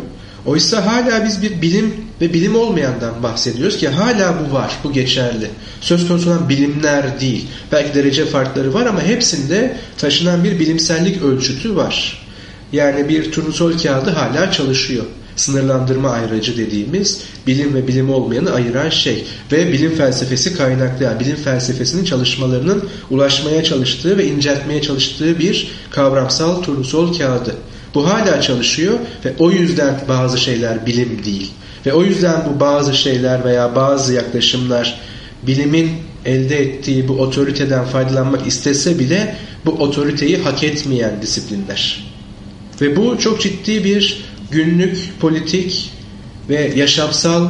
Oysa 0.46 0.86
hala 0.86 1.24
biz 1.24 1.42
bir 1.42 1.62
bilim 1.62 1.94
ve 2.20 2.34
bilim 2.34 2.56
olmayandan 2.56 3.22
bahsediyoruz 3.22 3.76
ki 3.76 3.88
hala 3.88 4.34
bu 4.40 4.54
var, 4.54 4.72
bu 4.84 4.92
geçerli. 4.92 5.50
Söz 5.80 6.08
konusu 6.08 6.30
olan 6.30 6.48
bilimler 6.48 7.20
değil. 7.20 7.46
Belki 7.72 7.94
derece 7.94 8.26
farkları 8.26 8.74
var 8.74 8.86
ama 8.86 9.02
hepsinde 9.02 9.76
taşınan 9.98 10.44
bir 10.44 10.60
bilimsellik 10.60 11.22
ölçütü 11.22 11.76
var. 11.76 12.22
Yani 12.72 13.08
bir 13.08 13.32
turnusol 13.32 13.78
kağıdı 13.78 14.10
hala 14.10 14.52
çalışıyor 14.52 15.04
sınırlandırma 15.36 16.10
ayracı 16.10 16.56
dediğimiz 16.56 17.20
bilim 17.46 17.74
ve 17.74 17.88
bilim 17.88 18.10
olmayanı 18.10 18.52
ayıran 18.52 18.88
şey 18.88 19.24
ve 19.52 19.72
bilim 19.72 19.94
felsefesi 19.94 20.56
kaynaklı 20.56 21.04
yani 21.04 21.20
bilim 21.20 21.36
felsefesinin 21.36 22.04
çalışmalarının 22.04 22.88
ulaşmaya 23.10 23.64
çalıştığı 23.64 24.18
ve 24.18 24.26
inceltmeye 24.26 24.82
çalıştığı 24.82 25.38
bir 25.38 25.68
kavramsal 25.90 26.62
turnusol 26.62 27.18
kağıdı. 27.18 27.54
Bu 27.94 28.08
hala 28.08 28.40
çalışıyor 28.40 28.98
ve 29.24 29.32
o 29.38 29.50
yüzden 29.50 30.00
bazı 30.08 30.38
şeyler 30.38 30.86
bilim 30.86 31.24
değil. 31.24 31.50
Ve 31.86 31.92
o 31.92 32.04
yüzden 32.04 32.36
bu 32.48 32.60
bazı 32.60 32.94
şeyler 32.94 33.44
veya 33.44 33.76
bazı 33.76 34.14
yaklaşımlar 34.14 35.00
bilimin 35.46 35.90
elde 36.24 36.58
ettiği 36.58 37.08
bu 37.08 37.12
otoriteden 37.12 37.84
faydalanmak 37.84 38.46
istese 38.46 38.98
bile 38.98 39.36
bu 39.66 39.70
otoriteyi 39.70 40.36
hak 40.36 40.64
etmeyen 40.64 41.22
disiplinler. 41.22 42.12
Ve 42.80 42.96
bu 42.96 43.18
çok 43.18 43.40
ciddi 43.40 43.84
bir 43.84 44.24
günlük, 44.50 45.20
politik 45.20 45.90
ve 46.48 46.72
yaşamsal 46.76 47.48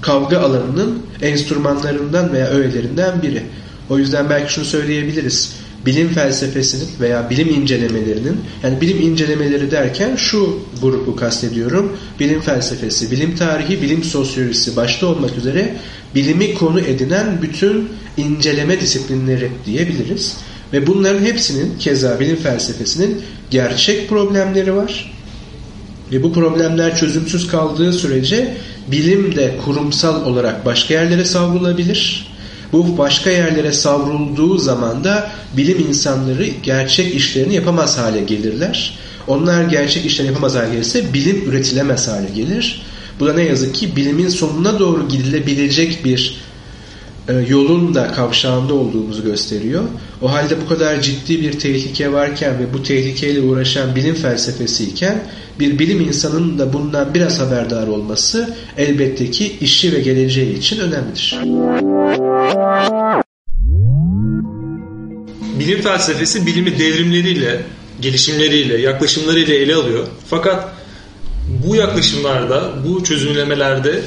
kavga 0.00 0.38
alanının 0.38 1.02
enstrümanlarından 1.22 2.32
veya 2.32 2.46
öğelerinden 2.46 3.22
biri. 3.22 3.42
O 3.90 3.98
yüzden 3.98 4.30
belki 4.30 4.52
şunu 4.52 4.64
söyleyebiliriz. 4.64 5.56
Bilim 5.86 6.08
felsefesinin 6.08 6.88
veya 7.00 7.30
bilim 7.30 7.48
incelemelerinin 7.48 8.40
yani 8.62 8.80
bilim 8.80 9.00
incelemeleri 9.00 9.70
derken 9.70 10.16
şu 10.16 10.60
grubu 10.82 11.16
kastediyorum. 11.16 11.96
Bilim 12.20 12.40
felsefesi, 12.40 13.10
bilim 13.10 13.36
tarihi, 13.36 13.82
bilim 13.82 14.04
sosyolojisi 14.04 14.76
başta 14.76 15.06
olmak 15.06 15.36
üzere 15.38 15.76
bilimi 16.14 16.54
konu 16.54 16.80
edinen 16.80 17.42
bütün 17.42 17.88
inceleme 18.16 18.80
disiplinleri 18.80 19.50
diyebiliriz. 19.66 20.36
Ve 20.72 20.86
bunların 20.86 21.24
hepsinin 21.24 21.78
keza 21.78 22.20
bilim 22.20 22.36
felsefesinin 22.36 23.22
gerçek 23.50 24.08
problemleri 24.08 24.76
var 24.76 25.12
ve 26.12 26.22
bu 26.22 26.32
problemler 26.32 26.96
çözümsüz 26.96 27.46
kaldığı 27.46 27.92
sürece 27.92 28.56
bilim 28.88 29.36
de 29.36 29.54
kurumsal 29.64 30.26
olarak 30.26 30.64
başka 30.64 30.94
yerlere 30.94 31.24
savrulabilir. 31.24 32.31
Bu 32.72 32.98
başka 32.98 33.30
yerlere 33.30 33.72
savrulduğu 33.72 34.58
zaman 34.58 35.04
da 35.04 35.30
bilim 35.56 35.78
insanları 35.88 36.46
gerçek 36.62 37.14
işlerini 37.14 37.54
yapamaz 37.54 37.98
hale 37.98 38.20
gelirler. 38.20 38.98
Onlar 39.26 39.64
gerçek 39.64 40.06
işlerini 40.06 40.28
yapamaz 40.32 40.54
hale 40.54 40.70
gelirse 40.70 41.14
bilim 41.14 41.42
üretilemez 41.46 42.08
hale 42.08 42.28
gelir. 42.34 42.82
Bu 43.20 43.26
da 43.26 43.32
ne 43.32 43.42
yazık 43.42 43.74
ki 43.74 43.96
bilimin 43.96 44.28
sonuna 44.28 44.78
doğru 44.78 45.08
gidilebilecek 45.08 46.04
bir 46.04 46.36
yolun 47.48 47.94
da 47.94 48.12
kavşağında 48.12 48.74
olduğumuzu 48.74 49.24
gösteriyor. 49.24 49.82
O 50.22 50.32
halde 50.32 50.60
bu 50.60 50.68
kadar 50.68 51.00
ciddi 51.00 51.40
bir 51.40 51.58
tehlike 51.58 52.12
varken 52.12 52.58
ve 52.58 52.74
bu 52.74 52.82
tehlikeyle 52.82 53.40
uğraşan 53.40 53.94
bilim 53.96 54.14
felsefesi 54.14 54.84
iken 54.84 55.24
bir 55.58 55.78
bilim 55.78 56.00
insanının 56.00 56.58
da 56.58 56.72
bundan 56.72 57.14
biraz 57.14 57.40
haberdar 57.40 57.86
olması 57.86 58.54
elbette 58.78 59.30
ki 59.30 59.56
işi 59.60 59.92
ve 59.92 60.00
geleceği 60.00 60.58
için 60.58 60.78
önemlidir. 60.78 61.38
Bilim 65.58 65.80
felsefesi 65.80 66.46
bilimi 66.46 66.78
devrimleriyle, 66.78 67.62
gelişimleriyle, 68.00 68.80
yaklaşımlarıyla 68.80 69.54
ele 69.54 69.74
alıyor. 69.74 70.06
Fakat 70.26 70.72
bu 71.66 71.76
yaklaşımlarda, 71.76 72.72
bu 72.86 73.04
çözümlemelerde 73.04 74.00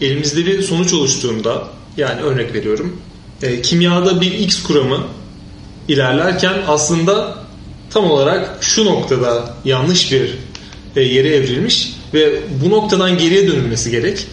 elimizde 0.00 0.46
bir 0.46 0.62
sonuç 0.62 0.92
oluştuğunda 0.92 1.79
yani 2.00 2.20
örnek 2.20 2.54
veriyorum 2.54 3.00
e, 3.42 3.62
kimyada 3.62 4.20
bir 4.20 4.32
X 4.32 4.62
kuramı 4.62 5.06
ilerlerken 5.88 6.54
aslında 6.68 7.38
tam 7.90 8.10
olarak 8.10 8.58
şu 8.60 8.84
noktada 8.84 9.54
yanlış 9.64 10.12
bir 10.12 10.38
e, 10.96 11.00
yere 11.00 11.28
evrilmiş 11.28 11.92
ve 12.14 12.32
bu 12.64 12.70
noktadan 12.70 13.18
geriye 13.18 13.46
dönülmesi 13.48 13.90
gerek. 13.90 14.26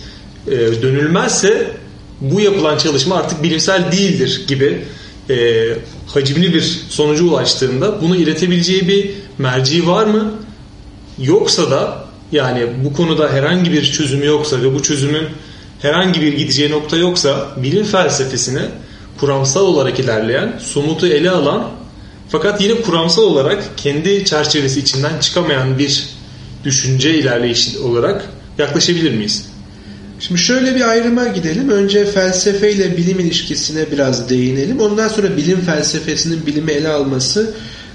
E, 0.47 0.51
dönülmezse 0.57 1.71
bu 2.21 2.41
yapılan 2.41 2.77
çalışma 2.77 3.15
artık 3.15 3.43
bilimsel 3.43 3.91
değildir 3.91 4.41
gibi 4.47 4.85
e, 5.29 5.67
hacimli 6.07 6.53
bir 6.53 6.81
sonuca 6.89 7.23
ulaştığında 7.23 8.01
bunu 8.01 8.15
iletebileceği 8.15 8.87
bir 8.87 9.11
merci 9.37 9.87
var 9.87 10.05
mı? 10.05 10.33
Yoksa 11.19 11.71
da 11.71 12.05
yani 12.31 12.63
bu 12.83 12.93
konuda 12.93 13.33
herhangi 13.33 13.71
bir 13.71 13.83
çözümü 13.83 14.25
yoksa 14.25 14.61
ve 14.61 14.73
bu 14.73 14.83
çözümün 14.83 15.23
herhangi 15.81 16.21
bir 16.21 16.33
gideceği 16.33 16.71
nokta 16.71 16.97
yoksa 16.97 17.47
bilim 17.57 17.83
felsefesine 17.83 18.61
kuramsal 19.19 19.65
olarak 19.65 19.99
ilerleyen, 19.99 20.53
somutu 20.59 21.07
ele 21.07 21.31
alan 21.31 21.71
fakat 22.29 22.61
yine 22.61 22.81
kuramsal 22.81 23.23
olarak 23.23 23.63
kendi 23.77 24.25
çerçevesi 24.25 24.79
içinden 24.79 25.19
çıkamayan 25.19 25.79
bir 25.79 26.09
düşünce 26.63 27.19
ilerleyişi 27.19 27.79
olarak 27.79 28.25
yaklaşabilir 28.57 29.13
miyiz? 29.13 29.45
Şimdi 30.19 30.41
şöyle 30.41 30.75
bir 30.75 30.89
ayrıma 30.89 31.27
gidelim. 31.27 31.69
Önce 31.69 32.05
felsefe 32.05 32.71
ile 32.71 32.97
bilim 32.97 33.19
ilişkisine 33.19 33.85
biraz 33.91 34.29
değinelim. 34.29 34.79
Ondan 34.79 35.07
sonra 35.07 35.37
bilim 35.37 35.61
felsefesinin 35.61 36.45
bilimi 36.45 36.71
ele 36.71 36.89
alması 36.89 37.53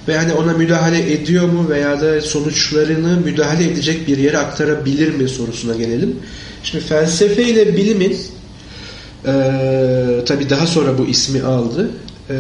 ve 0.08 0.18
hani 0.18 0.32
ona 0.32 0.52
müdahale 0.52 1.12
ediyor 1.12 1.48
mu 1.48 1.68
veya 1.68 2.00
da 2.00 2.20
sonuçlarını 2.20 3.20
müdahale 3.20 3.64
edecek 3.64 4.08
bir 4.08 4.18
yere 4.18 4.38
aktarabilir 4.38 5.14
mi 5.14 5.28
sorusuna 5.28 5.74
gelelim. 5.74 6.16
Şimdi 6.62 6.84
felsefe 6.84 7.42
ile 7.42 7.76
bilimin 7.76 8.16
e, 9.26 9.32
tabi 10.26 10.50
daha 10.50 10.66
sonra 10.66 10.98
bu 10.98 11.06
ismi 11.06 11.42
aldı. 11.42 11.90
E, 12.30 12.36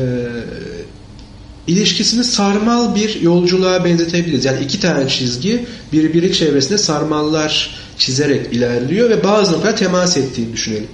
ilişkisini 1.66 2.24
sarmal 2.24 2.94
bir 2.94 3.20
yolculuğa 3.20 3.84
benzetebiliriz. 3.84 4.44
Yani 4.44 4.64
iki 4.64 4.80
tane 4.80 5.08
çizgi 5.08 5.64
birbiri 5.92 6.32
çevresinde 6.32 6.78
sarmallar 6.78 7.74
çizerek 7.98 8.52
ilerliyor 8.52 9.10
ve 9.10 9.24
bazı 9.24 9.52
noktalar 9.52 9.76
temas 9.76 10.16
ettiğini 10.16 10.52
düşünelim. 10.52 10.88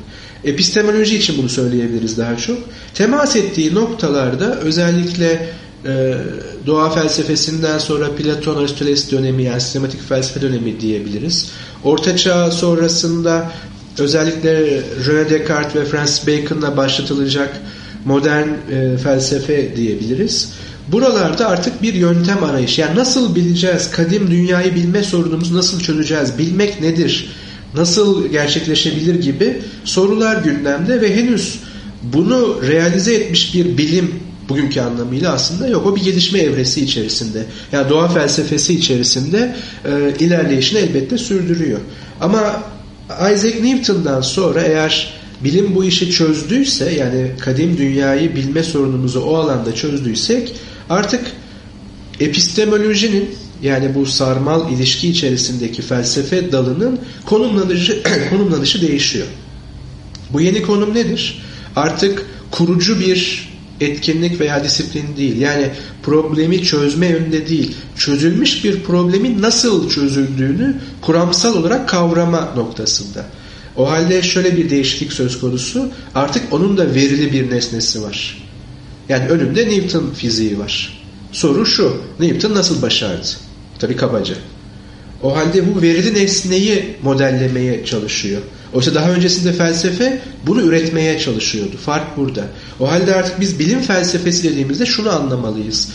Epistemoloji 0.44 1.16
için 1.16 1.38
bunu 1.38 1.48
söyleyebiliriz 1.48 2.18
daha 2.18 2.36
çok. 2.36 2.58
Temas 2.94 3.36
ettiği 3.36 3.74
noktalarda 3.74 4.60
özellikle 4.60 5.48
e, 5.84 6.14
doğa 6.66 6.90
felsefesinden 6.90 7.78
sonra 7.78 8.10
Platon 8.16 8.56
Aristoteles 8.56 9.12
dönemi 9.12 9.42
yani 9.42 9.60
sistematik 9.60 10.08
felsefe 10.08 10.40
dönemi 10.40 10.80
diyebiliriz. 10.80 11.50
Orta 11.84 12.16
Çağ 12.16 12.50
sonrasında 12.50 13.50
özellikle 13.98 14.82
René 15.06 15.30
Descartes 15.30 15.74
ve 15.76 15.84
Francis 15.84 16.26
Bacon'la 16.26 16.76
başlatılacak 16.76 17.60
modern 18.04 18.48
e, 18.48 18.96
felsefe 18.96 19.76
diyebiliriz. 19.76 20.52
Buralarda 20.92 21.48
artık 21.48 21.82
bir 21.82 21.94
yöntem 21.94 22.44
arayışı. 22.44 22.80
Yani 22.80 22.96
nasıl 22.96 23.34
bileceğiz? 23.34 23.90
Kadim 23.90 24.30
dünyayı 24.30 24.74
bilme 24.74 25.02
sorunumuzu 25.02 25.56
nasıl 25.56 25.80
çözeceğiz? 25.80 26.38
Bilmek 26.38 26.80
nedir? 26.80 27.28
Nasıl 27.74 28.28
gerçekleşebilir 28.28 29.14
gibi 29.14 29.62
sorular 29.84 30.36
gündemde 30.36 31.00
ve 31.00 31.16
henüz 31.16 31.58
bunu 32.02 32.62
realize 32.68 33.14
etmiş 33.14 33.54
bir 33.54 33.78
bilim 33.78 34.14
bugünkü 34.48 34.80
anlamıyla 34.80 35.32
aslında 35.32 35.68
yok. 35.68 35.86
O 35.86 35.96
bir 35.96 36.02
gelişme 36.02 36.38
evresi 36.38 36.80
içerisinde. 36.80 37.46
Yani 37.72 37.90
doğa 37.90 38.08
felsefesi 38.08 38.74
içerisinde 38.74 39.56
e, 39.84 40.24
ilerleyişini 40.24 40.78
elbette 40.78 41.18
sürdürüyor. 41.18 41.80
Ama 42.20 42.62
Isaac 43.34 43.60
Newton'dan 43.62 44.20
sonra 44.20 44.62
eğer 44.62 45.14
bilim 45.44 45.74
bu 45.74 45.84
işi 45.84 46.10
çözdüyse 46.10 46.90
yani 46.90 47.30
kadim 47.40 47.78
dünyayı 47.78 48.36
bilme 48.36 48.62
sorunumuzu 48.62 49.20
o 49.20 49.36
alanda 49.36 49.74
çözdüysek 49.74 50.54
artık 50.90 51.20
epistemolojinin 52.20 53.30
yani 53.62 53.94
bu 53.94 54.06
sarmal 54.06 54.72
ilişki 54.72 55.08
içerisindeki 55.08 55.82
felsefe 55.82 56.52
dalının 56.52 56.98
konumlanışı, 57.26 58.02
konumlanışı 58.30 58.82
değişiyor. 58.82 59.26
Bu 60.32 60.40
yeni 60.40 60.62
konum 60.62 60.94
nedir? 60.94 61.42
Artık 61.76 62.26
kurucu 62.50 63.00
bir 63.00 63.47
etkinlik 63.80 64.40
veya 64.40 64.64
disiplin 64.64 65.16
değil. 65.16 65.40
Yani 65.40 65.70
problemi 66.02 66.62
çözme 66.62 67.06
yönünde 67.06 67.48
değil. 67.48 67.76
Çözülmüş 67.96 68.64
bir 68.64 68.82
problemin 68.82 69.42
nasıl 69.42 69.90
çözüldüğünü 69.90 70.76
kuramsal 71.00 71.56
olarak 71.56 71.88
kavrama 71.88 72.52
noktasında. 72.56 73.26
O 73.76 73.90
halde 73.90 74.22
şöyle 74.22 74.56
bir 74.56 74.70
değişiklik 74.70 75.12
söz 75.12 75.40
konusu. 75.40 75.88
Artık 76.14 76.52
onun 76.52 76.76
da 76.76 76.94
verili 76.94 77.32
bir 77.32 77.50
nesnesi 77.50 78.02
var. 78.02 78.48
Yani 79.08 79.28
önümde 79.28 79.68
Newton 79.68 80.10
fiziği 80.10 80.58
var. 80.58 81.02
Soru 81.32 81.66
şu. 81.66 81.96
Newton 82.20 82.54
nasıl 82.54 82.82
başardı? 82.82 83.26
Tabi 83.78 83.96
kabaca. 83.96 84.34
O 85.22 85.36
halde 85.36 85.74
bu 85.74 85.82
verili 85.82 86.14
nesneyi 86.14 86.96
modellemeye 87.02 87.84
çalışıyor. 87.84 88.42
Oysa 88.74 88.94
daha 88.94 89.10
öncesinde 89.10 89.52
felsefe 89.52 90.20
bunu 90.46 90.62
üretmeye 90.62 91.18
çalışıyordu. 91.18 91.76
Fark 91.76 92.16
burada. 92.16 92.44
O 92.80 92.90
halde 92.90 93.14
artık 93.14 93.40
biz 93.40 93.58
bilim 93.58 93.80
felsefesi 93.80 94.50
dediğimizde 94.50 94.86
şunu 94.86 95.10
anlamalıyız. 95.10 95.88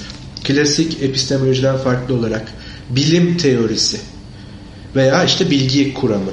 Klasik 0.44 1.04
epistemolojiden 1.04 1.78
farklı 1.78 2.16
olarak 2.16 2.54
bilim 2.90 3.38
teorisi 3.38 3.98
veya 4.96 5.24
işte 5.24 5.52
bilgi 5.52 5.94
kuramı. 5.94 6.32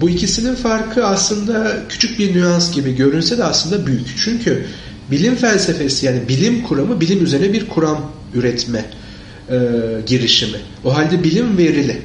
Bu 0.00 0.10
ikisinin 0.10 0.54
farkı 0.54 1.06
aslında 1.06 1.76
küçük 1.88 2.18
bir 2.18 2.34
nüans 2.34 2.74
gibi 2.74 2.96
görünse 2.96 3.38
de 3.38 3.44
aslında 3.44 3.86
büyük. 3.86 4.06
Çünkü 4.24 4.66
bilim 5.10 5.36
felsefesi 5.36 6.06
yani 6.06 6.28
bilim 6.28 6.62
kuramı 6.62 7.00
bilim 7.00 7.24
üzerine 7.24 7.52
bir 7.52 7.68
kuram 7.68 8.12
üretme 8.34 8.84
e, 9.50 9.58
girişimi. 10.06 10.58
O 10.84 10.96
halde 10.96 11.24
bilim 11.24 11.58
verili. 11.58 12.02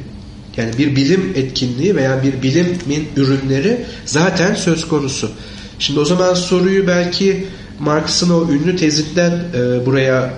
Yani 0.58 0.78
bir 0.78 0.96
bilim 0.96 1.34
etkinliği 1.36 1.96
veya 1.96 2.24
bir 2.24 2.42
bilimin 2.42 3.10
ürünleri 3.18 3.86
zaten 4.06 4.56
söz 4.56 4.88
konusu. 4.88 5.32
Şimdi 5.80 6.00
o 6.00 6.06
zaman 6.06 6.34
soruyu 6.34 6.88
belki 6.88 7.46
Marx'ın 7.80 8.30
o 8.30 8.52
ünlü 8.52 8.76
tezinden 8.76 9.32
e, 9.32 9.86
buraya 9.86 10.34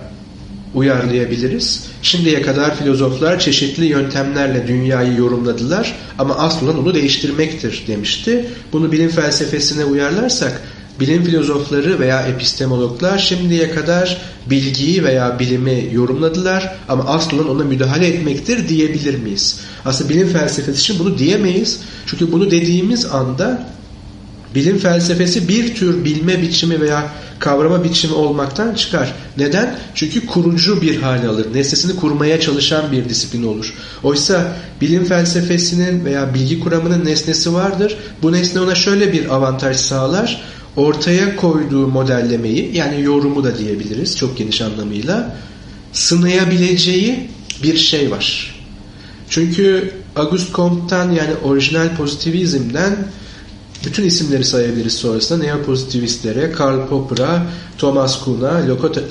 uyarlayabiliriz. 0.73 1.87
Şimdiye 2.01 2.41
kadar 2.41 2.77
filozoflar 2.77 3.39
çeşitli 3.39 3.85
yöntemlerle 3.85 4.67
dünyayı 4.67 5.17
yorumladılar 5.17 5.95
ama 6.19 6.35
asıl 6.35 6.67
olan 6.67 6.79
onu 6.79 6.93
değiştirmektir 6.93 7.83
demişti. 7.87 8.45
Bunu 8.73 8.91
bilim 8.91 9.09
felsefesine 9.09 9.85
uyarlarsak 9.85 10.61
bilim 10.99 11.23
filozofları 11.23 11.99
veya 11.99 12.21
epistemologlar 12.21 13.17
şimdiye 13.17 13.71
kadar 13.71 14.21
bilgiyi 14.49 15.03
veya 15.03 15.39
bilimi 15.39 15.89
yorumladılar 15.91 16.75
ama 16.89 17.03
asıl 17.03 17.39
olan 17.39 17.49
ona 17.49 17.63
müdahale 17.63 18.07
etmektir 18.07 18.69
diyebilir 18.69 19.19
miyiz? 19.19 19.59
Aslında 19.85 20.09
bilim 20.09 20.27
felsefesi 20.27 20.79
için 20.79 20.99
bunu 20.99 21.17
diyemeyiz. 21.17 21.79
Çünkü 22.05 22.31
bunu 22.31 22.51
dediğimiz 22.51 23.05
anda 23.05 23.69
bilim 24.55 24.77
felsefesi 24.77 25.47
bir 25.47 25.75
tür 25.75 26.05
bilme 26.05 26.41
biçimi 26.41 26.81
veya 26.81 27.11
kavrama 27.39 27.83
biçimi 27.83 28.13
olmaktan 28.13 28.73
çıkar. 28.73 29.13
Neden? 29.37 29.79
Çünkü 29.95 30.25
kurucu 30.25 30.81
bir 30.81 31.01
hale 31.01 31.27
alır. 31.27 31.47
Nesnesini 31.53 31.95
kurmaya 31.95 32.39
çalışan 32.39 32.91
bir 32.91 33.09
disiplin 33.09 33.43
olur. 33.43 33.73
Oysa 34.03 34.55
bilim 34.81 35.05
felsefesinin 35.05 36.05
veya 36.05 36.33
bilgi 36.33 36.59
kuramının 36.59 37.05
nesnesi 37.05 37.53
vardır. 37.53 37.97
Bu 38.21 38.31
nesne 38.31 38.61
ona 38.61 38.75
şöyle 38.75 39.13
bir 39.13 39.35
avantaj 39.35 39.77
sağlar 39.77 40.43
ortaya 40.75 41.35
koyduğu 41.35 41.87
modellemeyi 41.87 42.77
yani 42.77 43.01
yorumu 43.01 43.43
da 43.43 43.57
diyebiliriz 43.57 44.17
çok 44.17 44.37
geniş 44.37 44.61
anlamıyla 44.61 45.35
sınayabileceği 45.93 47.29
bir 47.63 47.77
şey 47.77 48.11
var. 48.11 48.55
Çünkü 49.29 49.91
Auguste 50.15 50.53
Comte'tan 50.53 51.11
yani 51.11 51.33
orijinal 51.43 51.95
pozitivizmden 51.97 52.95
bütün 53.85 54.03
isimleri 54.03 54.43
sayabiliriz 54.43 54.93
sonrasında 54.93 55.43
neopozitivistlere, 55.43 56.51
Karl 56.51 56.87
Popper'a, 56.87 57.45
Thomas 57.77 58.23
Kuhn'a, 58.23 58.61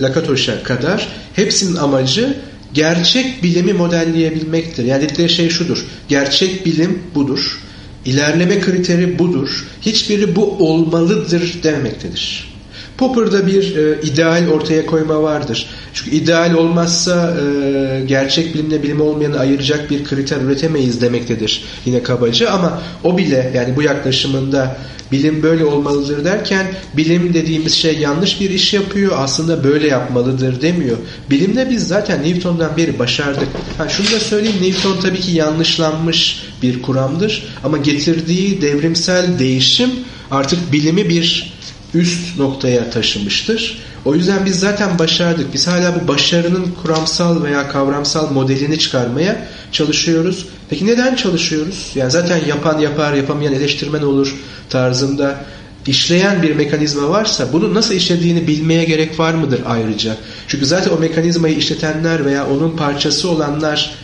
Lakatos'a 0.00 0.62
kadar 0.62 1.08
hepsinin 1.36 1.76
amacı 1.76 2.36
gerçek 2.74 3.42
bilimi 3.42 3.72
modelleyebilmektir. 3.72 4.84
Yani 4.84 5.02
dedikleri 5.02 5.28
şey 5.28 5.48
şudur. 5.48 5.86
Gerçek 6.08 6.66
bilim 6.66 7.02
budur. 7.14 7.61
İlerleme 8.04 8.60
kriteri 8.60 9.18
budur. 9.18 9.66
Hiçbiri 9.80 10.36
bu 10.36 10.56
olmalıdır 10.58 11.54
demektedir. 11.62 12.52
Popper'da 12.98 13.46
bir 13.46 13.76
e, 13.76 14.00
ideal 14.02 14.48
ortaya 14.48 14.86
koyma 14.86 15.22
vardır. 15.22 15.66
Çünkü 15.94 16.16
ideal 16.16 16.54
olmazsa 16.54 17.36
e, 17.36 18.04
gerçek 18.06 18.54
bilimle 18.54 18.82
bilim 18.82 19.00
olmayanı 19.00 19.38
ayıracak 19.38 19.90
bir 19.90 20.04
kriter 20.04 20.40
üretemeyiz 20.40 21.00
demektedir 21.00 21.64
yine 21.84 22.02
kabaca 22.02 22.50
ama 22.50 22.82
o 23.04 23.18
bile 23.18 23.52
yani 23.54 23.76
bu 23.76 23.82
yaklaşımında 23.82 24.76
bilim 25.12 25.42
böyle 25.42 25.64
olmalıdır 25.64 26.24
derken 26.24 26.66
bilim 26.96 27.34
dediğimiz 27.34 27.74
şey 27.74 27.98
yanlış 27.98 28.40
bir 28.40 28.50
iş 28.50 28.74
yapıyor 28.74 29.12
aslında 29.16 29.64
böyle 29.64 29.86
yapmalıdır 29.86 30.62
demiyor. 30.62 30.96
Bilimde 31.30 31.70
biz 31.70 31.88
zaten 31.88 32.22
Newton'dan 32.22 32.76
beri 32.76 32.98
başardık. 32.98 33.48
Ha, 33.78 33.88
şunu 33.88 34.06
da 34.06 34.20
söyleyeyim 34.20 34.62
Newton 34.62 35.00
tabii 35.00 35.20
ki 35.20 35.30
yanlışlanmış 35.30 36.42
bir 36.62 36.82
kuramdır 36.82 37.42
ama 37.64 37.78
getirdiği 37.78 38.62
devrimsel 38.62 39.38
değişim 39.38 39.90
artık 40.30 40.72
bilimi 40.72 41.08
bir 41.08 41.52
üst 41.94 42.38
noktaya 42.38 42.90
taşımıştır. 42.90 43.78
O 44.04 44.14
yüzden 44.14 44.46
biz 44.46 44.60
zaten 44.60 44.98
başardık. 44.98 45.54
Biz 45.54 45.66
hala 45.66 46.00
bu 46.02 46.08
başarının 46.08 46.74
kuramsal 46.82 47.42
veya 47.42 47.68
kavramsal 47.68 48.30
modelini 48.30 48.78
çıkarmaya 48.78 49.48
çalışıyoruz. 49.72 50.46
Peki 50.70 50.86
neden 50.86 51.16
çalışıyoruz? 51.16 51.92
Yani 51.94 52.10
zaten 52.10 52.40
yapan 52.46 52.78
yapar, 52.78 53.12
yapamayan 53.12 53.54
eleştirmen 53.54 54.02
olur 54.02 54.34
tarzında 54.70 55.44
işleyen 55.86 56.42
bir 56.42 56.54
mekanizma 56.56 57.08
varsa 57.08 57.52
bunun 57.52 57.74
nasıl 57.74 57.94
işlediğini 57.94 58.46
bilmeye 58.48 58.84
gerek 58.84 59.18
var 59.18 59.34
mıdır 59.34 59.60
ayrıca? 59.66 60.16
Çünkü 60.48 60.66
zaten 60.66 60.90
o 60.90 60.98
mekanizmayı 60.98 61.56
işletenler 61.56 62.24
veya 62.24 62.46
onun 62.46 62.76
parçası 62.76 63.28
olanlar 63.30 63.94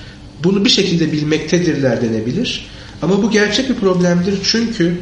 bunu 0.44 0.64
bir 0.64 0.70
şekilde 0.70 1.12
bilmektedirler 1.12 2.02
denebilir. 2.02 2.66
Ama 3.02 3.22
bu 3.22 3.30
gerçek 3.30 3.68
bir 3.68 3.74
problemdir 3.74 4.34
çünkü 4.44 4.98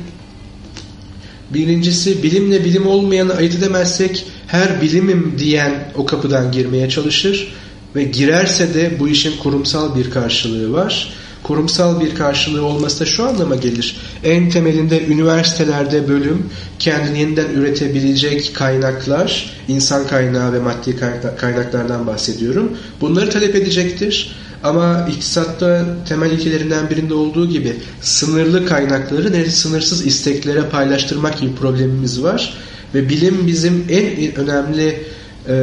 birincisi 1.54 2.22
bilimle 2.22 2.64
bilim 2.64 2.86
olmayanı 2.86 3.34
ayırt 3.34 3.54
edemezsek 3.54 4.26
her 4.46 4.82
bilimim 4.82 5.34
diyen 5.38 5.92
o 5.94 6.06
kapıdan 6.06 6.52
girmeye 6.52 6.88
çalışır 6.88 7.52
ve 7.96 8.04
girerse 8.04 8.74
de 8.74 9.00
bu 9.00 9.08
işin 9.08 9.36
kurumsal 9.36 9.96
bir 9.96 10.10
karşılığı 10.10 10.72
var. 10.72 11.12
Kurumsal 11.42 12.00
bir 12.00 12.14
karşılığı 12.14 12.64
olması 12.64 13.00
da 13.00 13.04
şu 13.04 13.24
anlama 13.24 13.56
gelir. 13.56 13.96
En 14.24 14.50
temelinde 14.50 15.06
üniversitelerde 15.06 16.08
bölüm 16.08 16.50
kendini 16.78 17.18
yeniden 17.18 17.48
üretebilecek 17.54 18.50
kaynaklar, 18.54 19.50
insan 19.68 20.06
kaynağı 20.06 20.52
ve 20.52 20.58
maddi 20.58 20.96
kaynaklardan 21.38 22.06
bahsediyorum. 22.06 22.78
Bunları 23.00 23.30
talep 23.30 23.54
edecektir. 23.54 24.36
Ama 24.66 25.08
iktisatta 25.10 25.84
temel 26.08 26.30
ilkelerinden 26.30 26.90
birinde 26.90 27.14
olduğu 27.14 27.48
gibi 27.48 27.76
sınırlı 28.00 28.66
kaynakları 28.66 29.32
ne 29.32 29.44
sınırsız 29.44 30.06
isteklere 30.06 30.62
paylaştırmak 30.62 31.40
gibi 31.40 31.54
problemimiz 31.54 32.22
var. 32.22 32.54
Ve 32.94 33.08
bilim 33.08 33.46
bizim 33.46 33.86
en 33.90 34.36
önemli 34.36 35.02
e, 35.48 35.54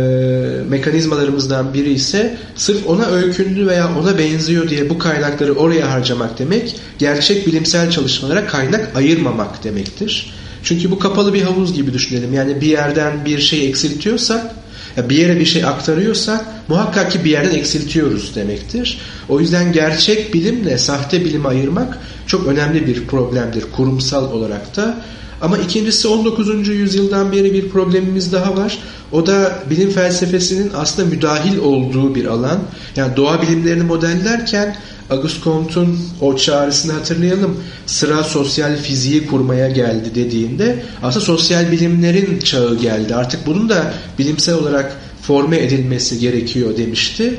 mekanizmalarımızdan 0.69 1.73
biri 1.73 1.93
ise 1.93 2.37
sırf 2.55 2.87
ona 2.87 3.05
öykündü 3.05 3.67
veya 3.67 3.99
ona 3.99 4.17
benziyor 4.17 4.69
diye 4.69 4.89
bu 4.89 4.99
kaynakları 4.99 5.53
oraya 5.53 5.91
harcamak 5.91 6.39
demek 6.39 6.75
gerçek 6.99 7.47
bilimsel 7.47 7.91
çalışmalara 7.91 8.47
kaynak 8.47 8.95
ayırmamak 8.95 9.63
demektir. 9.63 10.33
Çünkü 10.63 10.91
bu 10.91 10.99
kapalı 10.99 11.33
bir 11.33 11.41
havuz 11.41 11.73
gibi 11.73 11.93
düşünelim. 11.93 12.33
Yani 12.33 12.61
bir 12.61 12.67
yerden 12.67 13.25
bir 13.25 13.39
şey 13.39 13.67
eksiltiyorsak 13.67 14.62
bir 14.97 15.17
yere 15.17 15.39
bir 15.39 15.45
şey 15.45 15.65
aktarıyorsak 15.65 16.45
muhakkak 16.67 17.11
ki 17.11 17.25
bir 17.25 17.29
yerden 17.29 17.57
eksiltiyoruz 17.57 18.35
demektir. 18.35 18.99
O 19.29 19.39
yüzden 19.39 19.73
gerçek 19.73 20.33
bilimle 20.33 20.77
sahte 20.77 21.25
bilimi 21.25 21.47
ayırmak 21.47 21.99
çok 22.27 22.47
önemli 22.47 22.87
bir 22.87 23.07
problemdir 23.07 23.71
kurumsal 23.71 24.31
olarak 24.31 24.75
da. 24.75 25.01
Ama 25.43 25.57
ikincisi 25.57 26.07
19. 26.07 26.67
yüzyıldan 26.67 27.31
beri 27.31 27.53
bir 27.53 27.69
problemimiz 27.69 28.31
daha 28.33 28.57
var. 28.57 28.79
O 29.11 29.25
da 29.25 29.59
bilim 29.69 29.89
felsefesinin 29.89 30.71
aslında 30.75 31.09
müdahil 31.09 31.57
olduğu 31.57 32.15
bir 32.15 32.25
alan. 32.25 32.59
Yani 32.95 33.17
doğa 33.17 33.41
bilimlerini 33.41 33.83
modellerken 33.83 34.75
Auguste 35.09 35.43
Comte'un 35.43 35.99
o 36.21 36.37
çağrısını 36.37 36.93
hatırlayalım. 36.93 37.57
Sıra 37.85 38.23
sosyal 38.23 38.77
fiziği 38.77 39.27
kurmaya 39.27 39.69
geldi 39.69 40.15
dediğinde 40.15 40.83
aslında 41.03 41.25
sosyal 41.25 41.71
bilimlerin 41.71 42.39
çağı 42.39 42.77
geldi. 42.77 43.15
Artık 43.15 43.47
bunun 43.47 43.69
da 43.69 43.93
bilimsel 44.19 44.55
olarak 44.55 44.97
forme 45.21 45.57
edilmesi 45.57 46.19
gerekiyor 46.19 46.77
demişti. 46.77 47.33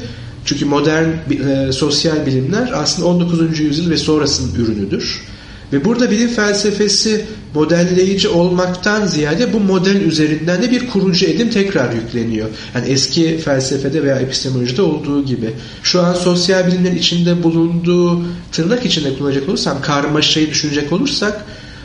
Çünkü 0.44 0.64
modern 0.64 1.09
e, 1.09 1.72
sosyal 1.72 2.26
bilimler 2.26 2.70
aslında 2.74 3.09
19. 3.09 3.61
yüzyıl 3.61 3.90
ve 3.90 3.96
sonrasının 3.96 4.55
ürünüdür. 4.55 5.20
Ve 5.72 5.84
burada 5.84 6.11
bilim 6.11 6.28
felsefesi 6.28 7.24
modelleyici 7.55 8.28
olmaktan 8.28 9.07
ziyade 9.07 9.52
bu 9.52 9.61
model 9.61 10.00
üzerinden 10.00 10.62
de 10.62 10.70
bir 10.70 10.88
kurucu 10.88 11.26
edim 11.26 11.50
tekrar 11.50 11.92
yükleniyor. 11.92 12.48
Yani 12.74 12.88
eski 12.88 13.38
felsefede 13.38 14.02
veya 14.02 14.16
epistemolojide 14.16 14.82
olduğu 14.82 15.24
gibi. 15.24 15.50
Şu 15.82 16.02
an 16.02 16.14
sosyal 16.14 16.66
bilimlerin 16.66 16.96
içinde 16.96 17.42
bulunduğu 17.42 18.22
tırnak 18.52 18.86
içinde 18.86 19.18
kullanacak 19.18 19.48
olursam 19.48 19.82
karmaşayı 19.82 20.50
düşünecek 20.50 20.92
olursak 20.92 21.44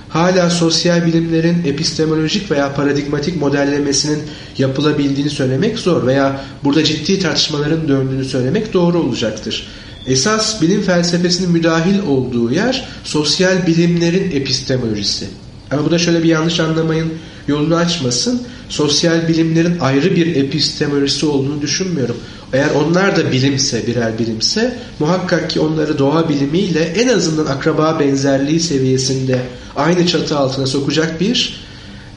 hala 0.09 0.49
sosyal 0.49 1.05
bilimlerin 1.05 1.63
epistemolojik 1.65 2.51
veya 2.51 2.73
paradigmatik 2.73 3.41
modellemesinin 3.41 4.19
yapılabildiğini 4.57 5.29
söylemek 5.29 5.79
zor 5.79 6.07
veya 6.07 6.41
burada 6.63 6.83
ciddi 6.83 7.19
tartışmaların 7.19 7.87
döndüğünü 7.87 8.25
söylemek 8.25 8.73
doğru 8.73 8.99
olacaktır. 8.99 9.67
Esas 10.07 10.61
bilim 10.61 10.81
felsefesinin 10.81 11.51
müdahil 11.51 11.99
olduğu 11.99 12.51
yer 12.51 12.87
sosyal 13.03 13.67
bilimlerin 13.67 14.31
epistemolojisi. 14.31 15.25
Ama 15.71 15.85
bu 15.85 15.91
da 15.91 15.99
şöyle 15.99 16.23
bir 16.23 16.29
yanlış 16.29 16.59
anlamayın 16.59 17.13
yolunu 17.47 17.75
açmasın. 17.75 18.41
Sosyal 18.69 19.27
bilimlerin 19.27 19.79
ayrı 19.79 20.15
bir 20.15 20.35
epistemolojisi 20.35 21.25
olduğunu 21.25 21.61
düşünmüyorum. 21.61 22.17
Eğer 22.53 22.69
onlar 22.69 23.17
da 23.17 23.31
bilimse, 23.31 23.87
birer 23.87 24.19
bilimse 24.19 24.79
muhakkak 24.99 25.49
ki 25.49 25.59
onları 25.59 25.97
doğa 25.97 26.29
bilimiyle 26.29 26.79
en 26.79 27.07
azından 27.07 27.45
akraba 27.45 27.99
benzerliği 27.99 28.59
seviyesinde 28.59 29.39
aynı 29.75 30.07
çatı 30.07 30.37
altına 30.37 30.65
sokacak 30.65 31.21
bir 31.21 31.59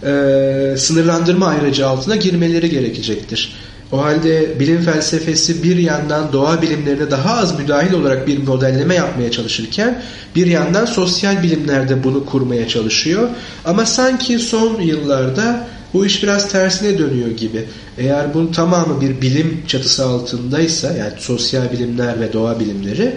e, 0.02 0.74
sınırlandırma 0.78 1.46
ayrıcı 1.46 1.86
altına 1.86 2.16
girmeleri 2.16 2.70
gerekecektir. 2.70 3.52
O 3.92 4.02
halde 4.02 4.60
bilim 4.60 4.82
felsefesi 4.82 5.62
bir 5.62 5.76
yandan 5.76 6.32
doğa 6.32 6.62
bilimlerine 6.62 7.10
daha 7.10 7.36
az 7.36 7.58
müdahil 7.58 7.92
olarak 7.92 8.26
bir 8.26 8.38
modelleme 8.38 8.94
yapmaya 8.94 9.30
çalışırken 9.30 10.02
bir 10.36 10.46
yandan 10.46 10.84
sosyal 10.84 11.42
bilimlerde 11.42 12.04
bunu 12.04 12.26
kurmaya 12.26 12.68
çalışıyor. 12.68 13.28
Ama 13.64 13.86
sanki 13.86 14.38
son 14.38 14.80
yıllarda 14.80 15.68
bu 15.94 16.06
iş 16.06 16.22
biraz 16.22 16.48
tersine 16.48 16.98
dönüyor 16.98 17.28
gibi. 17.28 17.64
Eğer 17.98 18.34
bunun 18.34 18.52
tamamı 18.52 19.00
bir 19.00 19.20
bilim 19.20 19.62
çatısı 19.68 20.06
altındaysa 20.06 20.92
yani 20.92 21.12
sosyal 21.18 21.72
bilimler 21.72 22.20
ve 22.20 22.32
doğa 22.32 22.60
bilimleri 22.60 23.12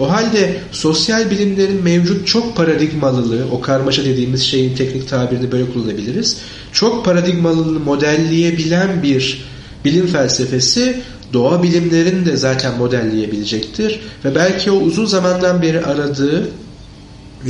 o 0.00 0.10
halde 0.10 0.56
sosyal 0.72 1.30
bilimlerin 1.30 1.82
mevcut 1.82 2.26
çok 2.26 2.56
paradigmalılığı, 2.56 3.44
o 3.52 3.60
karmaşa 3.60 4.04
dediğimiz 4.04 4.42
şeyin 4.42 4.76
teknik 4.76 5.08
tabirini 5.08 5.52
böyle 5.52 5.72
kullanabiliriz. 5.72 6.36
Çok 6.72 7.04
paradigmalılığını 7.04 7.80
modelleyebilen 7.80 9.02
bir 9.02 9.49
bilim 9.84 10.06
felsefesi 10.06 11.00
doğa 11.32 11.62
bilimlerini 11.62 12.26
de 12.26 12.36
zaten 12.36 12.78
modelleyebilecektir. 12.78 14.00
Ve 14.24 14.34
belki 14.34 14.70
o 14.70 14.76
uzun 14.76 15.06
zamandan 15.06 15.62
beri 15.62 15.84
aradığı 15.84 16.48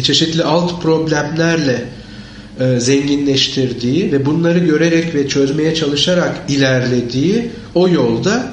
çeşitli 0.03 0.45
alt 0.45 0.83
problemlerle 0.83 1.85
e, 2.61 2.81
zenginleştirdiği 2.81 4.13
ve 4.13 4.27
bunları 4.27 4.59
görerek 4.59 5.15
ve 5.15 5.29
çözmeye 5.29 5.75
çalışarak 5.75 6.37
ilerlediği 6.49 7.51
o 7.75 7.89
yolda 7.89 8.53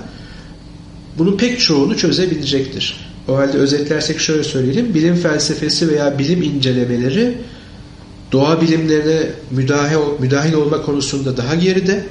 bunun 1.17 1.37
pek 1.37 1.59
çoğunu 1.59 1.97
çözebilecektir. 1.97 3.07
O 3.27 3.37
halde 3.37 3.57
özetlersek 3.57 4.19
şöyle 4.19 4.43
söyleyelim. 4.43 4.93
Bilim 4.93 5.15
felsefesi 5.15 5.89
veya 5.89 6.19
bilim 6.19 6.43
incelemeleri 6.43 7.37
doğa 8.31 8.61
bilimlerine 8.61 9.29
müdahil, 9.51 9.97
müdahil 10.19 10.53
olma 10.53 10.81
konusunda 10.81 11.37
daha 11.37 11.55
geride 11.55 12.03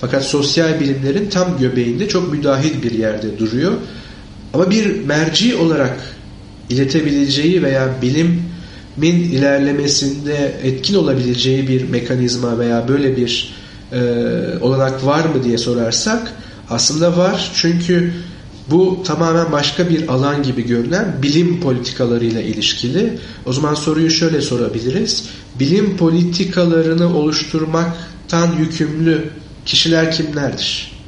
fakat 0.00 0.24
sosyal 0.24 0.80
bilimlerin 0.80 1.30
tam 1.30 1.58
göbeğinde 1.58 2.08
çok 2.08 2.32
müdahil 2.32 2.82
bir 2.82 2.90
yerde 2.90 3.38
duruyor. 3.38 3.72
Ama 4.54 4.70
bir 4.70 5.04
merci 5.04 5.56
olarak 5.56 5.96
iletebileceği 6.70 7.62
veya 7.62 7.88
bilimin 8.02 9.22
ilerlemesinde 9.32 10.54
etkin 10.62 10.94
olabileceği 10.94 11.68
bir 11.68 11.88
mekanizma 11.88 12.58
veya 12.58 12.88
böyle 12.88 13.16
bir 13.16 13.54
e, 13.92 14.00
olanak 14.60 15.06
var 15.06 15.24
mı 15.24 15.44
diye 15.44 15.58
sorarsak 15.58 16.32
aslında 16.70 17.16
var. 17.16 17.50
Çünkü 17.54 18.12
bu 18.70 19.02
tamamen 19.04 19.52
başka 19.52 19.90
bir 19.90 20.08
alan 20.08 20.42
gibi 20.42 20.66
görünen 20.66 21.16
bilim 21.22 21.60
politikalarıyla 21.60 22.40
ilişkili. 22.40 23.18
O 23.46 23.52
zaman 23.52 23.74
soruyu 23.74 24.10
şöyle 24.10 24.40
sorabiliriz. 24.40 25.24
Bilim 25.60 25.96
politikalarını 25.96 27.16
oluşturmaktan 27.18 28.56
yükümlü 28.58 29.30
kişiler 29.68 30.12
kimlerdir? 30.12 30.98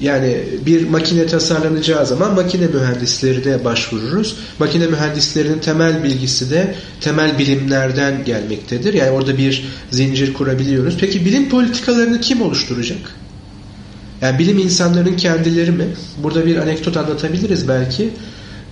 Yani 0.00 0.36
bir 0.66 0.88
makine 0.88 1.26
tasarlanacağı 1.26 2.06
zaman 2.06 2.34
makine 2.34 2.66
mühendislerine 2.66 3.64
başvururuz. 3.64 4.36
Makine 4.58 4.86
mühendislerinin 4.86 5.58
temel 5.58 6.04
bilgisi 6.04 6.50
de 6.50 6.74
temel 7.00 7.38
bilimlerden 7.38 8.24
gelmektedir. 8.24 8.94
Yani 8.94 9.10
orada 9.10 9.38
bir 9.38 9.64
zincir 9.90 10.32
kurabiliyoruz. 10.32 10.96
Peki 11.00 11.24
bilim 11.24 11.48
politikalarını 11.48 12.20
kim 12.20 12.42
oluşturacak? 12.42 12.98
Yani 14.22 14.38
bilim 14.38 14.58
insanlarının 14.58 15.16
kendileri 15.16 15.70
mi? 15.70 15.86
Burada 16.22 16.46
bir 16.46 16.56
anekdot 16.56 16.96
anlatabiliriz 16.96 17.68
belki. 17.68 18.10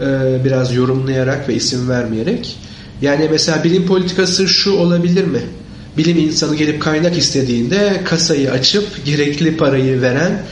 Ee, 0.01 0.45
biraz 0.45 0.75
yorumlayarak 0.75 1.49
ve 1.49 1.55
isim 1.55 1.89
vermeyerek. 1.89 2.57
Yani 3.03 3.29
mesela 3.31 3.65
bilim 3.65 3.87
politikası 3.87 4.49
şu 4.49 4.73
olabilir 4.73 5.25
mi? 5.25 5.41
Bilim 5.97 6.19
insanı 6.19 6.57
gelip 6.57 6.83
kaynak 6.83 7.19
istediğinde 7.19 8.01
kasayı 8.05 8.51
açıp 8.51 9.05
gerekli 9.05 9.57
parayı 9.57 10.03
veren 10.03 10.43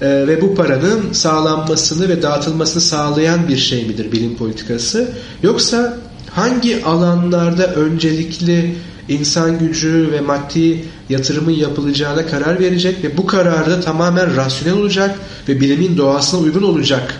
e, 0.00 0.06
ve 0.26 0.40
bu 0.40 0.54
paranın 0.54 1.12
sağlanmasını 1.12 2.08
ve 2.08 2.22
dağıtılmasını 2.22 2.82
sağlayan 2.82 3.48
bir 3.48 3.56
şey 3.56 3.86
midir 3.86 4.12
bilim 4.12 4.36
politikası? 4.36 5.08
Yoksa 5.42 5.98
hangi 6.30 6.84
alanlarda 6.84 7.74
öncelikli 7.74 8.74
insan 9.08 9.58
gücü 9.58 10.08
ve 10.12 10.20
maddi 10.20 10.84
yatırımın 11.08 11.52
yapılacağına 11.52 12.26
karar 12.26 12.60
verecek 12.60 13.04
ve 13.04 13.16
bu 13.16 13.26
kararda 13.26 13.80
tamamen 13.80 14.36
rasyonel 14.36 14.78
olacak 14.78 15.18
ve 15.48 15.60
bilimin 15.60 15.96
doğasına 15.96 16.40
uygun 16.40 16.62
olacak 16.62 17.14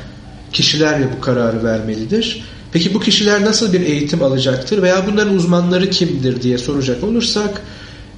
kişiler 0.53 1.01
bu 1.17 1.21
kararı 1.21 1.65
vermelidir. 1.65 2.45
Peki 2.73 2.95
bu 2.95 3.01
kişiler 3.01 3.45
nasıl 3.45 3.73
bir 3.73 3.81
eğitim 3.81 4.23
alacaktır 4.23 4.83
veya 4.83 5.07
bunların 5.07 5.35
uzmanları 5.35 5.91
kimdir 5.91 6.43
diye 6.43 6.59
soracak 6.59 7.05
olursak 7.05 7.63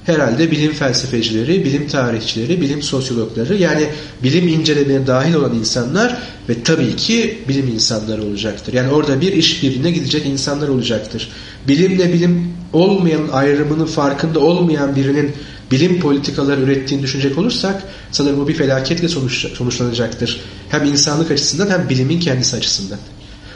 herhalde 0.05 0.51
bilim 0.51 0.73
felsefecileri, 0.73 1.65
bilim 1.65 1.87
tarihçileri, 1.87 2.61
bilim 2.61 2.81
sosyologları 2.81 3.57
yani 3.57 3.89
bilim 4.23 4.47
incelemeye 4.47 5.07
dahil 5.07 5.33
olan 5.33 5.55
insanlar 5.55 6.17
ve 6.49 6.63
tabii 6.63 6.95
ki 6.95 7.37
bilim 7.47 7.67
insanları 7.67 8.23
olacaktır. 8.23 8.73
Yani 8.73 8.91
orada 8.91 9.21
bir 9.21 9.33
işbirliğine 9.33 9.91
gidecek 9.91 10.25
insanlar 10.25 10.67
olacaktır. 10.67 11.29
Bilimle 11.67 12.13
bilim 12.13 12.53
olmayan 12.73 13.27
ayrımının 13.31 13.85
farkında 13.85 14.39
olmayan 14.39 14.95
birinin 14.95 15.31
bilim 15.71 15.99
politikaları 15.99 16.61
ürettiğini 16.61 17.03
düşünecek 17.03 17.37
olursak 17.37 17.83
sanırım 18.11 18.39
bu 18.39 18.47
bir 18.47 18.53
felaketle 18.53 19.07
sonuç, 19.07 19.47
sonuçlanacaktır. 19.57 20.41
Hem 20.69 20.83
insanlık 20.83 21.31
açısından 21.31 21.69
hem 21.69 21.89
bilimin 21.89 22.19
kendisi 22.19 22.55
açısından. 22.55 22.99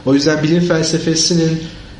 O 0.05 0.13
yüzden 0.13 0.43
bilim 0.43 0.61
felsefesinin 0.61 1.59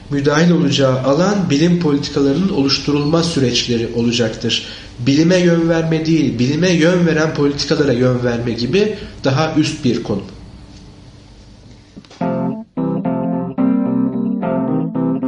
müdahil 0.10 0.52
olacağı 0.52 1.00
alan 1.04 1.50
bilim 1.50 1.80
politikalarının 1.80 2.50
oluşturulma 2.50 3.24
süreçleri 3.24 3.90
olacaktır. 3.96 4.68
Bilime 5.00 5.38
yön 5.38 5.70
verme 5.70 6.06
değil, 6.06 6.40
bilime 6.40 6.72
yön 6.72 7.06
veren 7.06 7.34
politikalara 7.34 7.92
yön 7.94 8.24
verme 8.24 8.52
gibi 8.52 8.96
daha 9.24 9.54
üst 9.58 9.86
bir 9.86 10.04
konu. 10.04 10.22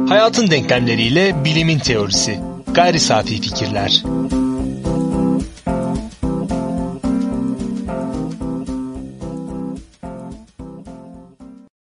Hayatın 0.08 0.50
denklemleriyle 0.50 1.44
bilimin 1.44 1.78
teorisi. 1.78 2.40
Gayri 2.74 3.00
safi 3.00 3.40
fikirler. 3.40 4.02